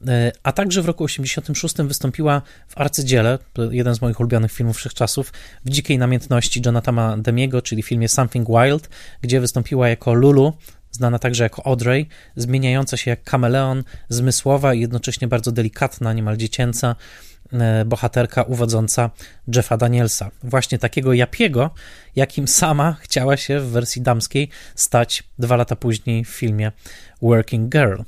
E, 0.07 0.31
a 0.43 0.51
także 0.51 0.81
w 0.81 0.85
roku 0.85 1.03
86 1.03 1.75
wystąpiła 1.75 2.41
w 2.67 2.77
arcydziele, 2.77 3.39
jeden 3.71 3.95
z 3.95 4.01
moich 4.01 4.19
ulubionych 4.19 4.51
filmów 4.51 4.77
wszechczasów, 4.77 5.33
w 5.65 5.69
Dzikiej 5.69 5.97
Namiętności 5.97 6.61
Jonathana 6.65 7.17
Demiego, 7.17 7.61
czyli 7.61 7.83
filmie 7.83 8.09
Something 8.09 8.47
Wild, 8.47 8.89
gdzie 9.21 9.39
wystąpiła 9.39 9.89
jako 9.89 10.13
Lulu, 10.13 10.53
znana 10.91 11.19
także 11.19 11.43
jako 11.43 11.67
Audrey, 11.67 12.07
zmieniająca 12.35 12.97
się 12.97 13.11
jak 13.11 13.23
kameleon, 13.23 13.83
zmysłowa 14.09 14.73
i 14.73 14.79
jednocześnie 14.79 15.27
bardzo 15.27 15.51
delikatna, 15.51 16.13
niemal 16.13 16.37
dziecięca 16.37 16.95
e, 17.53 17.85
bohaterka 17.85 18.43
uwodząca 18.43 19.09
Jeffa 19.55 19.77
Danielsa. 19.77 20.31
Właśnie 20.43 20.79
takiego 20.79 21.13
Japiego, 21.13 21.69
jakim 22.15 22.47
sama 22.47 22.95
chciała 23.01 23.37
się 23.37 23.59
w 23.59 23.69
wersji 23.69 24.01
damskiej 24.01 24.49
stać 24.75 25.23
dwa 25.39 25.55
lata 25.55 25.75
później 25.75 26.25
w 26.25 26.29
filmie 26.29 26.71
Working 27.21 27.69
Girl. 27.69 28.01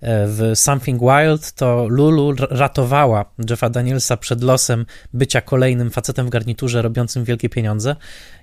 E, 0.00 0.26
w 0.26 0.52
Something 0.54 1.00
Wild 1.00 1.52
to 1.52 1.86
Lulu 1.88 2.32
ratowała 2.50 3.24
Jeffa 3.50 3.70
Danielsa 3.70 4.16
przed 4.16 4.42
losem 4.42 4.86
bycia 5.12 5.40
kolejnym 5.40 5.90
facetem 5.90 6.26
w 6.26 6.30
garniturze 6.30 6.82
robiącym 6.82 7.24
wielkie 7.24 7.48
pieniądze. 7.48 7.96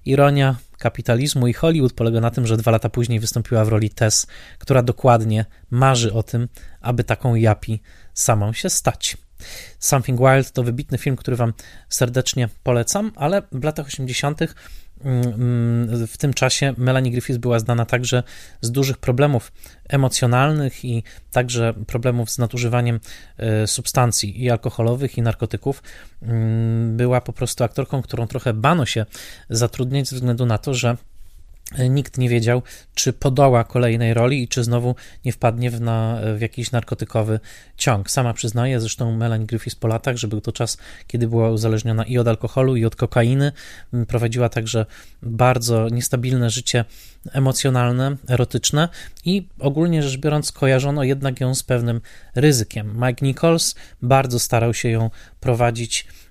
Ironia 0.05 0.55
kapitalizmu 0.77 1.47
i 1.47 1.53
Hollywood 1.53 1.93
polega 1.93 2.21
na 2.21 2.31
tym, 2.31 2.47
że 2.47 2.57
dwa 2.57 2.71
lata 2.71 2.89
później 2.89 3.19
wystąpiła 3.19 3.65
w 3.65 3.67
roli 3.67 3.89
Tess, 3.89 4.27
która 4.59 4.83
dokładnie 4.83 5.45
marzy 5.71 6.13
o 6.13 6.23
tym, 6.23 6.47
aby 6.81 7.03
taką 7.03 7.35
Japi 7.35 7.81
samą 8.13 8.53
się 8.53 8.69
stać. 8.69 9.17
Something 9.79 10.19
Wild 10.19 10.51
to 10.51 10.63
wybitny 10.63 10.97
film, 10.97 11.15
który 11.15 11.37
Wam 11.37 11.53
serdecznie 11.89 12.49
polecam, 12.63 13.11
ale 13.15 13.41
w 13.51 13.63
latach 13.63 13.87
80 13.87 14.39
Mm, 14.41 14.55
w 16.07 16.17
tym 16.17 16.33
czasie 16.33 16.73
Melanie 16.77 17.11
Griffith 17.11 17.39
była 17.39 17.59
znana 17.59 17.85
także 17.85 18.23
z 18.61 18.71
dużych 18.71 18.97
problemów 18.97 19.51
emocjonalnych 19.89 20.85
i 20.85 21.03
także 21.31 21.73
problemów 21.87 22.31
z 22.31 22.37
nadużywaniem 22.37 22.99
e, 23.37 23.67
substancji 23.67 24.43
i 24.43 24.49
alkoholowych, 24.49 25.17
i 25.17 25.21
narkotyków. 25.21 25.83
Mm, 26.21 26.97
była 26.97 27.21
po 27.21 27.33
prostu 27.33 27.63
aktorką, 27.63 28.01
którą 28.01 28.27
trochę 28.27 28.53
bano 28.53 28.85
się 28.85 29.05
zatrudniać 29.49 30.07
ze 30.07 30.15
względu 30.15 30.45
na 30.45 30.57
to, 30.57 30.73
że 30.73 30.97
Nikt 31.79 32.17
nie 32.17 32.29
wiedział, 32.29 32.61
czy 32.95 33.13
podoła 33.13 33.63
kolejnej 33.63 34.13
roli 34.13 34.43
i 34.43 34.47
czy 34.47 34.63
znowu 34.63 34.95
nie 35.25 35.31
wpadnie 35.31 35.71
w, 35.71 35.81
na, 35.81 36.19
w 36.35 36.41
jakiś 36.41 36.71
narkotykowy 36.71 37.39
ciąg. 37.77 38.11
Sama 38.11 38.33
przyznaje, 38.33 38.79
zresztą 38.79 39.17
Melanie 39.17 39.45
Griffith 39.45 39.79
po 39.79 39.87
latach, 39.87 40.17
że 40.17 40.27
był 40.27 40.41
to 40.41 40.51
czas, 40.51 40.77
kiedy 41.07 41.27
była 41.27 41.49
uzależniona 41.49 42.03
i 42.03 42.17
od 42.17 42.27
alkoholu, 42.27 42.75
i 42.75 42.85
od 42.85 42.95
kokainy. 42.95 43.51
Prowadziła 44.07 44.49
także 44.49 44.85
bardzo 45.21 45.89
niestabilne 45.89 46.49
życie 46.49 46.85
emocjonalne, 47.31 48.15
erotyczne 48.29 48.89
i 49.25 49.47
ogólnie 49.59 50.03
rzecz 50.03 50.17
biorąc 50.17 50.51
kojarzono 50.51 51.03
jednak 51.03 51.41
ją 51.41 51.55
z 51.55 51.63
pewnym 51.63 52.01
ryzykiem. 52.35 52.93
Mike 52.95 53.25
Nichols 53.25 53.75
bardzo 54.01 54.39
starał 54.39 54.73
się 54.73 54.89
ją 54.89 55.09
prowadzić 55.39 56.07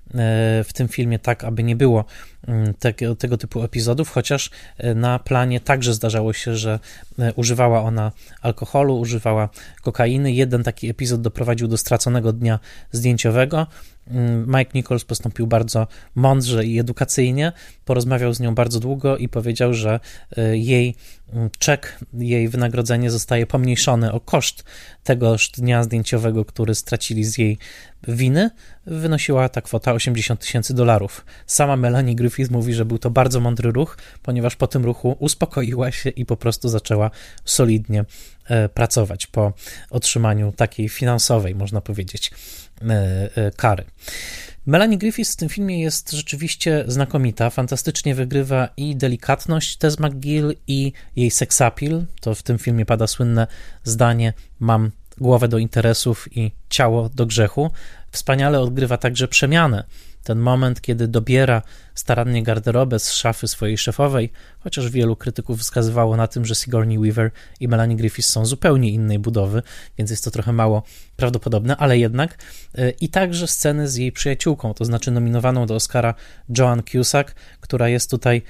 w 0.63 0.69
tym 0.73 0.87
filmie 0.87 1.19
tak, 1.19 1.43
aby 1.43 1.63
nie 1.63 1.75
było 1.75 2.05
mm, 2.47 2.73
tego, 2.73 3.15
tego 3.15 3.37
typu 3.37 3.63
epizodów, 3.63 4.09
chociaż 4.09 4.49
e, 4.77 4.95
na 4.95 5.19
planie 5.19 5.59
także 5.59 5.93
zdarzało 5.93 6.33
się, 6.33 6.55
że 6.55 6.79
e, 7.19 7.33
używała 7.33 7.81
ona 7.81 8.11
alkoholu, 8.41 8.99
używała 8.99 9.49
kokainy. 9.81 10.31
Jeden 10.31 10.63
taki 10.63 10.89
epizod 10.89 11.21
doprowadził 11.21 11.67
do 11.67 11.77
straconego 11.77 12.33
dnia 12.33 12.59
zdjęciowego. 12.91 13.67
Mm, 14.07 14.45
Mike 14.47 14.71
Nichols 14.75 15.05
postąpił 15.05 15.47
bardzo 15.47 15.87
mądrze 16.15 16.65
i 16.65 16.79
edukacyjnie, 16.79 17.51
porozmawiał 17.85 18.33
z 18.33 18.39
nią 18.39 18.55
bardzo 18.55 18.79
długo 18.79 19.17
i 19.17 19.29
powiedział, 19.29 19.73
że 19.73 19.99
jej 20.51 20.95
czek, 21.59 21.99
jej 22.13 22.49
wynagrodzenie 22.49 23.11
zostaje 23.11 23.45
pomniejszony 23.45 24.11
o 24.11 24.19
koszt 24.19 24.63
tegoż 25.03 25.49
dnia 25.49 25.83
zdjęciowego, 25.83 26.45
który 26.45 26.75
stracili 26.75 27.23
z 27.23 27.37
jej 27.37 27.57
winy, 28.07 28.49
wynosiła 28.85 29.49
ta 29.49 29.61
kwota 29.61 29.93
80 29.93 30.39
tysięcy 30.39 30.73
dolarów. 30.73 31.25
Sama 31.45 31.75
Melanie 31.75 32.15
Griffith 32.15 32.51
mówi, 32.51 32.73
że 32.73 32.85
był 32.85 32.97
to 32.97 33.09
bardzo 33.09 33.39
mądry 33.39 33.71
ruch, 33.71 33.97
ponieważ 34.23 34.55
po 34.55 34.67
tym 34.67 34.85
ruchu 34.85 35.15
uspokoiła 35.19 35.91
się 35.91 36.09
i 36.09 36.25
po 36.25 36.37
prostu 36.37 36.69
zaczęła 36.69 37.11
solidnie 37.45 38.05
e, 38.45 38.69
pracować 38.69 39.27
po 39.27 39.53
otrzymaniu 39.89 40.51
takiej 40.51 40.89
finansowej, 40.89 41.55
można 41.55 41.81
powiedzieć, 41.81 42.31
e, 42.81 43.29
e, 43.35 43.51
kary. 43.51 43.83
Melanie 44.65 44.97
Griffith 44.97 45.31
w 45.31 45.35
tym 45.35 45.49
filmie 45.49 45.81
jest 45.81 46.11
rzeczywiście 46.11 46.83
znakomita, 46.87 47.49
fantastycznie 47.49 48.15
wygrywa 48.15 48.69
i 48.77 48.95
delikatność 48.95 49.77
Tess 49.77 49.99
McGill 49.99 50.55
i 50.67 50.93
jej 51.15 51.31
seksapil. 51.31 52.05
To 52.21 52.35
w 52.35 52.43
tym 52.43 52.57
filmie 52.57 52.85
pada 52.85 53.07
słynne 53.07 53.47
zdanie 53.83 54.33
mam 54.59 54.91
głowę 55.17 55.47
do 55.47 55.57
interesów 55.57 56.37
i 56.37 56.51
ciało 56.69 57.09
do 57.09 57.25
grzechu. 57.25 57.71
Wspaniale 58.11 58.59
odgrywa 58.59 58.97
także 58.97 59.27
przemianę. 59.27 59.83
Ten 60.23 60.39
moment, 60.39 60.81
kiedy 60.81 61.07
dobiera 61.07 61.61
starannie 61.95 62.43
garderobę 62.43 62.99
z 62.99 63.11
szafy 63.11 63.47
swojej 63.47 63.77
szefowej, 63.77 64.31
chociaż 64.59 64.89
wielu 64.89 65.15
krytyków 65.15 65.59
wskazywało 65.59 66.17
na 66.17 66.27
tym, 66.27 66.45
że 66.45 66.55
Sigourney 66.55 66.99
Weaver 66.99 67.31
i 67.59 67.67
Melanie 67.67 67.95
Griffith 67.95 68.29
są 68.29 68.45
zupełnie 68.45 68.89
innej 68.89 69.19
budowy, 69.19 69.61
więc 69.97 70.11
jest 70.11 70.23
to 70.23 70.31
trochę 70.31 70.53
mało 70.53 70.83
prawdopodobne, 71.15 71.77
ale 71.77 71.97
jednak 71.97 72.37
e, 72.75 72.89
i 72.89 73.09
także 73.09 73.47
sceny 73.47 73.87
z 73.87 73.95
jej 73.95 74.11
przyjaciółką, 74.11 74.73
to 74.73 74.85
znaczy 74.85 75.11
nominowaną 75.11 75.65
do 75.65 75.75
Oscara 75.75 76.13
Joan 76.57 76.83
Cusack, 76.83 77.35
która 77.59 77.89
jest 77.89 78.09
tutaj 78.09 78.41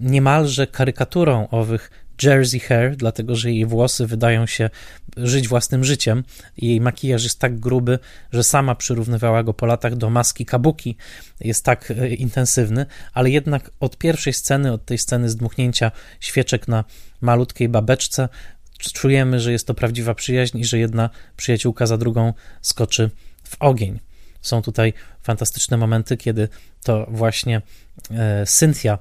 niemalże 0.00 0.66
karykaturą 0.66 1.48
owych 1.48 2.05
Jersey 2.22 2.60
hair, 2.60 2.96
dlatego 2.96 3.36
że 3.36 3.52
jej 3.52 3.66
włosy 3.66 4.06
wydają 4.06 4.46
się 4.46 4.70
żyć 5.16 5.48
własnym 5.48 5.84
życiem. 5.84 6.24
Jej 6.56 6.80
makijaż 6.80 7.24
jest 7.24 7.38
tak 7.38 7.58
gruby, 7.58 7.98
że 8.32 8.44
sama 8.44 8.74
przyrównywała 8.74 9.42
go 9.42 9.54
po 9.54 9.66
latach 9.66 9.96
do 9.96 10.10
maski 10.10 10.46
kabuki. 10.46 10.96
Jest 11.40 11.64
tak 11.64 11.90
e, 11.90 12.08
intensywny, 12.08 12.86
ale 13.14 13.30
jednak 13.30 13.70
od 13.80 13.98
pierwszej 13.98 14.32
sceny, 14.32 14.72
od 14.72 14.84
tej 14.84 14.98
sceny 14.98 15.28
zdmuchnięcia 15.28 15.90
świeczek 16.20 16.68
na 16.68 16.84
malutkiej 17.20 17.68
babeczce, 17.68 18.28
czujemy, 18.78 19.40
że 19.40 19.52
jest 19.52 19.66
to 19.66 19.74
prawdziwa 19.74 20.14
przyjaźń 20.14 20.58
i 20.58 20.64
że 20.64 20.78
jedna 20.78 21.10
przyjaciółka 21.36 21.86
za 21.86 21.98
drugą 21.98 22.32
skoczy 22.62 23.10
w 23.44 23.56
ogień. 23.60 24.00
Są 24.42 24.62
tutaj 24.62 24.92
fantastyczne 25.22 25.76
momenty, 25.76 26.16
kiedy 26.16 26.48
to 26.82 27.06
właśnie 27.10 27.62
e, 28.10 28.46
Cynthia 28.46 28.98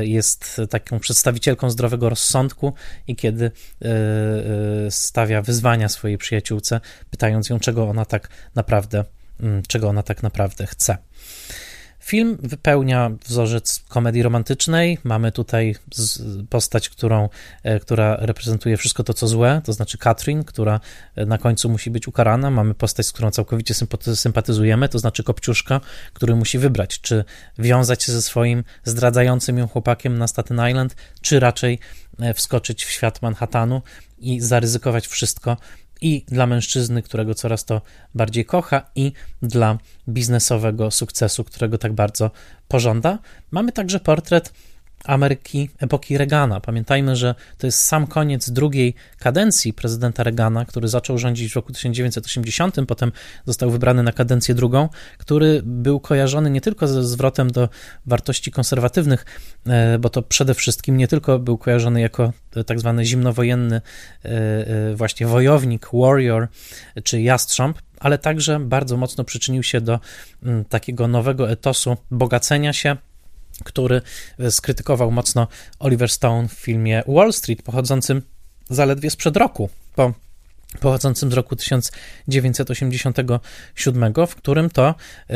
jest 0.00 0.60
taką 0.70 1.00
przedstawicielką 1.00 1.70
zdrowego 1.70 2.08
rozsądku 2.08 2.74
i 3.06 3.16
kiedy 3.16 3.44
e, 3.44 3.88
e, 4.86 4.90
stawia 4.90 5.42
wyzwania 5.42 5.88
swojej 5.88 6.18
przyjaciółce, 6.18 6.80
pytając 7.10 7.48
ją, 7.48 7.60
czego 7.60 7.88
ona 7.88 8.04
tak 8.04 8.28
naprawdę, 8.54 9.04
mm, 9.40 9.62
czego 9.68 9.88
ona 9.88 10.02
tak 10.02 10.22
naprawdę 10.22 10.66
chce. 10.66 10.98
Film 12.06 12.38
wypełnia 12.42 13.10
wzorzec 13.24 13.82
komedii 13.88 14.22
romantycznej. 14.22 14.98
Mamy 15.04 15.32
tutaj 15.32 15.74
postać, 16.50 16.88
którą, 16.88 17.28
e, 17.62 17.80
która 17.80 18.16
reprezentuje 18.16 18.76
wszystko 18.76 19.04
to, 19.04 19.14
co 19.14 19.26
złe, 19.28 19.62
to 19.64 19.72
znaczy 19.72 19.98
Katrin, 19.98 20.44
która 20.44 20.80
e, 21.16 21.26
na 21.26 21.38
końcu 21.38 21.68
musi 21.68 21.90
być 21.90 22.08
ukarana. 22.08 22.50
Mamy 22.50 22.74
postać, 22.74 23.06
z 23.06 23.12
którą 23.12 23.30
całkowicie 23.30 23.74
sympatyzujemy, 24.14 24.88
to 24.88 24.98
znaczy 24.98 25.22
Kopciuszka, 25.24 25.80
który 26.12 26.36
musi 26.36 26.58
wybrać, 26.58 27.00
czy 27.00 27.24
wiązać 27.58 28.02
się 28.02 28.12
ze 28.12 28.22
swoim 28.22 28.64
zdradzającym 28.84 29.58
ją 29.58 29.68
chłopakiem 29.68 30.18
na 30.18 30.26
Staten 30.26 30.68
Island, 30.68 30.96
czy 31.20 31.40
raczej 31.40 31.78
e, 32.20 32.34
wskoczyć 32.34 32.84
w 32.84 32.90
świat 32.90 33.22
Manhattanu 33.22 33.82
i 34.18 34.40
zaryzykować 34.40 35.06
wszystko, 35.06 35.56
i 36.00 36.24
dla 36.28 36.46
mężczyzny, 36.46 37.02
którego 37.02 37.34
coraz 37.34 37.64
to 37.64 37.82
bardziej 38.14 38.44
kocha, 38.44 38.82
i 38.94 39.12
dla 39.42 39.78
biznesowego 40.08 40.90
sukcesu, 40.90 41.44
którego 41.44 41.78
tak 41.78 41.92
bardzo 41.92 42.30
pożąda. 42.68 43.18
Mamy 43.50 43.72
także 43.72 44.00
portret 44.00 44.52
Ameryki 45.04 45.70
epoki 45.78 46.18
Reagana. 46.18 46.60
Pamiętajmy, 46.60 47.16
że 47.16 47.34
to 47.58 47.66
jest 47.66 47.80
sam 47.80 48.06
koniec 48.06 48.50
drugiej 48.50 48.94
kadencji 49.18 49.72
prezydenta 49.72 50.22
Reagana, 50.22 50.64
który 50.64 50.88
zaczął 50.88 51.18
rządzić 51.18 51.52
w 51.52 51.56
roku 51.56 51.72
1980, 51.72 52.76
potem 52.88 53.12
został 53.46 53.70
wybrany 53.70 54.02
na 54.02 54.12
kadencję 54.12 54.54
drugą, 54.54 54.88
który 55.18 55.62
był 55.64 56.00
kojarzony 56.00 56.50
nie 56.50 56.60
tylko 56.60 56.88
ze 56.88 57.04
zwrotem 57.04 57.50
do 57.50 57.68
wartości 58.06 58.50
konserwatywnych, 58.50 59.24
e, 59.66 59.98
bo 59.98 60.08
to 60.08 60.22
przede 60.22 60.54
wszystkim 60.54 60.96
nie 60.96 61.08
tylko 61.08 61.38
był 61.38 61.58
kojarzony 61.58 62.00
jako 62.00 62.32
tak 62.66 62.80
zwany 62.80 63.04
zimnowojenny 63.04 63.80
e, 64.24 64.28
e, 64.28 64.94
właśnie 64.94 65.26
wojownik, 65.26 65.88
warrior 65.92 66.48
czy 67.04 67.20
jastrząb, 67.20 67.78
ale 68.00 68.18
także 68.18 68.60
bardzo 68.60 68.96
mocno 68.96 69.24
przyczynił 69.24 69.62
się 69.62 69.80
do 69.80 70.00
mm, 70.42 70.64
takiego 70.64 71.08
nowego 71.08 71.50
etosu 71.50 71.96
bogacenia 72.10 72.72
się, 72.72 72.96
który 73.64 74.02
e, 74.38 74.50
skrytykował 74.50 75.10
mocno 75.10 75.48
Oliver 75.78 76.10
Stone 76.10 76.48
w 76.48 76.52
filmie 76.52 77.02
Wall 77.08 77.32
Street, 77.32 77.62
pochodzącym 77.62 78.22
zaledwie 78.70 79.10
sprzed 79.10 79.36
roku, 79.36 79.68
po 79.94 80.12
pochodzącym 80.80 81.30
z 81.30 81.34
roku 81.34 81.56
1987, 81.56 84.12
w 84.28 84.34
którym 84.34 84.70
to 84.70 84.94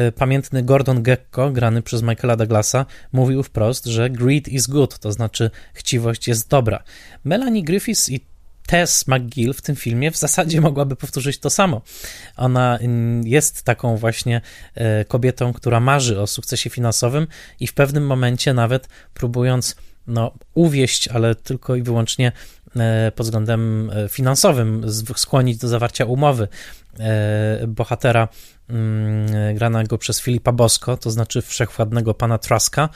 y, 0.09 0.13
pamiętny 0.13 0.63
Gordon 0.63 1.03
Gekko, 1.03 1.51
grany 1.51 1.83
przez 1.83 2.03
Michaela 2.03 2.37
Douglasa, 2.37 2.87
mówił 3.13 3.43
wprost, 3.43 3.87
że 3.87 4.11
greed 4.11 4.49
is 4.49 4.67
good, 4.67 4.99
to 4.99 5.13
znaczy 5.13 5.51
chciwość 5.75 6.29
jest 6.29 6.49
dobra. 6.49 6.83
Melanie 7.25 7.65
Griffiths 7.65 8.09
i 8.09 8.21
Tess 8.71 9.07
McGill 9.07 9.55
w 9.55 9.63
tym 9.63 9.77
filmie 9.77 10.11
w 10.11 10.17
zasadzie 10.17 10.61
mogłaby 10.71 10.97
powtórzyć 10.97 11.39
to 11.39 11.51
samo. 11.51 11.83
Ona 12.37 12.79
mm, 12.79 13.27
jest 13.27 13.63
taką 13.63 13.97
właśnie 13.97 14.41
e, 14.75 15.05
kobietą, 15.05 15.53
która 15.53 15.81
marzy 15.81 16.21
o 16.21 16.27
sukcesie 16.27 16.71
finansowym 16.71 17.27
i 17.61 17.67
w 17.67 17.75
pewnym 17.75 18.07
momencie 18.07 18.55
nawet 18.55 18.89
próbując 19.15 19.77
no, 20.07 20.35
uwieść, 20.55 21.09
ale 21.09 21.35
tylko 21.35 21.77
i 21.77 21.83
wyłącznie 21.83 22.33
e, 22.77 23.13
pod 23.13 23.27
względem 23.27 23.91
e, 23.91 24.09
finansowym, 24.09 24.87
skłonić 25.17 25.59
do 25.59 25.69
zawarcia 25.69 26.05
umowy 26.05 26.49
bohatera 27.69 28.29
Mm, 28.71 29.55
granego 29.55 29.99
przez 29.99 30.21
Filipa 30.21 30.53
Bosko, 30.53 30.97
to 30.97 31.11
znaczy 31.11 31.43
wszechwładnego 31.43 32.15
pana 32.15 32.39
Traska, 32.39 32.89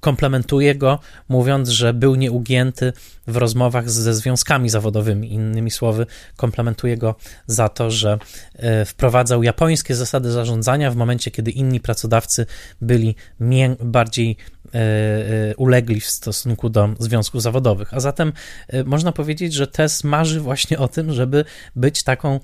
komplementuje 0.00 0.74
go, 0.74 0.98
mówiąc, 1.28 1.68
że 1.68 1.94
był 1.94 2.14
nieugięty 2.14 2.92
w 3.26 3.36
rozmowach 3.36 3.90
ze 3.90 4.14
związkami 4.14 4.70
zawodowymi. 4.70 5.32
Innymi 5.32 5.70
słowy, 5.70 6.06
komplementuje 6.36 6.96
go 6.96 7.14
za 7.46 7.68
to, 7.68 7.90
że 7.90 8.18
e, 8.54 8.84
wprowadzał 8.84 9.42
japońskie 9.42 9.94
zasady 9.94 10.32
zarządzania 10.32 10.90
w 10.90 10.96
momencie, 10.96 11.30
kiedy 11.30 11.50
inni 11.50 11.80
pracodawcy 11.80 12.46
byli 12.80 13.14
bardziej 13.80 14.36
e, 14.74 14.78
e, 14.78 15.56
ulegli 15.56 16.00
w 16.00 16.06
stosunku 16.06 16.70
do 16.70 16.88
związków 16.98 17.42
zawodowych. 17.42 17.94
A 17.94 18.00
zatem 18.00 18.32
można 18.84 19.12
powiedzieć, 19.12 19.52
że 19.52 19.66
Tess 19.66 20.04
marzy 20.04 20.40
właśnie 20.40 20.78
o 20.78 20.88
tym, 20.88 21.12
żeby 21.12 21.44
być 21.76 22.02
taką 22.02 22.40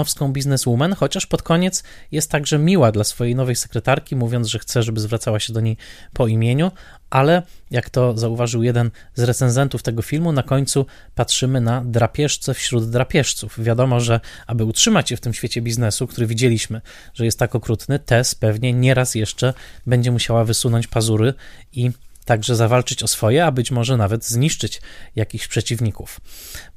reganowską 0.00 0.32
bizneswoman, 0.32 0.94
chociaż 0.94 1.26
pod 1.26 1.42
koniec 1.42 1.82
jest 2.12 2.30
także 2.30 2.58
miła 2.58 2.92
dla 2.92 3.04
swojej 3.04 3.34
nowej 3.34 3.56
sekretarki, 3.56 4.16
mówiąc, 4.16 4.48
że 4.48 4.58
chce, 4.58 4.82
żeby 4.82 5.00
zwracała 5.00 5.40
się 5.40 5.52
do 5.52 5.60
niej 5.60 5.76
po 6.12 6.26
imieniu, 6.26 6.70
ale 7.10 7.42
jak 7.70 7.90
to 7.90 8.18
zauważył 8.18 8.62
jeden 8.62 8.90
z 9.14 9.22
recenzentów 9.22 9.82
tego 9.82 10.02
filmu, 10.02 10.32
na 10.32 10.42
końcu 10.42 10.86
patrzymy 11.14 11.60
na 11.60 11.84
drapieżce 11.84 12.54
wśród 12.54 12.90
drapieżców. 12.90 13.62
Wiadomo, 13.62 14.00
że 14.00 14.20
aby 14.46 14.64
utrzymać 14.64 15.08
się 15.08 15.16
w 15.16 15.20
tym 15.20 15.34
świecie 15.34 15.62
biznesu, 15.62 16.06
który 16.06 16.26
widzieliśmy, 16.26 16.80
że 17.14 17.24
jest 17.24 17.38
tak 17.38 17.54
okrutny, 17.54 17.98
Tess 17.98 18.34
pewnie 18.34 18.72
nieraz 18.72 19.14
jeszcze 19.14 19.54
będzie 19.86 20.10
musiała 20.10 20.44
wysunąć 20.44 20.86
pazury 20.86 21.34
i 21.72 21.90
także 22.24 22.56
zawalczyć 22.56 23.02
o 23.02 23.08
swoje, 23.08 23.44
a 23.44 23.52
być 23.52 23.70
może 23.70 23.96
nawet 23.96 24.24
zniszczyć 24.24 24.80
jakichś 25.16 25.48
przeciwników. 25.48 26.20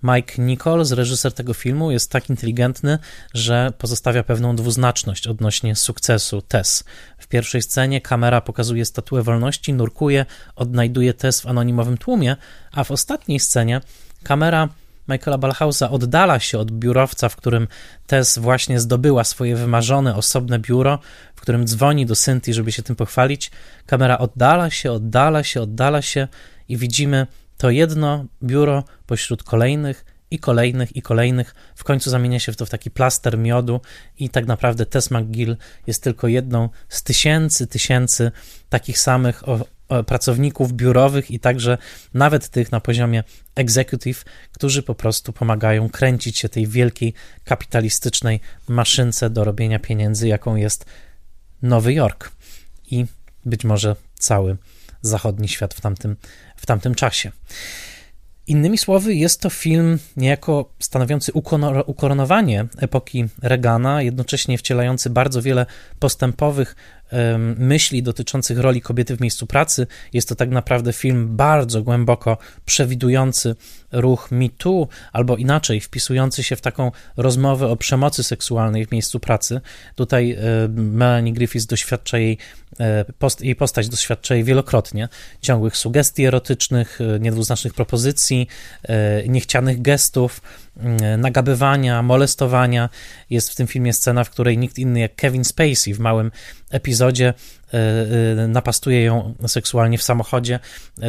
Mike 0.04 0.34
Nichols, 0.42 0.92
reżyser 0.92 1.34
tego 1.34 1.54
filmu, 1.54 1.92
jest 1.92 2.12
tak 2.12 2.30
inteligentny, 2.30 3.00
że 3.34 3.74
pozostawia 3.78 4.24
pewną 4.24 4.56
dwuznaczność 4.56 5.28
odnośnie 5.28 5.76
sukcesu 5.76 6.42
Tess. 6.42 6.84
W 7.18 7.28
pierwszej 7.28 7.62
scenie 7.62 8.02
kamera 8.02 8.42
pokazuje 8.42 8.86
statuę 8.86 9.24
wolności, 9.24 9.74
nurkuje, 9.74 10.26
odnajduje 10.56 11.14
Tess 11.14 11.42
w 11.42 11.48
anonimowym 11.48 11.98
tłumie, 11.98 12.36
a 12.72 12.84
w 12.84 12.92
ostatniej 12.92 13.40
scenie 13.40 13.82
kamera 14.24 14.70
Michaela 15.08 15.38
Balhausa 15.38 15.90
oddala 15.90 16.40
się 16.40 16.60
od 16.60 16.72
biurowca, 16.72 17.30
w 17.30 17.36
którym 17.36 17.68
Tess 18.08 18.38
właśnie 18.38 18.80
zdobyła 18.80 19.24
swoje 19.24 19.56
wymarzone 19.56 20.16
osobne 20.16 20.60
biuro, 20.60 21.00
w 21.36 21.42
którym 21.42 21.68
dzwoni 21.68 22.06
do 22.06 22.16
Cynthia, 22.16 22.54
żeby 22.54 22.72
się 22.72 22.84
tym 22.84 22.96
pochwalić. 22.96 23.52
Kamera 23.86 24.18
oddala 24.18 24.70
się, 24.70 24.92
oddala 24.92 25.44
się, 25.44 25.62
oddala 25.62 26.02
się 26.02 26.28
i 26.70 26.78
widzimy 26.78 27.28
to 27.58 27.70
jedno 27.70 28.26
biuro 28.44 28.84
pośród 29.08 29.44
kolejnych 29.44 30.06
i 30.32 30.40
kolejnych 30.40 30.96
i 30.96 31.02
kolejnych. 31.02 31.56
W 31.76 31.84
końcu 31.84 32.10
zamienia 32.10 32.40
się 32.40 32.54
to 32.54 32.66
w 32.66 32.70
taki 32.70 32.92
plaster 32.92 33.38
miodu 33.38 33.82
i 34.20 34.30
tak 34.30 34.46
naprawdę 34.46 34.86
Tess 34.86 35.12
McGill 35.12 35.58
jest 35.88 36.04
tylko 36.04 36.28
jedną 36.28 36.70
z 36.90 37.04
tysięcy, 37.04 37.68
tysięcy 37.68 38.32
takich 38.70 39.00
samych 39.00 39.44
pracowników 40.04 40.74
biurowych 40.74 41.32
i 41.32 41.40
także 41.40 41.78
nawet 42.14 42.50
tych 42.50 42.72
na 42.72 42.80
poziomie 42.80 43.24
executive, 43.56 44.26
którzy 44.52 44.84
po 44.84 44.96
prostu 44.96 45.34
pomagają 45.34 45.90
kręcić 45.90 46.38
się 46.38 46.50
tej 46.50 46.68
wielkiej 46.68 47.14
kapitalistycznej 47.44 48.40
maszynce 48.68 49.30
do 49.30 49.44
robienia 49.44 49.80
pieniędzy, 49.80 50.28
jaką 50.28 50.56
jest 50.56 50.86
Nowy 51.62 51.94
Jork 51.94 52.32
i 52.92 53.06
być 53.46 53.64
może 53.64 53.96
cały 54.20 54.58
zachodni 55.02 55.48
świat 55.48 55.74
w 55.74 55.82
tamtym, 55.82 56.16
w 56.56 56.66
tamtym 56.66 56.96
czasie. 56.96 57.32
Innymi 58.48 58.78
słowy, 58.78 59.16
jest 59.16 59.42
to 59.42 59.50
film 59.50 60.00
niejako 60.18 60.70
stanowiący 60.80 61.32
ukoronowanie 61.86 62.66
epoki 62.78 63.26
Reagana, 63.42 64.02
jednocześnie 64.02 64.58
wcielający 64.58 65.10
bardzo 65.10 65.42
wiele 65.42 65.66
postępowych 66.00 66.76
myśli 67.58 68.04
dotyczących 68.04 68.60
roli 68.60 68.82
kobiety 68.82 69.18
w 69.18 69.22
miejscu 69.22 69.48
pracy. 69.48 69.88
Jest 70.14 70.30
to 70.30 70.36
tak 70.36 70.50
naprawdę 70.50 70.94
film 70.94 71.38
bardzo 71.38 71.84
głęboko 71.84 72.38
przewidujący 72.66 73.56
ruch 73.92 74.32
MeToo, 74.32 74.88
albo 75.12 75.38
inaczej, 75.38 75.80
wpisujący 75.80 76.44
się 76.44 76.56
w 76.56 76.62
taką 76.62 76.92
rozmowę 77.18 77.68
o 77.68 77.76
przemocy 77.76 78.24
seksualnej 78.24 78.86
w 78.86 78.92
miejscu 78.92 79.20
pracy. 79.20 79.62
Tutaj 79.96 80.38
Melanie 80.76 81.34
Griffiths 81.34 81.66
doświadcza 81.66 82.18
jej, 82.18 82.38
e, 82.80 83.06
post, 83.20 83.42
jej 83.42 83.56
postać 83.56 83.90
doświadcza 83.90 84.36
jej 84.36 84.44
wielokrotnie 84.44 85.10
ciągłych 85.42 85.78
sugestii 85.78 86.26
erotycznych, 86.26 87.00
e, 87.02 87.20
niedwuznacznych 87.20 87.74
propozycji, 87.74 88.48
e, 88.84 89.28
niechcianych 89.28 89.82
gestów, 89.82 90.42
nagabywania, 91.18 92.02
molestowania. 92.02 92.90
Jest 93.30 93.52
w 93.52 93.56
tym 93.56 93.68
filmie 93.68 93.94
scena, 93.94 94.24
w 94.24 94.30
której 94.30 94.58
nikt 94.58 94.80
inny 94.80 95.00
jak 95.00 95.16
Kevin 95.16 95.44
Spacey 95.44 95.94
w 95.94 96.00
małym 96.00 96.32
epizodzie 96.72 97.34
napastuje 98.48 99.04
ją 99.04 99.34
seksualnie 99.48 99.98
w 99.98 100.04
samochodzie, 100.04 100.60
e, 101.02 101.08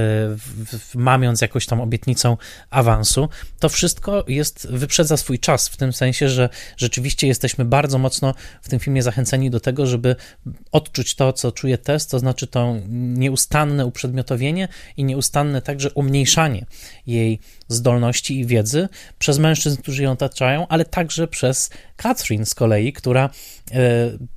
mamiąc 0.95 1.41
jakąś 1.41 1.67
tam 1.67 1.81
obietnicą 1.81 2.37
awansu. 2.71 3.29
To 3.59 3.69
wszystko 3.69 4.25
jest, 4.29 4.67
wyprzedza 4.71 5.17
swój 5.17 5.39
czas, 5.39 5.69
w 5.69 5.77
tym 5.77 5.93
sensie, 5.93 6.29
że 6.29 6.49
rzeczywiście 6.77 7.27
jesteśmy 7.27 7.65
bardzo 7.65 7.99
mocno 7.99 8.35
w 8.63 8.69
tym 8.69 8.81
filmie 8.81 9.03
zachęceni 9.03 9.51
do 9.51 9.61
tego, 9.61 9.87
żeby 9.87 10.17
odczuć 10.73 11.15
to, 11.15 11.33
co 11.33 11.53
czuje 11.53 11.79
test, 11.79 12.11
to 12.11 12.19
znaczy 12.19 12.47
to 12.47 12.75
nieustanne 12.89 13.87
uprzedmiotowienie 13.87 14.69
i 14.97 15.05
nieustanne 15.05 15.63
także 15.63 15.91
umniejszanie 15.91 16.67
jej 17.07 17.41
zdolności 17.69 18.41
i 18.41 18.47
wiedzy 18.47 18.89
przez 19.19 19.39
mężczyzn, 19.39 19.83
którzy 19.83 20.03
ją 20.03 20.13
otaczają, 20.13 20.69
ale 20.69 20.85
także 20.85 21.29
przez 21.29 21.71
Catherine 21.97 22.47
z 22.47 22.55
kolei, 22.55 22.93
która 22.93 23.25
e, 23.25 23.64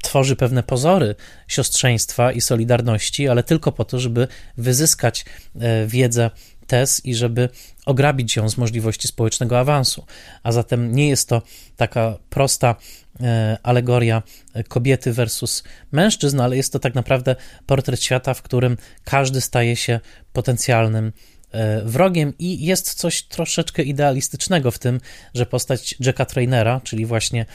tworzy 0.01 0.35
pewne 0.35 0.63
pozory 0.63 1.15
siostrzeństwa 1.47 2.31
i 2.31 2.41
solidarności, 2.41 3.27
ale 3.27 3.43
tylko 3.43 3.71
po 3.71 3.85
to, 3.85 3.99
żeby 3.99 4.27
wyzyskać 4.57 5.25
e, 5.59 5.87
wiedzę 5.87 6.31
Tess 6.67 7.05
i 7.05 7.15
żeby 7.15 7.49
ograbić 7.85 8.35
ją 8.35 8.49
z 8.49 8.57
możliwości 8.57 9.07
społecznego 9.07 9.59
awansu. 9.59 10.05
A 10.43 10.51
zatem 10.51 10.95
nie 10.95 11.09
jest 11.09 11.29
to 11.29 11.41
taka 11.75 12.17
prosta 12.29 12.75
e, 13.21 13.57
alegoria 13.63 14.23
kobiety 14.67 15.13
versus 15.13 15.63
mężczyzn, 15.91 16.39
ale 16.39 16.57
jest 16.57 16.73
to 16.73 16.79
tak 16.79 16.95
naprawdę 16.95 17.35
portret 17.65 18.03
świata, 18.03 18.33
w 18.33 18.41
którym 18.41 18.77
każdy 19.03 19.41
staje 19.41 19.75
się 19.75 19.99
potencjalnym 20.33 21.05
E, 21.07 21.36
wrogiem 21.83 22.33
i 22.39 22.65
jest 22.65 22.93
coś 22.93 23.23
troszeczkę 23.23 23.83
idealistycznego 23.83 24.71
w 24.71 24.79
tym, 24.79 24.99
że 25.33 25.45
postać 25.45 25.95
Jacka 25.99 26.25
Trainera, 26.25 26.81
czyli 26.83 27.05
właśnie 27.05 27.45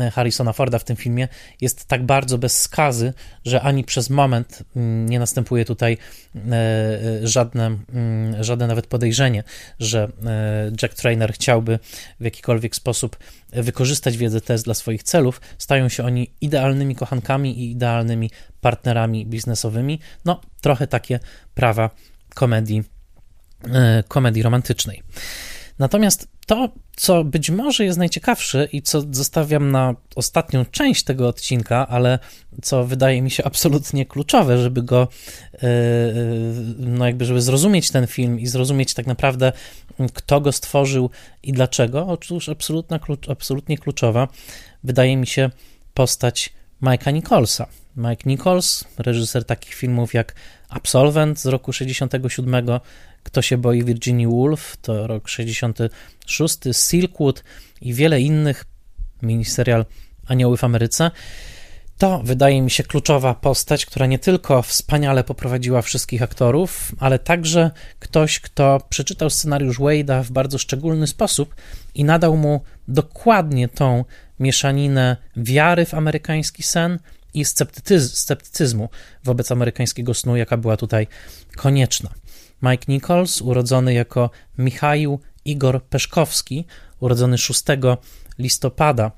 e, 0.00 0.10
Harrisona 0.10 0.52
Forda 0.52 0.78
w 0.78 0.84
tym 0.84 0.96
filmie, 0.96 1.28
jest 1.60 1.84
tak 1.84 2.06
bardzo 2.06 2.38
bez 2.38 2.60
skazy, 2.60 3.14
że 3.44 3.62
ani 3.62 3.84
przez 3.84 4.10
moment 4.10 4.62
mm, 4.76 5.08
nie 5.08 5.18
następuje 5.18 5.64
tutaj 5.64 5.98
e, 6.36 6.38
żadne, 7.22 7.66
mm, 7.94 8.44
żadne 8.44 8.66
nawet 8.66 8.86
podejrzenie, 8.86 9.44
że 9.78 10.08
Jack 10.82 10.94
Trainer 10.94 11.32
chciałby 11.32 11.78
w 12.20 12.24
jakikolwiek 12.24 12.76
sposób 12.76 13.16
wykorzystać 13.52 14.16
wiedzę 14.16 14.40
test 14.40 14.64
dla 14.64 14.74
swoich 14.74 15.02
celów. 15.02 15.40
Stają 15.58 15.88
się 15.88 16.04
oni 16.04 16.30
idealnymi 16.40 16.96
kochankami 16.96 17.60
i 17.60 17.70
idealnymi 17.70 18.30
partnerami 18.60 19.26
biznesowymi. 19.26 19.98
No, 20.24 20.40
trochę 20.60 20.86
takie 20.86 21.20
prawa 21.54 21.90
komedii 22.34 22.82
E, 22.82 22.91
komedii 24.08 24.42
romantycznej. 24.42 25.02
Natomiast 25.78 26.28
to, 26.46 26.68
co 26.96 27.24
być 27.24 27.50
może 27.50 27.84
jest 27.84 27.98
najciekawsze 27.98 28.68
i 28.72 28.82
co 28.82 29.00
zostawiam 29.10 29.70
na 29.70 29.94
ostatnią 30.16 30.64
część 30.64 31.04
tego 31.04 31.28
odcinka, 31.28 31.88
ale 31.88 32.18
co 32.62 32.84
wydaje 32.84 33.22
mi 33.22 33.30
się 33.30 33.44
absolutnie 33.44 34.06
kluczowe, 34.06 34.58
żeby 34.58 34.82
go, 34.82 35.08
e, 35.54 35.58
e, 35.58 35.64
no 36.78 37.06
jakby, 37.06 37.24
żeby 37.24 37.42
zrozumieć 37.42 37.90
ten 37.90 38.06
film 38.06 38.40
i 38.40 38.46
zrozumieć 38.46 38.94
tak 38.94 39.06
naprawdę, 39.06 39.52
kto 40.14 40.40
go 40.40 40.52
stworzył 40.52 41.10
i 41.42 41.52
dlaczego, 41.52 42.06
otóż 42.06 42.48
absolutna, 42.48 43.00
absolutnie 43.28 43.78
kluczowa 43.78 44.28
wydaje 44.84 45.16
mi 45.16 45.26
się 45.26 45.50
postać 45.94 46.52
Mike'a 46.82 47.12
Nicholsa. 47.12 47.66
Mike 47.96 48.22
Nichols, 48.26 48.84
reżyser 48.98 49.44
takich 49.44 49.74
filmów 49.74 50.14
jak 50.14 50.34
Absolvent 50.68 51.40
z 51.40 51.46
roku 51.46 51.72
67, 51.72 52.64
Kto 53.22 53.42
się 53.42 53.58
boi 53.58 53.84
Virginia 53.84 54.28
Woolf, 54.28 54.76
to 54.82 55.06
rok 55.06 55.28
66, 55.28 56.58
Silkwood 56.72 57.44
i 57.80 57.94
wiele 57.94 58.20
innych, 58.20 58.64
miniserial 59.22 59.84
Anioły 60.26 60.56
w 60.56 60.64
Ameryce. 60.64 61.10
To 61.98 62.20
wydaje 62.24 62.62
mi 62.62 62.70
się 62.70 62.82
kluczowa 62.82 63.34
postać, 63.34 63.86
która 63.86 64.06
nie 64.06 64.18
tylko 64.18 64.62
wspaniale 64.62 65.24
poprowadziła 65.24 65.82
wszystkich 65.82 66.22
aktorów, 66.22 66.92
ale 66.98 67.18
także 67.18 67.70
ktoś, 67.98 68.40
kto 68.40 68.80
przeczytał 68.88 69.30
scenariusz 69.30 69.78
Wade'a 69.78 70.24
w 70.24 70.30
bardzo 70.30 70.58
szczególny 70.58 71.06
sposób 71.06 71.54
i 71.94 72.04
nadał 72.04 72.36
mu 72.36 72.60
dokładnie 72.88 73.68
tą 73.68 74.04
mieszaninę 74.40 75.16
wiary 75.36 75.86
w 75.86 75.94
amerykański 75.94 76.62
sen 76.62 76.98
i 77.34 77.44
sceptycyz 77.44 78.18
sceptycyzmu 78.18 78.88
wobec 79.24 79.52
amerykańskiego 79.52 80.14
snu, 80.14 80.36
jaka 80.36 80.56
była 80.56 80.76
tutaj 80.76 81.06
konieczna. 81.56 82.10
Mike 82.62 82.84
Nichols, 82.88 83.40
urodzony 83.40 83.94
jako 83.94 84.30
Michał 84.58 85.20
Igor 85.44 85.84
Peszkowski, 85.84 86.64
urodzony 87.00 87.38
6 87.38 87.64
listopada 88.38 89.10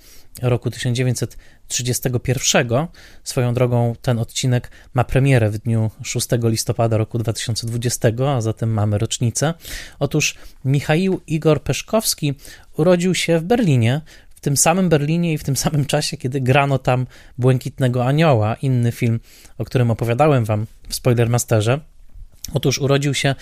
roku 0.42 0.70
1931. 0.70 2.86
Swoją 3.24 3.54
drogą 3.54 3.94
ten 4.02 4.18
odcinek 4.18 4.70
ma 4.94 5.04
premierę 5.04 5.50
w 5.50 5.58
dniu 5.58 5.90
6 6.02 6.28
listopada 6.42 6.96
roku 6.96 7.18
2020, 7.18 8.08
a 8.36 8.40
zatem 8.40 8.72
mamy 8.72 8.98
rocznicę. 8.98 9.54
Otóż 9.98 10.34
Michał 10.64 11.20
Igor 11.26 11.62
Peszkowski 11.62 12.34
urodził 12.76 13.14
się 13.14 13.38
w 13.38 13.42
Berlinie 13.42 14.00
w 14.34 14.40
tym 14.40 14.56
samym 14.56 14.88
Berlinie 14.88 15.32
i 15.32 15.38
w 15.38 15.44
tym 15.44 15.56
samym 15.56 15.86
czasie, 15.86 16.16
kiedy 16.16 16.40
grano 16.40 16.78
tam 16.78 17.06
Błękitnego 17.38 18.06
Anioła, 18.06 18.54
inny 18.54 18.92
film, 18.92 19.20
o 19.58 19.64
którym 19.64 19.90
opowiadałem 19.90 20.44
wam 20.44 20.66
w 20.88 20.94
Spoilermasterze. 20.94 21.80
Otóż 22.52 22.78
urodził 22.78 23.14
się, 23.14 23.34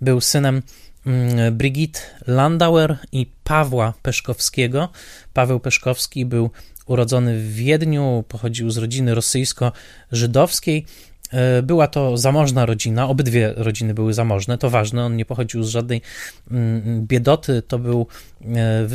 był 0.00 0.20
synem 0.20 0.62
mm, 1.06 1.56
Brigitte 1.56 2.00
Landauer 2.26 2.98
i 3.12 3.26
Pawła 3.44 3.94
Peszkowskiego. 4.02 4.88
Paweł 5.34 5.60
Peszkowski 5.60 6.24
był 6.24 6.50
urodzony 6.86 7.38
w 7.38 7.54
Wiedniu, 7.54 8.24
pochodził 8.28 8.70
z 8.70 8.76
rodziny 8.76 9.14
rosyjsko-żydowskiej. 9.14 10.86
E, 11.32 11.62
była 11.62 11.86
to 11.86 12.16
zamożna 12.16 12.66
rodzina, 12.66 13.08
obydwie 13.08 13.52
rodziny 13.56 13.94
były 13.94 14.14
zamożne, 14.14 14.58
to 14.58 14.70
ważne, 14.70 15.04
on 15.04 15.16
nie 15.16 15.24
pochodził 15.24 15.62
z 15.62 15.68
żadnej 15.68 16.02
mm, 16.50 17.06
biedoty, 17.06 17.62
to 17.62 17.78
był 17.78 18.06
e, 18.44 18.88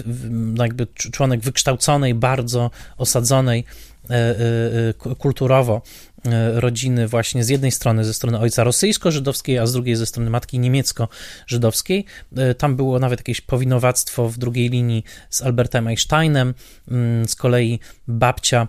jakby 0.58 0.88
członek 0.88 1.40
wykształconej, 1.40 2.14
bardzo 2.14 2.72
osadzonej 2.98 3.64
e, 4.10 4.94
kulturowo 5.16 5.82
rodziny 6.54 7.08
właśnie 7.08 7.44
z 7.44 7.50
jednej 7.50 7.72
strony 7.72 8.06
ze 8.06 8.14
strony 8.14 8.40
ojca 8.40 8.64
rosyjsko-żydowskiej, 8.64 9.60
a 9.60 9.66
z 9.66 9.74
drugiej 9.74 9.96
ze 9.96 10.06
strony 10.06 10.30
matki 10.30 10.60
niemiecko-żydowskiej. 10.60 12.06
Tam 12.58 12.76
było 12.76 13.00
nawet 13.00 13.20
jakieś 13.20 13.42
powinowactwo 13.42 14.30
w 14.30 14.38
drugiej 14.38 14.70
linii 14.70 15.04
z 15.30 15.42
Albertem 15.42 15.88
Einsteinem, 15.88 16.54
mm, 16.88 17.28
z 17.28 17.36
kolei 17.36 17.80
babcia 18.08 18.68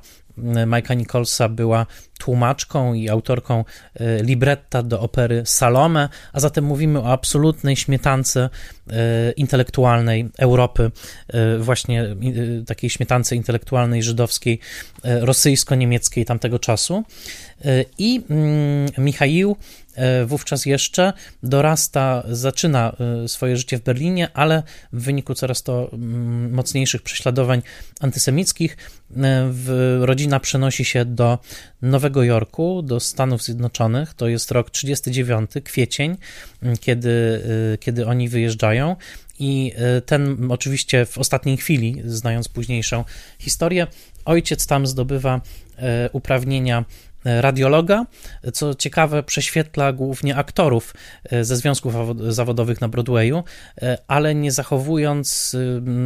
Majka 0.66 0.94
Nicholsa 0.94 1.48
była 1.48 1.86
tłumaczką 2.18 2.94
i 2.94 3.08
autorką 3.08 3.64
e, 3.94 4.22
libretta 4.22 4.82
do 4.82 5.00
opery 5.00 5.42
Salome, 5.44 6.08
a 6.32 6.40
zatem 6.40 6.64
mówimy 6.64 7.00
o 7.00 7.12
absolutnej 7.12 7.76
śmietance 7.76 8.50
e, 8.90 9.32
intelektualnej 9.32 10.30
Europy, 10.38 10.90
e, 11.28 11.58
właśnie 11.58 12.16
takiej 12.66 12.90
śmietance 12.90 13.36
intelektualnej 13.36 14.02
żydowskiej, 14.02 14.60
rosyjsko-niemieckiej 15.04 16.24
tamtego 16.24 16.58
czasu. 16.58 17.04
I 17.98 18.22
mm, 18.30 18.88
Michał 18.98 19.56
wówczas 20.26 20.66
jeszcze 20.66 21.12
dorasta, 21.42 22.22
zaczyna 22.28 22.96
swoje 23.26 23.56
życie 23.56 23.78
w 23.78 23.82
Berlinie, 23.82 24.28
ale 24.34 24.62
w 24.92 25.02
wyniku 25.02 25.34
coraz 25.34 25.62
to 25.62 25.90
mm, 25.92 26.54
mocniejszych 26.54 27.02
prześladowań 27.02 27.62
antysemickich 28.00 28.76
rodzina 30.00 30.40
przenosi 30.40 30.84
się 30.84 31.04
do 31.04 31.38
Nowego 31.82 32.22
Jorku, 32.22 32.82
do 32.82 33.00
Stanów 33.00 33.42
Zjednoczonych. 33.42 34.14
To 34.14 34.28
jest 34.28 34.50
rok 34.50 34.70
39, 34.70 35.50
kwiecień, 35.64 36.16
kiedy, 36.80 37.42
kiedy 37.80 38.06
oni 38.06 38.28
wyjeżdżają. 38.28 38.96
I 39.38 39.72
ten 40.06 40.50
oczywiście 40.52 41.06
w 41.06 41.18
ostatniej 41.18 41.56
chwili, 41.56 42.02
znając 42.04 42.48
późniejszą 42.48 43.04
historię, 43.38 43.86
ojciec 44.24 44.66
tam 44.66 44.86
zdobywa 44.86 45.40
uprawnienia 46.12 46.84
radiologa. 47.24 48.06
Co 48.52 48.74
ciekawe, 48.74 49.22
prześwietla 49.22 49.92
głównie 49.92 50.36
aktorów 50.36 50.94
e, 51.24 51.44
ze 51.44 51.56
związków 51.56 51.94
zawodowych 52.28 52.80
na 52.80 52.88
Broadwayu, 52.88 53.44
e, 53.82 53.98
ale 54.08 54.34
nie 54.34 54.52
zachowując 54.52 55.56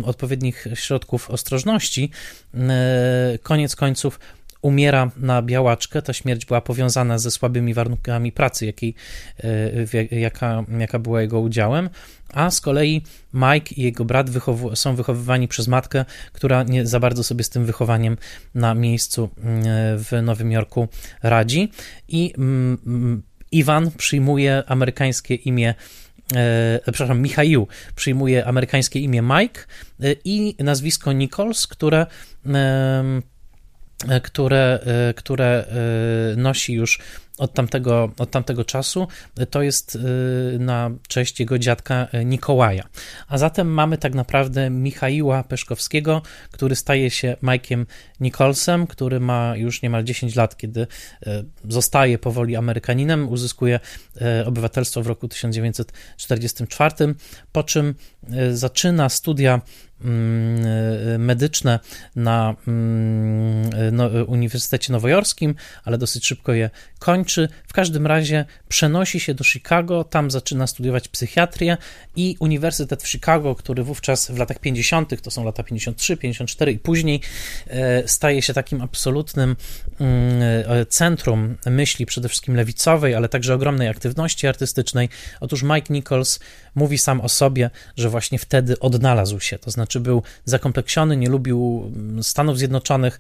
odpowiednich 0.05 0.67
środków 0.75 1.31
ostrożności, 1.31 2.11
e, 2.55 3.39
koniec 3.43 3.77
końców 3.77 4.21
umiera 4.63 5.11
na 5.17 5.43
białaczkę. 5.43 6.03
Ta 6.03 6.13
śmierć 6.13 6.47
była 6.47 6.61
powiązana 6.61 7.19
ze 7.19 7.31
słabymi 7.31 7.75
warunkami 7.75 8.33
pracy, 8.33 8.67
jakiej, 8.67 8.95
jaka, 10.11 10.65
jaka 10.79 10.99
była 10.99 11.23
jego 11.23 11.41
udziałem. 11.41 11.91
A 12.33 12.51
z 12.51 12.61
kolei 12.61 13.03
Mike 13.35 13.75
i 13.75 13.83
jego 13.83 14.05
brat 14.05 14.31
wychowu 14.31 14.77
są 14.77 14.97
wychowywani 14.97 15.49
przez 15.49 15.69
matkę, 15.69 16.05
która 16.33 16.63
nie 16.63 16.87
za 16.87 17.01
bardzo 17.01 17.25
sobie 17.25 17.45
z 17.45 17.51
tym 17.51 17.65
wychowaniem 17.65 18.17
na 18.55 18.75
miejscu 18.75 19.31
mm, 19.39 19.65
w 19.99 20.23
Nowym 20.23 20.53
Jorku 20.53 20.89
radzi. 21.23 21.73
I 22.09 22.35
mm, 22.39 22.79
mm, 22.87 23.23
Iwan 23.53 23.91
przyjmuje 23.91 24.63
amerykańskie 24.67 25.35
imię 25.35 25.75
e, 26.37 26.81
przepraszam, 26.85 27.21
Michał 27.23 27.67
przyjmuje 27.95 28.47
amerykańskie 28.47 29.01
imię 29.01 29.23
Mike 29.23 29.61
e, 29.61 30.15
i 30.25 30.55
nazwisko 30.59 31.13
Nichols, 31.13 31.67
które 31.67 32.07
e, 32.47 33.23
które, 34.23 34.79
które 35.17 35.65
nosi 36.37 36.73
już 36.73 36.99
od 37.39 37.55
tamtego, 37.55 38.11
od 38.19 38.31
tamtego 38.31 38.65
czasu, 38.65 39.09
to 39.51 39.63
jest 39.63 39.99
na 40.59 40.91
cześć 41.09 41.41
jego 41.41 41.59
dziadka 41.59 42.09
Nikołaja. 42.25 42.85
A 43.29 43.39
zatem 43.39 43.69
mamy 43.69 43.99
tak 43.99 44.15
naprawdę 44.15 44.71
Michaiła 44.71 45.45
Peszkowskiego, 45.45 46.23
który 46.51 46.77
staje 46.77 47.11
się 47.11 47.37
Mike'iem 47.43 47.87
Nicholsem, 48.21 48.87
który 48.87 49.21
ma 49.21 49.57
już 49.57 49.83
niemal 49.83 50.05
10 50.05 50.37
lat, 50.37 50.57
kiedy 50.57 50.87
zostaje 51.69 52.19
powoli 52.19 52.57
Amerykaninem, 52.57 53.29
uzyskuje 53.29 53.81
obywatelstwo 54.47 55.03
w 55.03 55.07
roku 55.07 55.29
1944, 55.29 57.15
po 57.53 57.63
czym 57.63 57.95
zaczyna 58.53 59.09
studia 59.09 59.55
e, 59.55 59.61
medyczne 61.19 61.81
na 62.17 62.55
mm, 62.69 63.71
no, 63.93 64.09
Uniwersytecie 64.27 64.93
Nowojorskim, 64.93 65.55
ale 65.85 65.99
dosyć 65.99 66.27
szybko 66.27 66.53
je 66.53 66.71
kończy. 66.99 67.49
W 67.69 67.73
każdym 67.73 68.07
razie 68.07 68.45
przenosi 68.69 69.21
się 69.21 69.35
do 69.35 69.45
Chicago, 69.45 70.05
tam 70.05 70.31
zaczyna 70.31 70.67
studiować 70.67 71.09
psychiatrię 71.09 71.77
i 72.17 72.37
Uniwersytet 72.41 73.03
w 73.03 73.09
Chicago, 73.09 73.55
który 73.55 73.83
wówczas 73.83 74.31
w 74.31 74.39
latach 74.39 74.59
50., 74.59 75.23
to 75.23 75.31
są 75.31 75.45
lata 75.45 75.63
53, 75.63 76.17
54 76.17 76.73
i 76.73 76.79
później, 76.79 77.21
e, 77.67 78.09
staje 78.09 78.43
się 78.43 78.55
takim 78.55 78.83
absolutnym 78.83 79.57
mm, 80.01 80.43
e, 80.67 80.87
centrum 80.87 81.57
myśli, 81.67 82.07
przede 82.07 82.29
wszystkim 82.29 82.57
lewicowej, 82.57 83.15
ale 83.15 83.29
także 83.29 83.55
ogromnej 83.55 83.89
aktywności 83.89 84.47
artystycznej. 84.47 85.09
Otóż 85.41 85.63
Mike 85.63 85.95
Nichols 85.95 86.41
mówi 86.79 86.99
sam 86.99 87.21
o 87.21 87.29
sobie, 87.29 87.71
że 87.97 88.09
właśnie 88.09 88.39
wtedy 88.39 88.79
odnalazł 88.79 89.41
się, 89.41 89.59
to 89.59 89.71
znaczy 89.71 90.01
był 90.01 90.23
zakompleksiony, 90.45 91.17
nie 91.17 91.29
lubił 91.29 91.93
mm, 91.97 92.23
Stanów 92.23 92.59
Zjednoczonych, 92.59 93.19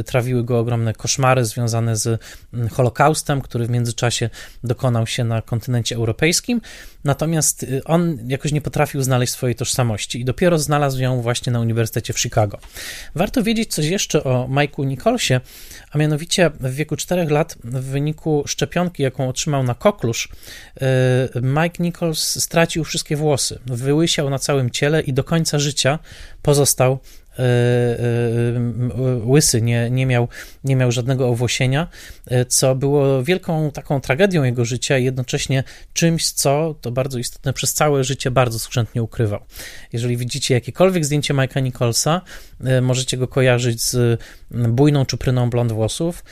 y, 0.00 0.04
trawiły 0.04 0.44
go 0.44 0.58
ogromne 0.58 0.94
koszmary 0.94 1.44
związane 1.44 1.96
z 1.96 2.20
mm, 2.54 2.68
Holokaustem, 2.68 3.40
który 3.40 3.66
w 3.66 3.70
międzyczasie 3.70 4.30
dokonał 4.64 5.06
się 5.06 5.24
na 5.24 5.42
kontynencie 5.42 5.96
europejskim, 5.96 6.60
natomiast 7.04 7.62
y, 7.62 7.84
on 7.84 8.18
jakoś 8.26 8.52
nie 8.52 8.60
potrafił 8.60 9.02
znaleźć 9.02 9.32
swojej 9.32 9.54
tożsamości 9.54 10.20
i 10.20 10.24
dopiero 10.24 10.58
znalazł 10.58 11.00
ją 11.00 11.22
właśnie 11.22 11.52
na 11.52 11.60
Uniwersytecie 11.60 12.12
w 12.12 12.20
Chicago. 12.20 12.58
Warto 13.14 13.42
wiedzieć 13.42 13.74
coś 13.74 13.86
jeszcze 13.86 14.24
o 14.24 14.48
Mike'u 14.48 14.86
Nicholsie, 14.86 15.40
a 15.90 15.98
mianowicie 15.98 16.50
w 16.60 16.74
wieku 16.74 16.96
4 16.96 17.24
lat 17.24 17.56
w 17.64 17.84
wyniku 17.84 18.44
szczepionki, 18.46 19.02
jaką 19.02 19.28
otrzymał 19.28 19.62
na 19.62 19.74
koklusz, 19.74 20.28
y, 21.36 21.40
Mike 21.42 21.82
Nichols 21.82 22.42
stracił 22.42 22.84
wszystkie 22.84 23.16
włosy, 23.16 23.58
wyłysiał 23.66 24.30
na 24.30 24.38
całym 24.38 24.70
ciele 24.70 25.00
i 25.00 25.12
do 25.12 25.24
końca 25.24 25.58
życia 25.58 25.98
pozostał 26.42 26.98
łysy, 29.24 29.62
nie, 29.62 29.90
nie, 29.90 30.06
miał, 30.06 30.28
nie 30.64 30.76
miał 30.76 30.92
żadnego 30.92 31.28
owłosienia, 31.28 31.88
co 32.48 32.74
było 32.74 33.22
wielką 33.22 33.70
taką 33.70 34.00
tragedią 34.00 34.44
jego 34.44 34.64
życia 34.64 34.98
i 34.98 35.04
jednocześnie 35.04 35.64
czymś, 35.92 36.30
co 36.30 36.74
to 36.80 36.90
bardzo 36.90 37.18
istotne 37.18 37.52
przez 37.52 37.74
całe 37.74 38.04
życie 38.04 38.30
bardzo 38.30 38.58
skrzętnie 38.58 39.02
ukrywał. 39.02 39.40
Jeżeli 39.92 40.16
widzicie 40.16 40.54
jakiekolwiek 40.54 41.04
zdjęcie 41.04 41.34
Mike'a 41.34 41.62
Nicholsa, 41.62 42.20
możecie 42.82 43.16
go 43.16 43.28
kojarzyć 43.28 43.82
z 43.82 44.20
bujną 44.50 45.06
czupryną 45.06 45.50
blond 45.50 45.72
włosów 45.72 46.24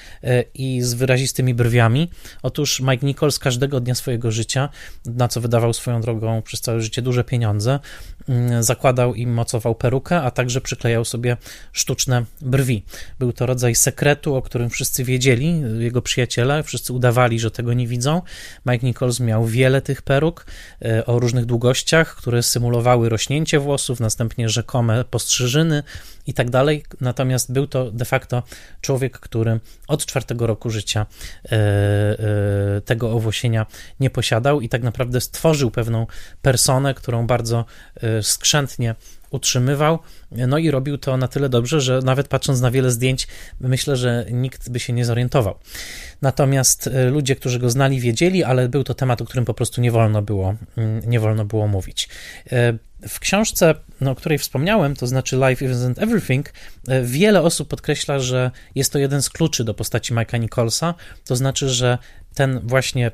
i 0.55 0.83
z 0.83 0.95
wyrazistymi 0.95 1.55
brwiami. 1.55 2.11
Otóż 2.43 2.81
Mike 2.81 3.07
Nichols 3.07 3.39
każdego 3.39 3.81
dnia 3.81 3.95
swojego 3.95 4.31
życia, 4.31 4.69
na 5.05 5.29
co 5.29 5.41
wydawał 5.41 5.73
swoją 5.73 6.01
drogą 6.01 6.43
przez 6.43 6.61
całe 6.61 6.81
życie 6.81 7.03
duże 7.03 7.25
pieniądze, 7.25 7.81
zakładał 8.61 9.15
i 9.15 9.27
mocował 9.27 9.75
perukę, 9.75 10.23
a 10.23 10.31
także 10.31 10.61
przyklejał 10.61 10.96
sobie 11.05 11.37
sztuczne 11.73 12.25
brwi. 12.41 12.83
Był 13.19 13.33
to 13.33 13.47
rodzaj 13.47 13.75
sekretu, 13.75 14.35
o 14.35 14.43
którym 14.43 14.71
wszyscy 14.71 15.05
wiedzieli, 15.05 15.63
jego 15.79 16.03
przyjaciele, 16.03 16.63
wszyscy 16.63 16.93
udawali, 16.93 17.41
że 17.41 17.51
tego 17.51 17.73
nie 17.73 17.87
widzą. 17.87 18.23
Mike 18.67 18.87
Nichols 18.87 19.21
miał 19.21 19.47
wiele 19.47 19.83
tych 19.83 20.03
peruk 20.03 20.47
e, 20.83 21.07
o 21.07 21.19
różnych 21.19 21.45
długościach, 21.45 22.17
które 22.17 22.43
symulowały 22.43 23.09
rośnięcie 23.09 23.59
włosów, 23.59 24.01
następnie 24.01 24.49
rzekome 24.49 25.05
postrzyżyny 25.05 25.83
i 26.27 26.35
tak 26.35 26.51
dalej. 26.51 26.85
Natomiast 27.01 27.53
był 27.53 27.67
to 27.67 27.91
de 27.91 28.05
facto 28.05 28.43
człowiek, 28.81 29.19
który 29.19 29.61
od 29.89 30.07
czwartego 30.07 30.47
roku 30.47 30.71
życia 30.71 31.07
e, 31.45 31.51
e, 31.53 32.81
tego 32.81 33.13
owłosienia 33.13 33.67
nie 34.01 34.11
posiadał 34.11 34.61
i 34.61 34.69
tak 34.69 34.83
naprawdę 34.83 35.21
stworzył 35.21 35.71
pewną 35.71 36.07
personę, 36.43 36.95
którą 36.95 37.27
bardzo 37.27 37.65
skrzętnie 38.23 38.95
utrzymywał, 39.31 39.99
no 40.31 40.59
i 40.59 40.71
robił 40.71 40.99
to 40.99 41.17
na 41.17 41.29
tyle 41.29 41.49
dobrze, 41.49 41.81
że 41.81 42.01
nawet 42.05 42.29
patrząc 42.29 42.61
na 42.61 42.71
wiele 42.71 42.91
zdjęć, 42.91 43.29
myślę, 43.61 43.97
że 43.97 44.27
nikt 44.31 44.71
by 44.71 44.81
się 44.81 44.93
nie 44.93 45.05
zorientował. 45.05 45.59
Natomiast 46.23 46.91
ludzie, 47.11 47.37
którzy 47.37 47.59
go 47.59 47.71
znali, 47.71 48.01
wiedzieli, 48.01 48.45
ale 48.45 48.69
był 48.69 48.85
to 48.85 48.95
temat, 48.95 49.23
o 49.23 49.25
którym 49.25 49.45
po 49.45 49.55
prostu 49.55 49.81
nie 49.81 49.91
wolno 49.91 50.23
było, 50.23 50.55
mm, 50.77 51.01
nie 51.07 51.21
wolno 51.21 51.45
było 51.45 51.69
mówić. 51.69 52.09
W 53.09 53.21
książce, 53.21 53.75
no, 54.01 54.11
o 54.11 54.15
której 54.15 54.39
wspomniałem, 54.39 54.97
to 54.97 55.07
znaczy 55.07 55.37
Life 55.37 55.65
Isn't 55.65 56.03
Everything, 56.03 56.53
e, 56.89 57.03
wiele 57.03 57.43
osób 57.43 57.69
podkreśla, 57.69 58.19
że 58.19 58.51
jest 58.75 58.93
to 58.93 58.99
jeden 58.99 59.23
z 59.23 59.31
kluczy 59.31 59.65
do 59.65 59.75
postaci 59.75 60.15
Mike'a 60.15 60.41
Nicholsa, 60.41 60.95
to 61.25 61.37
znaczy, 61.37 61.69
że 61.69 61.99
ten 62.37 62.61
właśnie 62.65 63.07
e, 63.07 63.13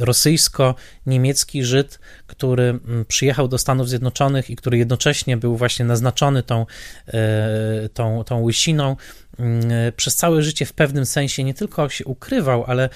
rosyjsko-niemiecki 0.00 1.64
Żyd, 1.64 1.98
który 2.26 2.78
przyjechał 3.08 3.48
do 3.48 3.58
Stanów 3.58 3.88
Zjednoczonych 3.88 4.50
i 4.50 4.56
który 4.56 4.78
jednocześnie 4.78 5.36
był 5.36 5.56
właśnie 5.56 5.84
naznaczony 5.84 6.42
tą, 6.42 6.66
e, 7.08 7.88
tą, 7.88 8.24
tą 8.24 8.42
łysiną, 8.42 8.96
przez 9.96 10.16
całe 10.16 10.42
życie 10.42 10.66
w 10.66 10.72
pewnym 10.72 11.06
sensie 11.06 11.44
nie 11.44 11.54
tylko 11.54 11.88
się 11.88 12.04
ukrywał, 12.04 12.64
ale 12.64 12.88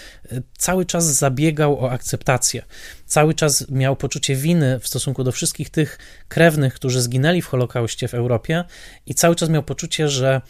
cały 0.58 0.86
czas 0.86 1.04
zabiegał 1.04 1.84
o 1.84 1.90
akceptację. 1.90 2.62
Cały 3.06 3.34
czas 3.34 3.70
miał 3.70 3.96
poczucie 3.96 4.36
winy 4.36 4.80
w 4.80 4.86
stosunku 4.86 5.24
do 5.24 5.32
wszystkich 5.32 5.70
tych 5.70 5.98
krewnych, 6.28 6.74
którzy 6.74 7.02
zginęli 7.02 7.42
w 7.42 7.46
Holokauście 7.46 8.08
w 8.08 8.14
Europie, 8.14 8.64
i 9.06 9.14
cały 9.14 9.36
czas 9.36 9.48
miał 9.48 9.62
poczucie, 9.62 10.08
że 10.08 10.40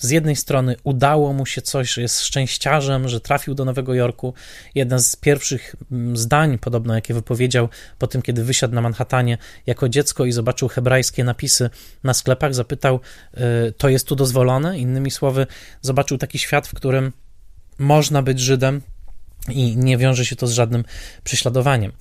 z 0.00 0.10
jednej 0.10 0.36
strony 0.36 0.76
udało 0.84 1.32
mu 1.32 1.46
się 1.46 1.62
coś, 1.62 1.92
że 1.92 2.02
jest 2.02 2.20
szczęściarzem, 2.20 3.08
że 3.08 3.20
trafił 3.20 3.54
do 3.54 3.64
Nowego 3.64 3.94
Jorku. 3.94 4.34
Jedna 4.74 4.98
z 4.98 5.16
pierwszych 5.16 5.76
mm, 5.92 6.16
zdań, 6.16 6.58
podobno 6.58 6.94
jakie 6.94 7.14
wypowiedział 7.14 7.68
po 7.98 8.06
tym, 8.06 8.22
kiedy 8.22 8.44
wysiadł 8.44 8.74
na 8.74 8.80
Manhattanie 8.80 9.38
jako 9.66 9.88
dziecko 9.88 10.24
i 10.24 10.32
zobaczył 10.32 10.68
hebrajskie 10.68 11.24
napisy 11.24 11.70
na 12.04 12.14
sklepach, 12.14 12.54
zapytał, 12.54 13.00
y, 13.34 13.72
to 13.72 13.88
jest 13.88 14.06
tu 14.06 14.16
dozwolone? 14.16 14.78
Innymi 14.78 15.10
słowy, 15.10 15.46
zobaczył 15.82 16.18
taki 16.18 16.38
świat, 16.38 16.68
w 16.68 16.74
którym 16.74 17.12
można 17.78 18.22
być 18.22 18.40
Żydem 18.40 18.80
i 19.48 19.76
nie 19.76 19.98
wiąże 19.98 20.26
się 20.26 20.36
to 20.36 20.46
z 20.46 20.52
żadnym 20.52 20.84
prześladowaniem. 21.24 21.92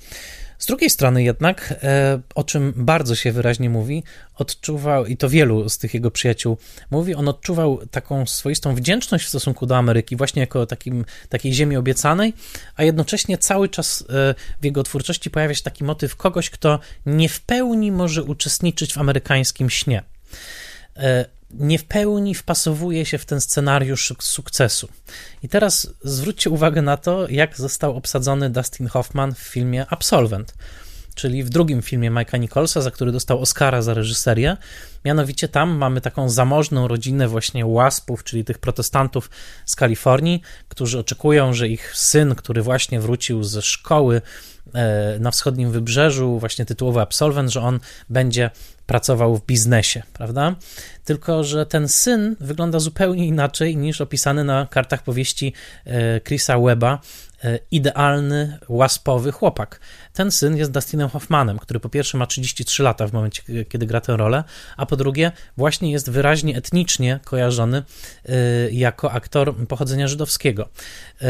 Z 0.60 0.66
drugiej 0.66 0.90
strony 0.90 1.24
jednak, 1.24 1.74
e, 1.84 2.20
o 2.36 2.44
czym 2.44 2.74
bardzo 2.76 3.16
się 3.16 3.32
wyraźnie 3.32 3.70
mówi, 3.70 4.04
odczuwał, 4.36 5.06
i 5.06 5.18
to 5.18 5.30
wielu 5.30 5.70
z 5.70 5.78
tych 5.78 5.94
jego 5.94 6.12
przyjaciół 6.12 6.58
mówi, 6.92 7.16
on 7.16 7.28
odczuwał 7.28 7.80
taką 7.92 8.26
swoistą 8.26 8.76
wdzięczność 8.76 9.26
w 9.26 9.30
stosunku 9.30 9.66
do 9.66 9.78
Ameryki, 9.78 10.16
właśnie 10.16 10.40
jako 10.40 10.66
takim, 10.66 11.06
takiej 11.30 11.54
ziemi 11.54 11.78
obiecanej, 11.78 12.34
a 12.76 12.84
jednocześnie 12.84 13.38
cały 13.38 13.70
czas 13.70 14.02
e, 14.10 14.36
w 14.62 14.66
jego 14.66 14.84
twórczości 14.84 15.30
pojawia 15.30 15.54
się 15.54 15.64
taki 15.64 15.84
motyw 15.84 16.16
kogoś, 16.16 16.50
kto 16.50 16.80
nie 17.06 17.30
w 17.30 17.42
pełni 17.42 17.92
może 17.92 18.24
uczestniczyć 18.24 18.94
w 18.94 18.98
amerykańskim 18.98 19.70
śnie. 19.70 20.04
E, 20.98 21.26
nie 21.52 21.80
w 21.80 21.86
pełni 21.86 22.36
wpasowuje 22.36 23.06
się 23.06 23.18
w 23.18 23.26
ten 23.26 23.42
scenariusz 23.42 24.14
sukcesu. 24.20 24.90
I 25.44 25.50
teraz 25.50 25.94
zwróćcie 26.04 26.50
uwagę 26.50 26.82
na 26.82 26.98
to, 26.98 27.30
jak 27.30 27.58
został 27.58 27.96
obsadzony 27.96 28.50
Dustin 28.50 28.88
Hoffman 28.88 29.34
w 29.34 29.40
filmie 29.40 29.86
Absolvent, 29.90 30.54
czyli 31.16 31.44
w 31.44 31.50
drugim 31.50 31.82
filmie 31.82 32.12
Mike'a 32.12 32.40
Nicholsa, 32.40 32.82
za 32.82 32.92
który 32.92 33.12
dostał 33.12 33.42
Oscara 33.42 33.82
za 33.82 33.94
reżyserię. 33.94 34.58
Mianowicie 35.06 35.48
tam 35.48 35.70
mamy 35.70 36.02
taką 36.02 36.30
zamożną 36.30 36.88
rodzinę 36.88 37.28
właśnie 37.28 37.66
łaspów, 37.66 38.24
czyli 38.24 38.46
tych 38.46 38.58
protestantów 38.58 39.30
z 39.66 39.76
Kalifornii, 39.76 40.42
którzy 40.68 41.00
oczekują, 41.00 41.54
że 41.54 41.68
ich 41.68 41.98
syn, 41.98 42.36
który 42.36 42.62
właśnie 42.62 43.00
wrócił 43.00 43.44
ze 43.44 43.62
szkoły 43.62 44.22
e, 44.74 45.20
na 45.20 45.32
wschodnim 45.32 45.72
wybrzeżu, 45.72 46.40
właśnie 46.40 46.66
tytułowy 46.66 47.02
absolwent, 47.02 47.52
że 47.52 47.62
on 47.62 47.80
będzie 48.10 48.52
pracował 48.90 49.38
w 49.38 49.46
biznesie, 49.46 50.04
prawda? 50.14 50.56
Tylko, 51.06 51.44
że 51.44 51.66
ten 51.66 51.88
syn 51.88 52.36
wygląda 52.40 52.80
zupełnie 52.80 53.28
inaczej 53.28 53.78
niż 53.78 54.02
opisany 54.02 54.44
na 54.44 54.68
kartach 54.72 55.04
powieści 55.04 55.54
e, 55.86 56.22
Chrisa 56.22 56.60
Weba, 56.60 57.00
idealny, 57.72 58.60
łaspowy 58.70 59.32
chłopak. 59.32 59.80
Ten 60.14 60.32
syn 60.32 60.58
jest 60.58 60.72
Dustinem 60.72 61.10
Hoffmanem, 61.10 61.60
który 61.60 61.80
po 61.80 61.90
pierwsze 61.90 62.18
ma 62.18 62.26
33 62.26 62.84
lata 62.84 63.08
w 63.08 63.14
momencie, 63.14 63.42
kiedy 63.70 63.86
gra 63.86 64.02
tę 64.02 64.18
rolę, 64.18 64.44
a 64.78 64.86
po 64.86 64.96
drugie 64.96 65.32
właśnie 65.58 65.92
jest 65.92 66.10
wyraźnie 66.10 66.58
etnicznie 66.58 67.20
kojarzony 67.24 67.84
y, 68.30 68.70
jako 68.72 69.12
aktor 69.12 69.56
pochodzenia 69.68 70.08
żydowskiego. 70.08 70.70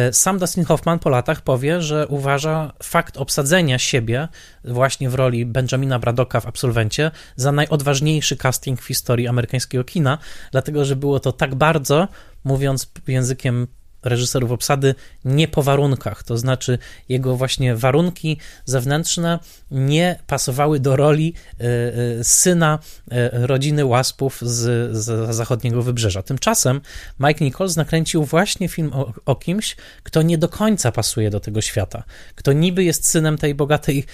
Y, 0.10 0.14
sam 0.14 0.39
Dustin 0.39 0.66
Hoffman 0.66 0.99
po 0.99 1.10
latach 1.10 1.41
powie, 1.41 1.82
że 1.82 2.07
uważa 2.07 2.74
fakt 2.84 3.18
obsadzenia 3.18 3.80
siebie 3.80 4.28
właśnie 4.64 5.10
w 5.10 5.16
roli 5.16 5.45
Benjamina 5.45 5.99
Bradoka 5.99 6.39
w 6.39 6.45
Absolwencie 6.45 7.12
za 7.36 7.51
najodważniejszy 7.51 8.38
casting 8.38 8.82
w 8.82 8.88
historii 8.88 9.28
amerykańskiego 9.28 9.84
kina, 9.84 10.18
dlatego 10.51 10.86
że 10.86 10.95
było 10.95 11.20
to 11.20 11.32
tak 11.32 11.55
bardzo, 11.55 12.07
mówiąc 12.43 12.91
językiem 13.07 13.68
reżyserów 14.04 14.52
obsady 14.52 14.95
nie 15.26 15.47
po 15.47 15.64
warunkach, 15.64 16.24
to 16.24 16.38
znaczy 16.38 16.78
jego 17.10 17.36
właśnie 17.36 17.76
warunki 17.76 18.38
zewnętrzne 18.66 19.39
nie 19.72 20.20
pasowały 20.28 20.80
do 20.80 20.95
roli 20.95 21.34
e, 21.60 21.64
e, 21.64 22.24
syna 22.24 22.80
e, 23.12 23.47
rodziny 23.47 23.86
łaspów 23.86 24.41
z, 24.41 24.95
z 24.97 25.36
zachodniego 25.36 25.82
wybrzeża. 25.82 26.24
Tymczasem 26.24 26.82
Mike 27.20 27.45
Nichols 27.45 27.76
nakręcił 27.76 28.24
właśnie 28.26 28.68
film 28.68 28.91
o, 28.93 29.14
o 29.26 29.36
kimś, 29.36 29.76
kto 30.04 30.22
nie 30.22 30.38
do 30.38 30.50
końca 30.50 30.91
pasuje 30.91 31.30
do 31.30 31.39
tego 31.39 31.62
świata, 31.62 32.04
kto 32.36 32.54
niby 32.54 32.84
jest 32.84 33.08
synem 33.08 33.38
tej 33.38 33.56
bogatej 33.56 34.06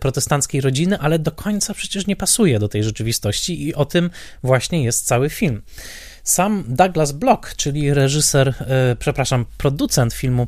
protestanckiej 0.00 0.60
rodziny, 0.60 0.98
ale 0.98 1.18
do 1.18 1.32
końca 1.32 1.74
przecież 1.74 2.06
nie 2.06 2.16
pasuje 2.16 2.58
do 2.58 2.68
tej 2.68 2.84
rzeczywistości 2.84 3.66
i 3.66 3.74
o 3.74 3.84
tym 3.84 4.10
właśnie 4.42 4.84
jest 4.84 5.06
cały 5.06 5.30
film. 5.30 5.62
Sam 6.22 6.64
Douglas 6.68 7.12
Block, 7.12 7.56
czyli 7.56 7.94
reżyser, 7.94 8.48
e, 8.48 8.96
przepraszam, 8.98 9.44
producent 9.58 10.14
filmu 10.14 10.46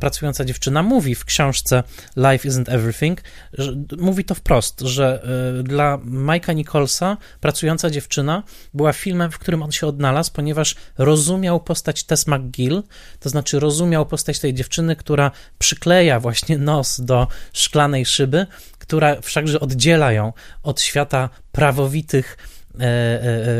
pracująca 0.00 0.44
dziewczyna 0.44 0.82
mówi 0.82 1.14
w 1.14 1.24
książce 1.24 1.82
Life 2.16 2.48
Isn't 2.48 2.64
Everything, 2.68 3.20
że, 3.52 3.72
mówi 3.98 4.24
to 4.24 4.34
wprost, 4.34 4.80
że 4.80 5.22
e, 5.58 5.62
dla 5.62 5.98
Mike'a 5.98 6.54
Nicholsa 6.54 7.16
pracująca 7.40 7.90
dziewczyna 7.90 8.42
była 8.74 8.92
filmem, 8.92 9.30
w 9.30 9.38
którym 9.38 9.62
on 9.62 9.72
się 9.72 9.86
odnalazł, 9.86 10.32
ponieważ 10.32 10.74
rozumiał 10.98 11.60
postać 11.60 12.04
Tess 12.04 12.26
McGill, 12.26 12.82
to 13.20 13.28
znaczy 13.28 13.60
rozumiał 13.60 14.06
postać 14.06 14.38
tej 14.38 14.54
dziewczyny, 14.54 14.96
która 14.96 15.30
przykleja 15.58 16.20
właśnie 16.20 16.58
nos 16.58 17.00
do 17.00 17.26
szklanej 17.52 18.06
szyby, 18.06 18.46
która 18.78 19.20
wszakże 19.20 19.60
oddziela 19.60 20.12
ją 20.12 20.32
od 20.62 20.80
świata 20.80 21.28
prawowitych 21.52 22.36
E, 22.36 22.42
e, 22.42 22.56
e, 22.56 22.59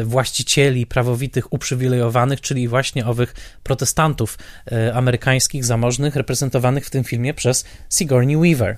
właścicieli 0.05 0.87
prawowitych, 0.87 1.53
uprzywilejowanych, 1.53 2.41
czyli 2.41 2.69
właśnie 2.69 3.07
owych 3.07 3.35
protestantów 3.63 4.39
amerykańskich, 4.95 5.65
zamożnych, 5.65 6.17
reprezentowanych 6.17 6.87
w 6.87 6.91
tym 6.91 7.05
filmie 7.05 7.35
przez 7.35 7.65
Sigourney 7.91 8.37
Weaver. 8.37 8.77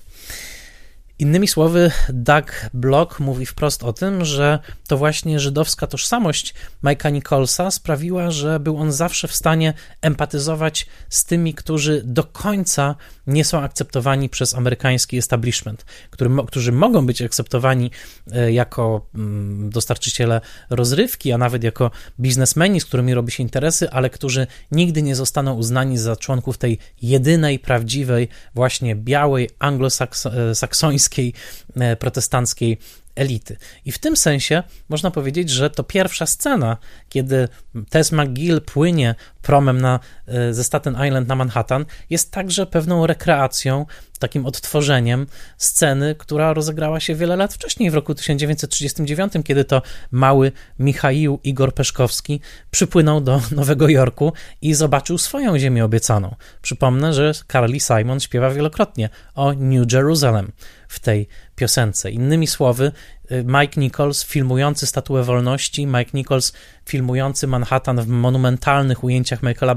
Innymi 1.22 1.48
słowy, 1.48 1.90
Doug 2.08 2.70
Block 2.74 3.20
mówi 3.20 3.46
wprost 3.46 3.84
o 3.84 3.92
tym, 3.92 4.24
że 4.24 4.58
to 4.88 4.96
właśnie 4.96 5.40
żydowska 5.40 5.86
tożsamość 5.86 6.54
Mike'a 6.84 7.12
Nicholsa 7.12 7.70
sprawiła, 7.70 8.30
że 8.30 8.60
był 8.60 8.76
on 8.76 8.92
zawsze 8.92 9.28
w 9.28 9.34
stanie 9.34 9.74
empatyzować 10.00 10.86
z 11.08 11.24
tymi, 11.24 11.54
którzy 11.54 12.02
do 12.04 12.24
końca 12.24 12.94
nie 13.26 13.44
są 13.44 13.60
akceptowani 13.60 14.28
przez 14.28 14.54
amerykański 14.54 15.18
establishment, 15.18 15.84
który, 16.10 16.30
którzy 16.46 16.72
mogą 16.72 17.06
być 17.06 17.22
akceptowani 17.22 17.90
e, 18.32 18.52
jako 18.52 19.06
mm, 19.14 19.70
dostarczyciele 19.70 20.40
rozrywki, 20.70 21.32
a 21.32 21.38
nawet 21.38 21.64
jako 21.64 21.90
biznesmeni, 22.20 22.80
z 22.80 22.84
którymi 22.84 23.14
robi 23.14 23.32
się 23.32 23.42
interesy, 23.42 23.90
ale 23.90 24.10
którzy 24.10 24.46
nigdy 24.72 25.02
nie 25.02 25.16
zostaną 25.16 25.54
uznani 25.54 25.98
za 25.98 26.16
członków 26.16 26.58
tej 26.58 26.78
jedynej, 27.02 27.58
prawdziwej, 27.58 28.28
właśnie 28.54 28.96
białej, 28.96 29.50
anglosaksońskiej, 29.58 31.11
e, 31.18 31.96
protestanckiej 31.96 32.78
elity. 33.14 33.56
I 33.84 33.92
w 33.92 33.98
tym 33.98 34.16
sensie 34.16 34.62
można 34.88 35.10
powiedzieć, 35.10 35.50
że 35.50 35.70
to 35.70 35.84
pierwsza 35.84 36.26
scena, 36.26 36.76
kiedy 37.08 37.48
Tess 37.90 38.12
McGill 38.12 38.60
płynie 38.60 39.14
promem 39.42 39.80
na, 39.80 40.00
e, 40.26 40.54
ze 40.54 40.64
Staten 40.64 40.96
Island 41.06 41.28
na 41.28 41.34
Manhattan, 41.34 41.84
jest 42.10 42.30
także 42.30 42.66
pewną 42.66 43.06
rekreacją, 43.06 43.86
takim 44.22 44.46
odtworzeniem 44.46 45.26
sceny, 45.58 46.14
która 46.18 46.54
rozegrała 46.54 47.00
się 47.00 47.14
wiele 47.14 47.36
lat 47.36 47.54
wcześniej, 47.54 47.90
w 47.90 47.94
roku 47.94 48.14
1939, 48.14 49.32
kiedy 49.44 49.64
to 49.64 49.82
mały 50.10 50.52
Michaił 50.78 51.40
Igor 51.44 51.74
Peszkowski 51.74 52.40
przypłynął 52.70 53.20
do 53.20 53.40
Nowego 53.56 53.88
Jorku 53.88 54.32
i 54.62 54.74
zobaczył 54.74 55.18
swoją 55.18 55.58
ziemię 55.58 55.84
obiecaną. 55.84 56.34
Przypomnę, 56.62 57.12
że 57.12 57.32
Carly 57.52 57.80
Simon 57.80 58.20
śpiewa 58.20 58.50
wielokrotnie 58.50 59.08
o 59.34 59.52
New 59.52 59.92
Jerusalem 59.92 60.52
w 60.88 61.00
tej 61.00 61.28
piosence. 61.56 62.10
Innymi 62.10 62.46
słowy, 62.46 62.92
Mike 63.30 63.80
Nichols 63.80 64.24
filmujący 64.24 64.86
Statuę 64.86 65.22
Wolności, 65.22 65.86
Mike 65.86 66.10
Nichols 66.14 66.52
filmujący 66.84 67.46
Manhattan 67.46 68.00
w 68.00 68.08
monumentalnych 68.08 69.04
ujęciach 69.04 69.42
Michaela 69.42 69.74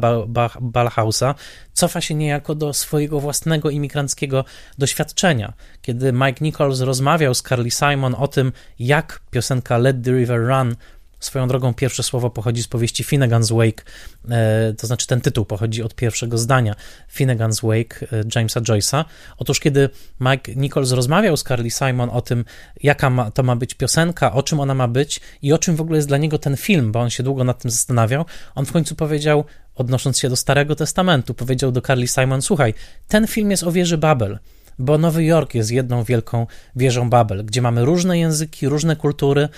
Ballhausa, 0.61 1.35
cofa 1.73 2.01
się 2.01 2.15
niejako 2.15 2.55
do 2.55 2.73
swojego 2.73 3.19
własnego 3.19 3.69
imigranckiego 3.69 4.45
doświadczenia. 4.77 5.53
Kiedy 5.81 6.13
Mike 6.13 6.37
Nichols 6.41 6.79
rozmawiał 6.79 7.33
z 7.33 7.41
Carly 7.41 7.71
Simon 7.71 8.15
o 8.17 8.27
tym, 8.27 8.51
jak 8.79 9.21
piosenka 9.31 9.77
Let 9.77 9.97
the 10.03 10.11
River 10.11 10.47
Run 10.47 10.75
Swoją 11.20 11.47
drogą 11.47 11.74
pierwsze 11.74 12.03
słowo 12.03 12.30
pochodzi 12.30 12.63
z 12.63 12.68
powieści 12.68 13.03
Finnegan's 13.03 13.57
Wake, 13.57 13.84
e, 14.30 14.74
to 14.74 14.88
znaczy 14.88 15.07
ten 15.07 15.22
tytuł 15.22 15.45
pochodzi 15.45 15.84
od 15.84 15.95
pierwszego 15.95 16.38
zdania 16.38 16.76
Finnegan's 17.16 17.68
Wake 17.68 18.07
e, 18.11 18.24
Jamesa 18.36 18.61
Joyce'a. 18.61 19.05
Otóż 19.38 19.59
kiedy 19.59 19.89
Mike 20.20 20.55
Nichols 20.55 20.91
rozmawiał 20.91 21.38
z 21.38 21.43
Carly 21.43 21.72
Simon 21.72 22.09
o 22.09 22.22
tym, 22.22 22.45
jaka 22.84 23.09
ma, 23.09 23.32
to 23.32 23.43
ma 23.43 23.55
być 23.55 23.74
piosenka, 23.74 24.34
o 24.34 24.43
czym 24.43 24.59
ona 24.59 24.74
ma 24.74 24.88
być 24.88 25.22
i 25.41 25.53
o 25.53 25.57
czym 25.57 25.76
w 25.76 25.82
ogóle 25.82 25.97
jest 25.97 26.07
dla 26.07 26.18
niego 26.18 26.38
ten 26.38 26.57
film, 26.57 26.91
bo 26.91 26.99
on 26.99 27.09
się 27.09 27.24
długo 27.24 27.43
nad 27.43 27.61
tym 27.61 27.72
zastanawiał, 27.72 28.26
on 28.55 28.66
w 28.66 28.72
końcu 28.72 28.95
powiedział, 28.95 29.45
odnosząc 29.76 30.20
się 30.20 30.30
do 30.30 30.36
Starego 30.36 30.76
Testamentu, 30.76 31.34
powiedział 31.34 31.72
do 31.72 31.82
Carly 31.82 32.07
Simon, 32.07 32.41
słuchaj, 32.41 32.74
ten 33.07 33.28
film 33.28 33.51
jest 33.51 33.63
o 33.63 33.72
wieży 33.72 33.97
Babel, 33.97 34.39
bo 34.80 34.97
Nowy 34.97 35.24
Jork 35.24 35.53
jest 35.53 35.72
jedną 35.72 36.03
wielką 36.03 36.47
wieżą 36.76 37.09
Babel, 37.09 37.45
gdzie 37.45 37.61
mamy 37.61 37.86
różne 37.86 38.20
języki, 38.20 38.70
różne 38.70 38.95
kultury, 38.95 39.49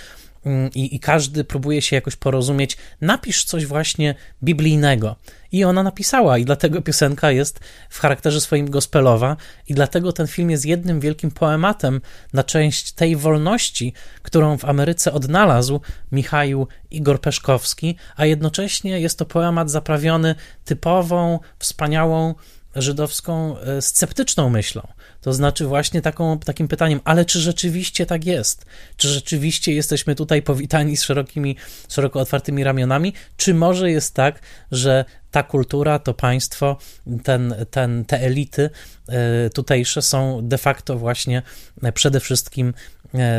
i, 0.74 0.96
i 0.96 1.00
każdy 1.00 1.44
próbuje 1.44 1.82
się 1.82 1.96
jakoś 1.96 2.16
porozumieć, 2.16 2.76
napisz 3.00 3.44
coś 3.44 3.66
właśnie 3.66 4.14
biblijnego. 4.42 5.16
I 5.52 5.64
ona 5.64 5.82
napisała, 5.82 6.38
i 6.38 6.44
dlatego 6.44 6.82
piosenka 6.82 7.30
jest 7.30 7.60
w 7.90 8.00
charakterze 8.00 8.40
swoim 8.40 8.70
gospelowa, 8.70 9.36
i 9.68 9.74
dlatego 9.74 10.12
ten 10.12 10.26
film 10.26 10.50
jest 10.50 10.66
jednym 10.66 11.00
wielkim 11.00 11.30
poematem 11.30 12.00
na 12.32 12.44
część 12.44 12.92
tej 12.92 13.16
wolności, 13.16 13.92
którą 14.22 14.58
w 14.58 14.64
Ameryce 14.64 15.12
odnalazł 15.12 15.80
Michał 16.12 16.66
Igor 16.90 17.20
Peszkowski, 17.20 17.96
a 18.16 18.26
jednocześnie 18.26 19.00
jest 19.00 19.18
to 19.18 19.24
poemat 19.24 19.70
zaprawiony 19.70 20.34
typową, 20.64 21.40
wspaniałą 21.58 22.34
żydowską 22.74 23.58
e, 23.58 23.82
sceptyczną 23.82 24.50
myślą. 24.50 24.88
To 25.20 25.32
znaczy 25.32 25.66
właśnie 25.66 26.02
taką, 26.02 26.38
takim 26.38 26.68
pytaniem, 26.68 27.00
ale 27.04 27.24
czy 27.24 27.40
rzeczywiście 27.40 28.06
tak 28.06 28.24
jest? 28.24 28.66
Czy 28.96 29.08
rzeczywiście 29.08 29.74
jesteśmy 29.74 30.14
tutaj 30.14 30.42
powitani 30.42 30.96
z 30.96 31.02
szerokimi, 31.02 31.56
szeroko 31.88 32.20
otwartymi 32.20 32.64
ramionami? 32.64 33.12
Czy 33.36 33.54
może 33.54 33.90
jest 33.90 34.14
tak, 34.14 34.40
że 34.72 35.04
ta 35.30 35.42
kultura, 35.42 35.98
to 35.98 36.14
państwo, 36.14 36.76
ten, 37.24 37.54
ten, 37.70 38.04
te 38.04 38.20
elity 38.20 38.70
e, 39.08 39.50
tutejsze 39.50 40.02
są 40.02 40.48
de 40.48 40.58
facto 40.58 40.98
właśnie 40.98 41.42
e, 41.82 41.92
przede 41.92 42.20
wszystkim 42.20 42.74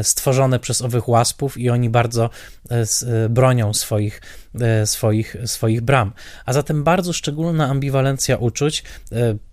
stworzone 0.04 0.60
przez 0.60 0.82
owych 0.82 1.08
łaspów 1.08 1.58
i 1.58 1.70
oni 1.70 1.90
bardzo 1.90 2.30
e, 2.72 2.76
e, 2.76 3.30
bronią 3.30 3.74
swoich, 3.74 4.22
swoich, 4.86 5.36
swoich 5.46 5.82
bram. 5.82 6.14
A 6.46 6.54
zatem 6.54 6.84
bardzo 6.84 7.14
szczególna 7.14 7.68
ambiwalencja 7.68 8.38
uczuć, 8.38 8.84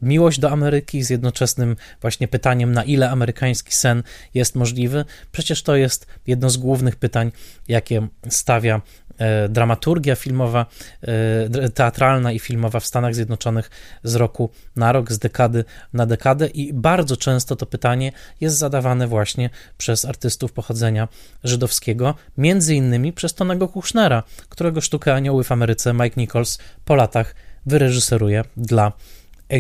miłość 0.03 0.41
do 0.41 0.51
Ameryki 0.51 1.03
z 1.03 1.11
jednoczesnym 1.11 1.77
właśnie 2.01 2.29
pytaniem, 2.29 2.73
na 2.73 2.85
ile 2.85 3.11
amerykański 3.11 3.75
sen 3.75 4.03
jest 4.35 4.55
możliwy. 4.55 5.05
Przecież 5.33 5.62
to 5.62 5.77
jest 5.77 6.07
jedno 6.27 6.51
z 6.51 6.57
głównych 6.57 6.97
pytań, 6.97 7.33
jakie 7.69 8.09
stawia 8.29 8.81
E, 9.06 9.06
dramaturgia 9.49 10.17
filmowa, 10.17 10.67
e, 11.03 11.69
teatralna 11.69 12.33
i 12.33 12.39
filmowa 12.39 12.81
w 12.81 12.87
Stanach 12.87 13.14
Zjednoczonych 13.14 13.71
z 14.05 14.14
roku 14.14 14.51
na 14.77 14.93
rok, 14.93 15.12
z 15.12 15.19
dekady 15.19 15.64
na 15.93 16.07
dekadę 16.07 16.47
i 16.47 16.73
bardzo 16.73 17.17
często 17.17 17.57
to 17.57 17.67
pytanie 17.67 18.12
jest 18.41 18.57
zadawane 18.57 19.09
właśnie 19.09 19.51
przez 19.79 20.05
artystów 20.05 20.53
pochodzenia 20.53 21.09
żydowskiego, 21.45 22.14
między 22.39 22.75
innymi 22.75 23.12
przez 23.12 23.35
Tonego 23.35 23.69
Kuchnera, 23.69 24.23
którego 24.49 24.81
sztukę 24.81 25.14
Anioły 25.14 25.45
w 25.45 25.53
Ameryce 25.53 25.93
Mike 25.93 26.21
Nichols 26.21 26.59
po 26.85 26.95
latach 26.95 27.35
wyreżyseruje 27.67 28.45
dla 28.57 28.93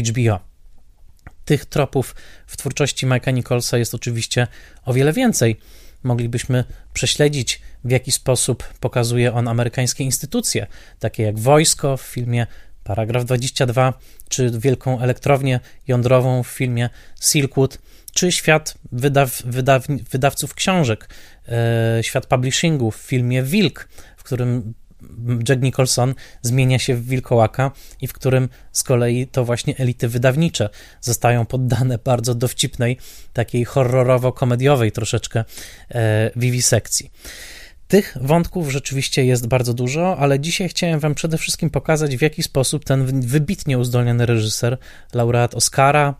HBO. 0.08 0.40
Tych 1.44 1.64
tropów 1.64 2.14
w 2.46 2.56
twórczości 2.56 3.06
Mike'a 3.06 3.34
Nicholsa 3.34 3.78
jest 3.78 3.94
oczywiście 3.94 4.46
o 4.84 4.92
wiele 4.92 5.12
więcej 5.12 5.60
moglibyśmy 6.06 6.64
prześledzić, 6.92 7.60
w 7.86 7.90
jaki 7.90 8.12
sposób 8.12 8.64
pokazuje 8.80 9.34
on 9.34 9.48
amerykańskie 9.48 10.04
instytucje, 10.04 10.66
takie 10.98 11.22
jak 11.22 11.38
wojsko 11.38 11.96
w 11.96 12.02
filmie 12.02 12.46
Paragraf 12.84 13.24
22, 13.24 13.94
czy 14.28 14.50
wielką 14.50 15.00
elektrownię 15.00 15.60
jądrową 15.88 16.42
w 16.42 16.48
filmie 16.48 16.90
Silkwood, 17.20 17.78
czy 18.12 18.32
świat 18.32 18.74
wydaw, 18.92 19.42
wydaw, 19.42 19.86
wydawców 20.10 20.54
książek, 20.54 21.08
e, 21.48 21.98
świat 22.02 22.26
publishingu 22.26 22.90
w 22.90 22.96
filmie 22.96 23.42
Wilk, 23.42 23.88
w 24.16 24.22
którym 24.22 24.74
Jack 25.48 25.62
Nicholson 25.62 26.14
zmienia 26.42 26.78
się 26.78 26.94
w 26.94 27.06
wilkołaka 27.06 27.70
i 28.00 28.06
w 28.06 28.12
którym 28.12 28.48
z 28.72 28.82
kolei 28.82 29.26
to 29.26 29.44
właśnie 29.44 29.76
elity 29.76 30.08
wydawnicze 30.08 30.68
zostają 31.00 31.46
poddane 31.46 31.98
bardzo 31.98 32.34
dowcipnej, 32.34 32.98
takiej 33.32 33.64
horrorowo-komediowej 33.64 34.92
troszeczkę 34.92 35.44
e, 35.90 36.30
wiwisekcji. 36.36 37.10
Tych 37.88 38.16
wątków 38.20 38.70
rzeczywiście 38.70 39.24
jest 39.24 39.46
bardzo 39.46 39.74
dużo, 39.74 40.18
ale 40.18 40.40
dzisiaj 40.40 40.68
chciałem 40.68 41.00
Wam 41.00 41.14
przede 41.14 41.38
wszystkim 41.38 41.70
pokazać, 41.70 42.16
w 42.16 42.22
jaki 42.22 42.42
sposób 42.42 42.84
ten 42.84 43.20
wybitnie 43.20 43.78
uzdolniony 43.78 44.26
reżyser, 44.26 44.78
laureat 45.14 45.54
Oscara, 45.54 46.14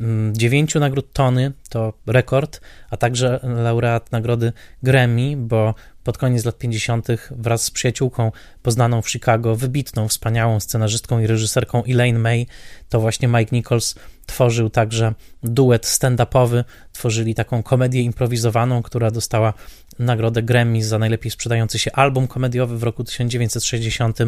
mm, 0.00 0.36
dziewięciu 0.36 0.80
nagród 0.80 1.12
Tony, 1.12 1.52
to 1.68 1.92
rekord, 2.06 2.60
a 2.90 2.96
także 2.96 3.40
laureat 3.42 4.12
nagrody 4.12 4.52
Grammy, 4.82 5.36
bo 5.36 5.74
pod 6.04 6.18
koniec 6.18 6.44
lat 6.44 6.58
50. 6.58 7.06
wraz 7.30 7.62
z 7.62 7.70
przyjaciółką 7.70 8.32
poznaną 8.62 9.02
w 9.02 9.10
Chicago, 9.10 9.56
wybitną, 9.56 10.08
wspaniałą 10.08 10.60
scenarzystką 10.60 11.20
i 11.20 11.26
reżyserką 11.26 11.84
Elaine 11.84 12.18
May, 12.18 12.46
to 12.88 13.00
właśnie 13.00 13.28
Mike 13.28 13.56
Nichols 13.56 13.94
tworzył 14.26 14.70
także 14.70 15.14
duet 15.42 15.86
stand-upowy, 15.86 16.64
tworzyli 16.92 17.34
taką 17.34 17.62
komedię 17.62 18.02
improwizowaną, 18.02 18.82
która 18.82 19.10
dostała 19.10 19.54
nagrodę 19.98 20.42
Grammy 20.42 20.84
za 20.84 20.98
najlepiej 20.98 21.30
sprzedający 21.30 21.78
się 21.78 21.92
album 21.92 22.28
komediowy 22.28 22.78
w 22.78 22.82
roku 22.82 23.04
1960, 23.04 24.18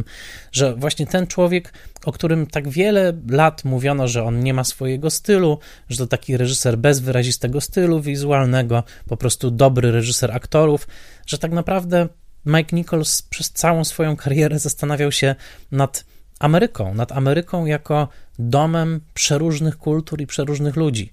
że 0.52 0.76
właśnie 0.76 1.06
ten 1.06 1.26
człowiek, 1.26 1.72
o 2.04 2.12
którym 2.12 2.46
tak 2.46 2.68
wiele 2.68 3.12
lat 3.30 3.64
mówiono, 3.64 4.08
że 4.08 4.24
on 4.24 4.40
nie 4.40 4.54
ma 4.54 4.64
swojego 4.64 5.10
stylu, 5.10 5.58
że 5.88 5.96
to 5.96 6.06
taki 6.06 6.36
reżyser 6.36 6.78
bez 6.78 7.00
wyrazistego 7.00 7.60
stylu 7.60 8.00
wizualnego, 8.00 8.82
po 9.08 9.16
prostu 9.16 9.50
dobry 9.50 9.92
reżyser 9.92 10.32
aktorów, 10.32 10.88
że 11.26 11.38
tak 11.38 11.52
naprawdę 11.52 12.08
Mike 12.46 12.76
Nichols 12.76 13.22
przez 13.22 13.50
całą 13.50 13.84
swoją 13.84 14.16
karierę 14.16 14.58
zastanawiał 14.58 15.12
się 15.12 15.34
nad 15.72 16.04
Ameryką, 16.38 16.94
nad 16.94 17.12
Ameryką 17.12 17.66
jako 17.66 18.08
domem 18.38 19.00
przeróżnych 19.14 19.78
kultur 19.78 20.20
i 20.20 20.26
przeróżnych 20.26 20.76
ludzi. 20.76 21.12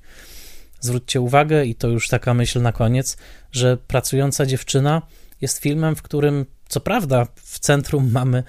Zwróćcie 0.80 1.22
uwagę, 1.22 1.66
i 1.66 1.76
to 1.76 1.88
już 1.88 2.08
taka 2.08 2.34
myśl 2.34 2.62
na 2.62 2.72
koniec, 2.72 3.18
że 3.52 3.78
Pracująca 3.78 4.46
dziewczyna 4.46 5.02
jest 5.42 5.58
filmem, 5.58 5.96
w 5.96 6.02
którym 6.02 6.46
co 6.68 6.80
prawda 6.80 7.28
w 7.36 7.60
centrum 7.60 8.12
mamy 8.12 8.44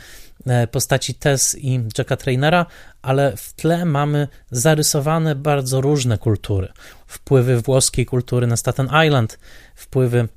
e, 0.47 0.67
postaci 0.67 1.15
Tess 1.15 1.57
i 1.59 1.81
Jacka 1.99 2.17
Trainera, 2.17 2.67
ale 3.03 3.37
w 3.37 3.53
tle 3.53 3.85
mamy 3.85 4.29
zarysowane 4.51 5.35
bardzo 5.35 5.81
różne 5.81 6.19
kultury. 6.19 6.69
Wpływy 7.07 7.61
włoskiej 7.61 8.07
kultury 8.07 8.47
na 8.47 8.57
Staten 8.57 8.89
Island, 9.07 9.39
wpływy 9.75 10.29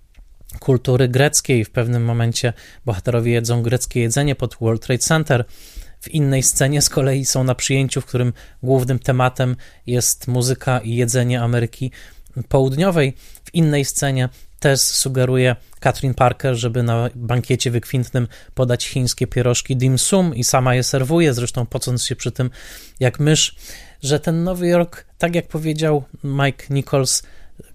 kultury 0.60 1.08
greckiej. 1.08 1.66
W 1.66 1.72
pewnym 1.72 2.06
momencie 2.06 2.54
bohaterowie 2.86 3.32
jedzą 3.32 3.64
greckie 3.64 4.02
jedzenie 4.02 4.36
pod 4.36 4.56
World 4.62 4.82
Trade 4.86 5.04
Center. 5.04 5.46
W 6.00 6.08
innej 6.08 6.44
scenie 6.44 6.82
z 6.82 6.90
kolei 6.90 7.26
są 7.26 7.44
na 7.44 7.56
przyjęciu, 7.56 8.02
w 8.02 8.06
którym 8.06 8.34
głównym 8.64 9.00
tematem 9.00 9.56
jest 9.88 10.28
muzyka 10.28 10.80
i 10.80 10.96
jedzenie 10.96 11.42
Ameryki 11.42 11.92
Południowej. 12.50 13.14
W 13.44 13.56
innej 13.56 13.86
scenie 13.86 14.30
też 14.60 14.80
sugeruje 14.80 15.56
Katrin 15.80 16.14
Parker, 16.14 16.56
żeby 16.56 16.84
na 16.84 17.10
bankiecie 17.16 17.72
wykwintnym 17.72 18.28
podać 18.54 18.88
chińskie 18.88 19.28
pierożki 19.28 19.78
dim 19.78 20.00
sum 20.00 20.36
i 20.36 20.44
sama 20.44 20.76
je 20.76 20.84
serwuje, 20.84 21.34
zresztą 21.34 21.66
pocąc 21.66 22.06
się 22.06 22.16
przy 22.16 22.32
tym 22.32 22.50
jak 23.00 23.20
mysz, 23.20 23.56
że 24.04 24.20
ten 24.20 24.44
Nowy 24.44 24.68
Jork, 24.68 25.06
tak 25.18 25.36
jak 25.36 25.48
powiedział 25.48 26.04
Mike 26.24 26.66
Nichols, 26.70 27.24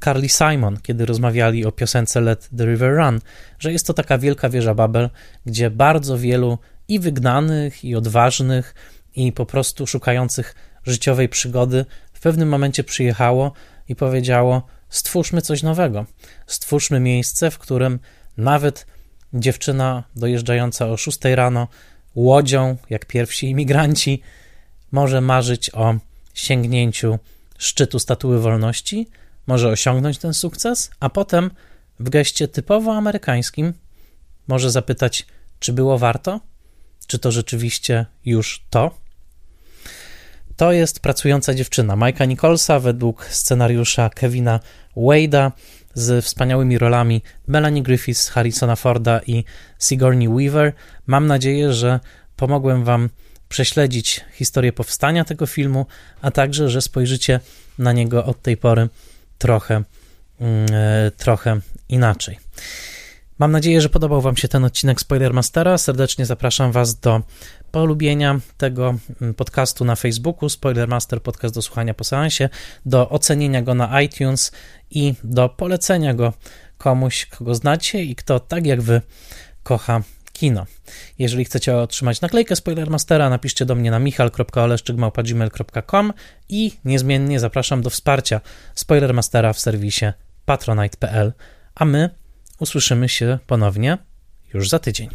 Carly 0.04 0.28
Simon, 0.28 0.78
kiedy 0.82 1.06
rozmawiali 1.06 1.66
o 1.66 1.72
piosence 1.72 2.20
Let 2.20 2.48
the 2.56 2.64
River 2.64 2.96
Run, 2.96 3.20
że 3.58 3.72
jest 3.72 3.86
to 3.86 3.94
taka 3.94 4.18
wielka 4.18 4.48
wieża 4.48 4.74
Babel, 4.74 5.10
gdzie 5.46 5.70
bardzo 5.70 6.18
wielu 6.18 6.58
i 6.88 7.00
wygnanych, 7.00 7.84
i 7.84 7.96
odważnych, 7.96 8.74
i 9.16 9.32
po 9.32 9.46
prostu 9.46 9.86
szukających 9.86 10.54
życiowej 10.86 11.28
przygody 11.28 11.84
w 12.12 12.20
pewnym 12.20 12.48
momencie 12.48 12.84
przyjechało 12.84 13.52
i 13.88 13.96
powiedziało: 13.96 14.66
Stwórzmy 14.88 15.42
coś 15.42 15.62
nowego. 15.62 16.06
Stwórzmy 16.46 17.00
miejsce, 17.00 17.50
w 17.50 17.58
którym 17.58 17.98
nawet 18.36 18.86
dziewczyna 19.34 20.04
dojeżdżająca 20.16 20.86
o 20.86 20.96
6 20.96 21.18
rano 21.24 21.68
łodzią, 22.14 22.76
jak 22.90 23.06
pierwsi 23.06 23.50
imigranci, 23.50 24.22
może 24.92 25.20
marzyć 25.20 25.70
o 25.74 25.94
sięgnięciu 26.34 27.18
szczytu 27.58 27.98
statuły 27.98 28.40
wolności, 28.40 29.08
może 29.46 29.68
osiągnąć 29.68 30.18
ten 30.18 30.34
sukces, 30.34 30.90
a 31.00 31.08
potem 31.10 31.50
w 32.00 32.10
geście 32.10 32.48
typowo 32.48 32.94
amerykańskim 32.94 33.72
może 34.48 34.70
zapytać, 34.70 35.26
czy 35.58 35.72
było 35.72 35.98
warto? 35.98 36.40
Czy 37.06 37.18
to 37.18 37.32
rzeczywiście 37.32 38.06
już 38.24 38.64
to? 38.70 39.04
To 40.56 40.72
jest 40.72 41.00
pracująca 41.00 41.54
dziewczyna 41.54 41.96
Majka 41.96 42.24
Nicholsa 42.24 42.80
według 42.80 43.26
scenariusza 43.26 44.10
Kevina 44.10 44.60
Wade'a 44.96 45.50
z 45.94 46.24
wspaniałymi 46.24 46.78
rolami 46.78 47.22
Melanie 47.46 47.82
Griffiths, 47.82 48.28
Harrisona 48.28 48.76
Forda 48.76 49.20
i 49.26 49.44
Sigourney 49.78 50.28
Weaver. 50.28 50.72
Mam 51.06 51.26
nadzieję, 51.26 51.72
że 51.72 52.00
pomogłem 52.36 52.84
Wam 52.84 53.08
prześledzić 53.48 54.20
historię 54.32 54.72
powstania 54.72 55.24
tego 55.24 55.46
filmu, 55.46 55.86
a 56.22 56.30
także, 56.30 56.68
że 56.68 56.82
spojrzycie 56.82 57.40
na 57.78 57.92
niego 57.92 58.24
od 58.24 58.42
tej 58.42 58.56
pory 58.56 58.88
trochę, 59.38 59.82
mm, 60.40 60.66
e, 60.72 61.10
trochę 61.10 61.60
inaczej. 61.88 62.38
Mam 63.38 63.52
nadzieję, 63.52 63.80
że 63.80 63.88
podobał 63.88 64.20
Wam 64.20 64.36
się 64.36 64.48
ten 64.48 64.64
odcinek 64.64 65.00
Spoilermastera. 65.00 65.78
Serdecznie 65.78 66.26
zapraszam 66.26 66.72
Was 66.72 67.00
do 67.00 67.22
polubienia 67.70 68.40
tego 68.56 68.94
mm, 69.22 69.34
podcastu 69.34 69.84
na 69.84 69.96
Facebooku, 69.96 70.48
Spoilermaster 70.48 71.22
Podcast 71.22 71.54
do 71.54 71.62
słuchania 71.62 71.94
po 71.94 72.04
seansie, 72.04 72.48
do 72.86 73.08
ocenienia 73.08 73.62
go 73.62 73.74
na 73.74 74.02
iTunes 74.02 74.52
i 74.90 75.14
do 75.24 75.48
polecenia 75.48 76.14
go 76.14 76.32
komuś, 76.78 77.26
kogo 77.26 77.54
znacie 77.54 78.02
i 78.02 78.16
kto 78.16 78.40
tak 78.40 78.66
jak 78.66 78.82
Wy 78.82 79.00
kocha 79.62 80.02
kino. 80.32 80.66
Jeżeli 81.18 81.44
chcecie 81.44 81.76
otrzymać 81.76 82.20
naklejkę 82.20 82.56
Spoilermastera, 82.56 83.30
napiszcie 83.30 83.66
do 83.66 83.74
mnie 83.74 83.90
na 83.90 83.98
michal.oleszczykmałpa.gmail.com 83.98 86.12
i 86.48 86.72
niezmiennie 86.84 87.40
zapraszam 87.40 87.82
do 87.82 87.90
wsparcia 87.90 88.40
Spoilermastera 88.74 89.52
w 89.52 89.60
serwisie 89.60 90.06
patronite.pl, 90.44 91.32
a 91.74 91.84
my 91.84 92.23
usłyszymy 92.60 93.08
się 93.08 93.38
ponownie 93.46 93.98
już 94.54 94.68
za 94.68 94.78
tydzień. 94.78 95.08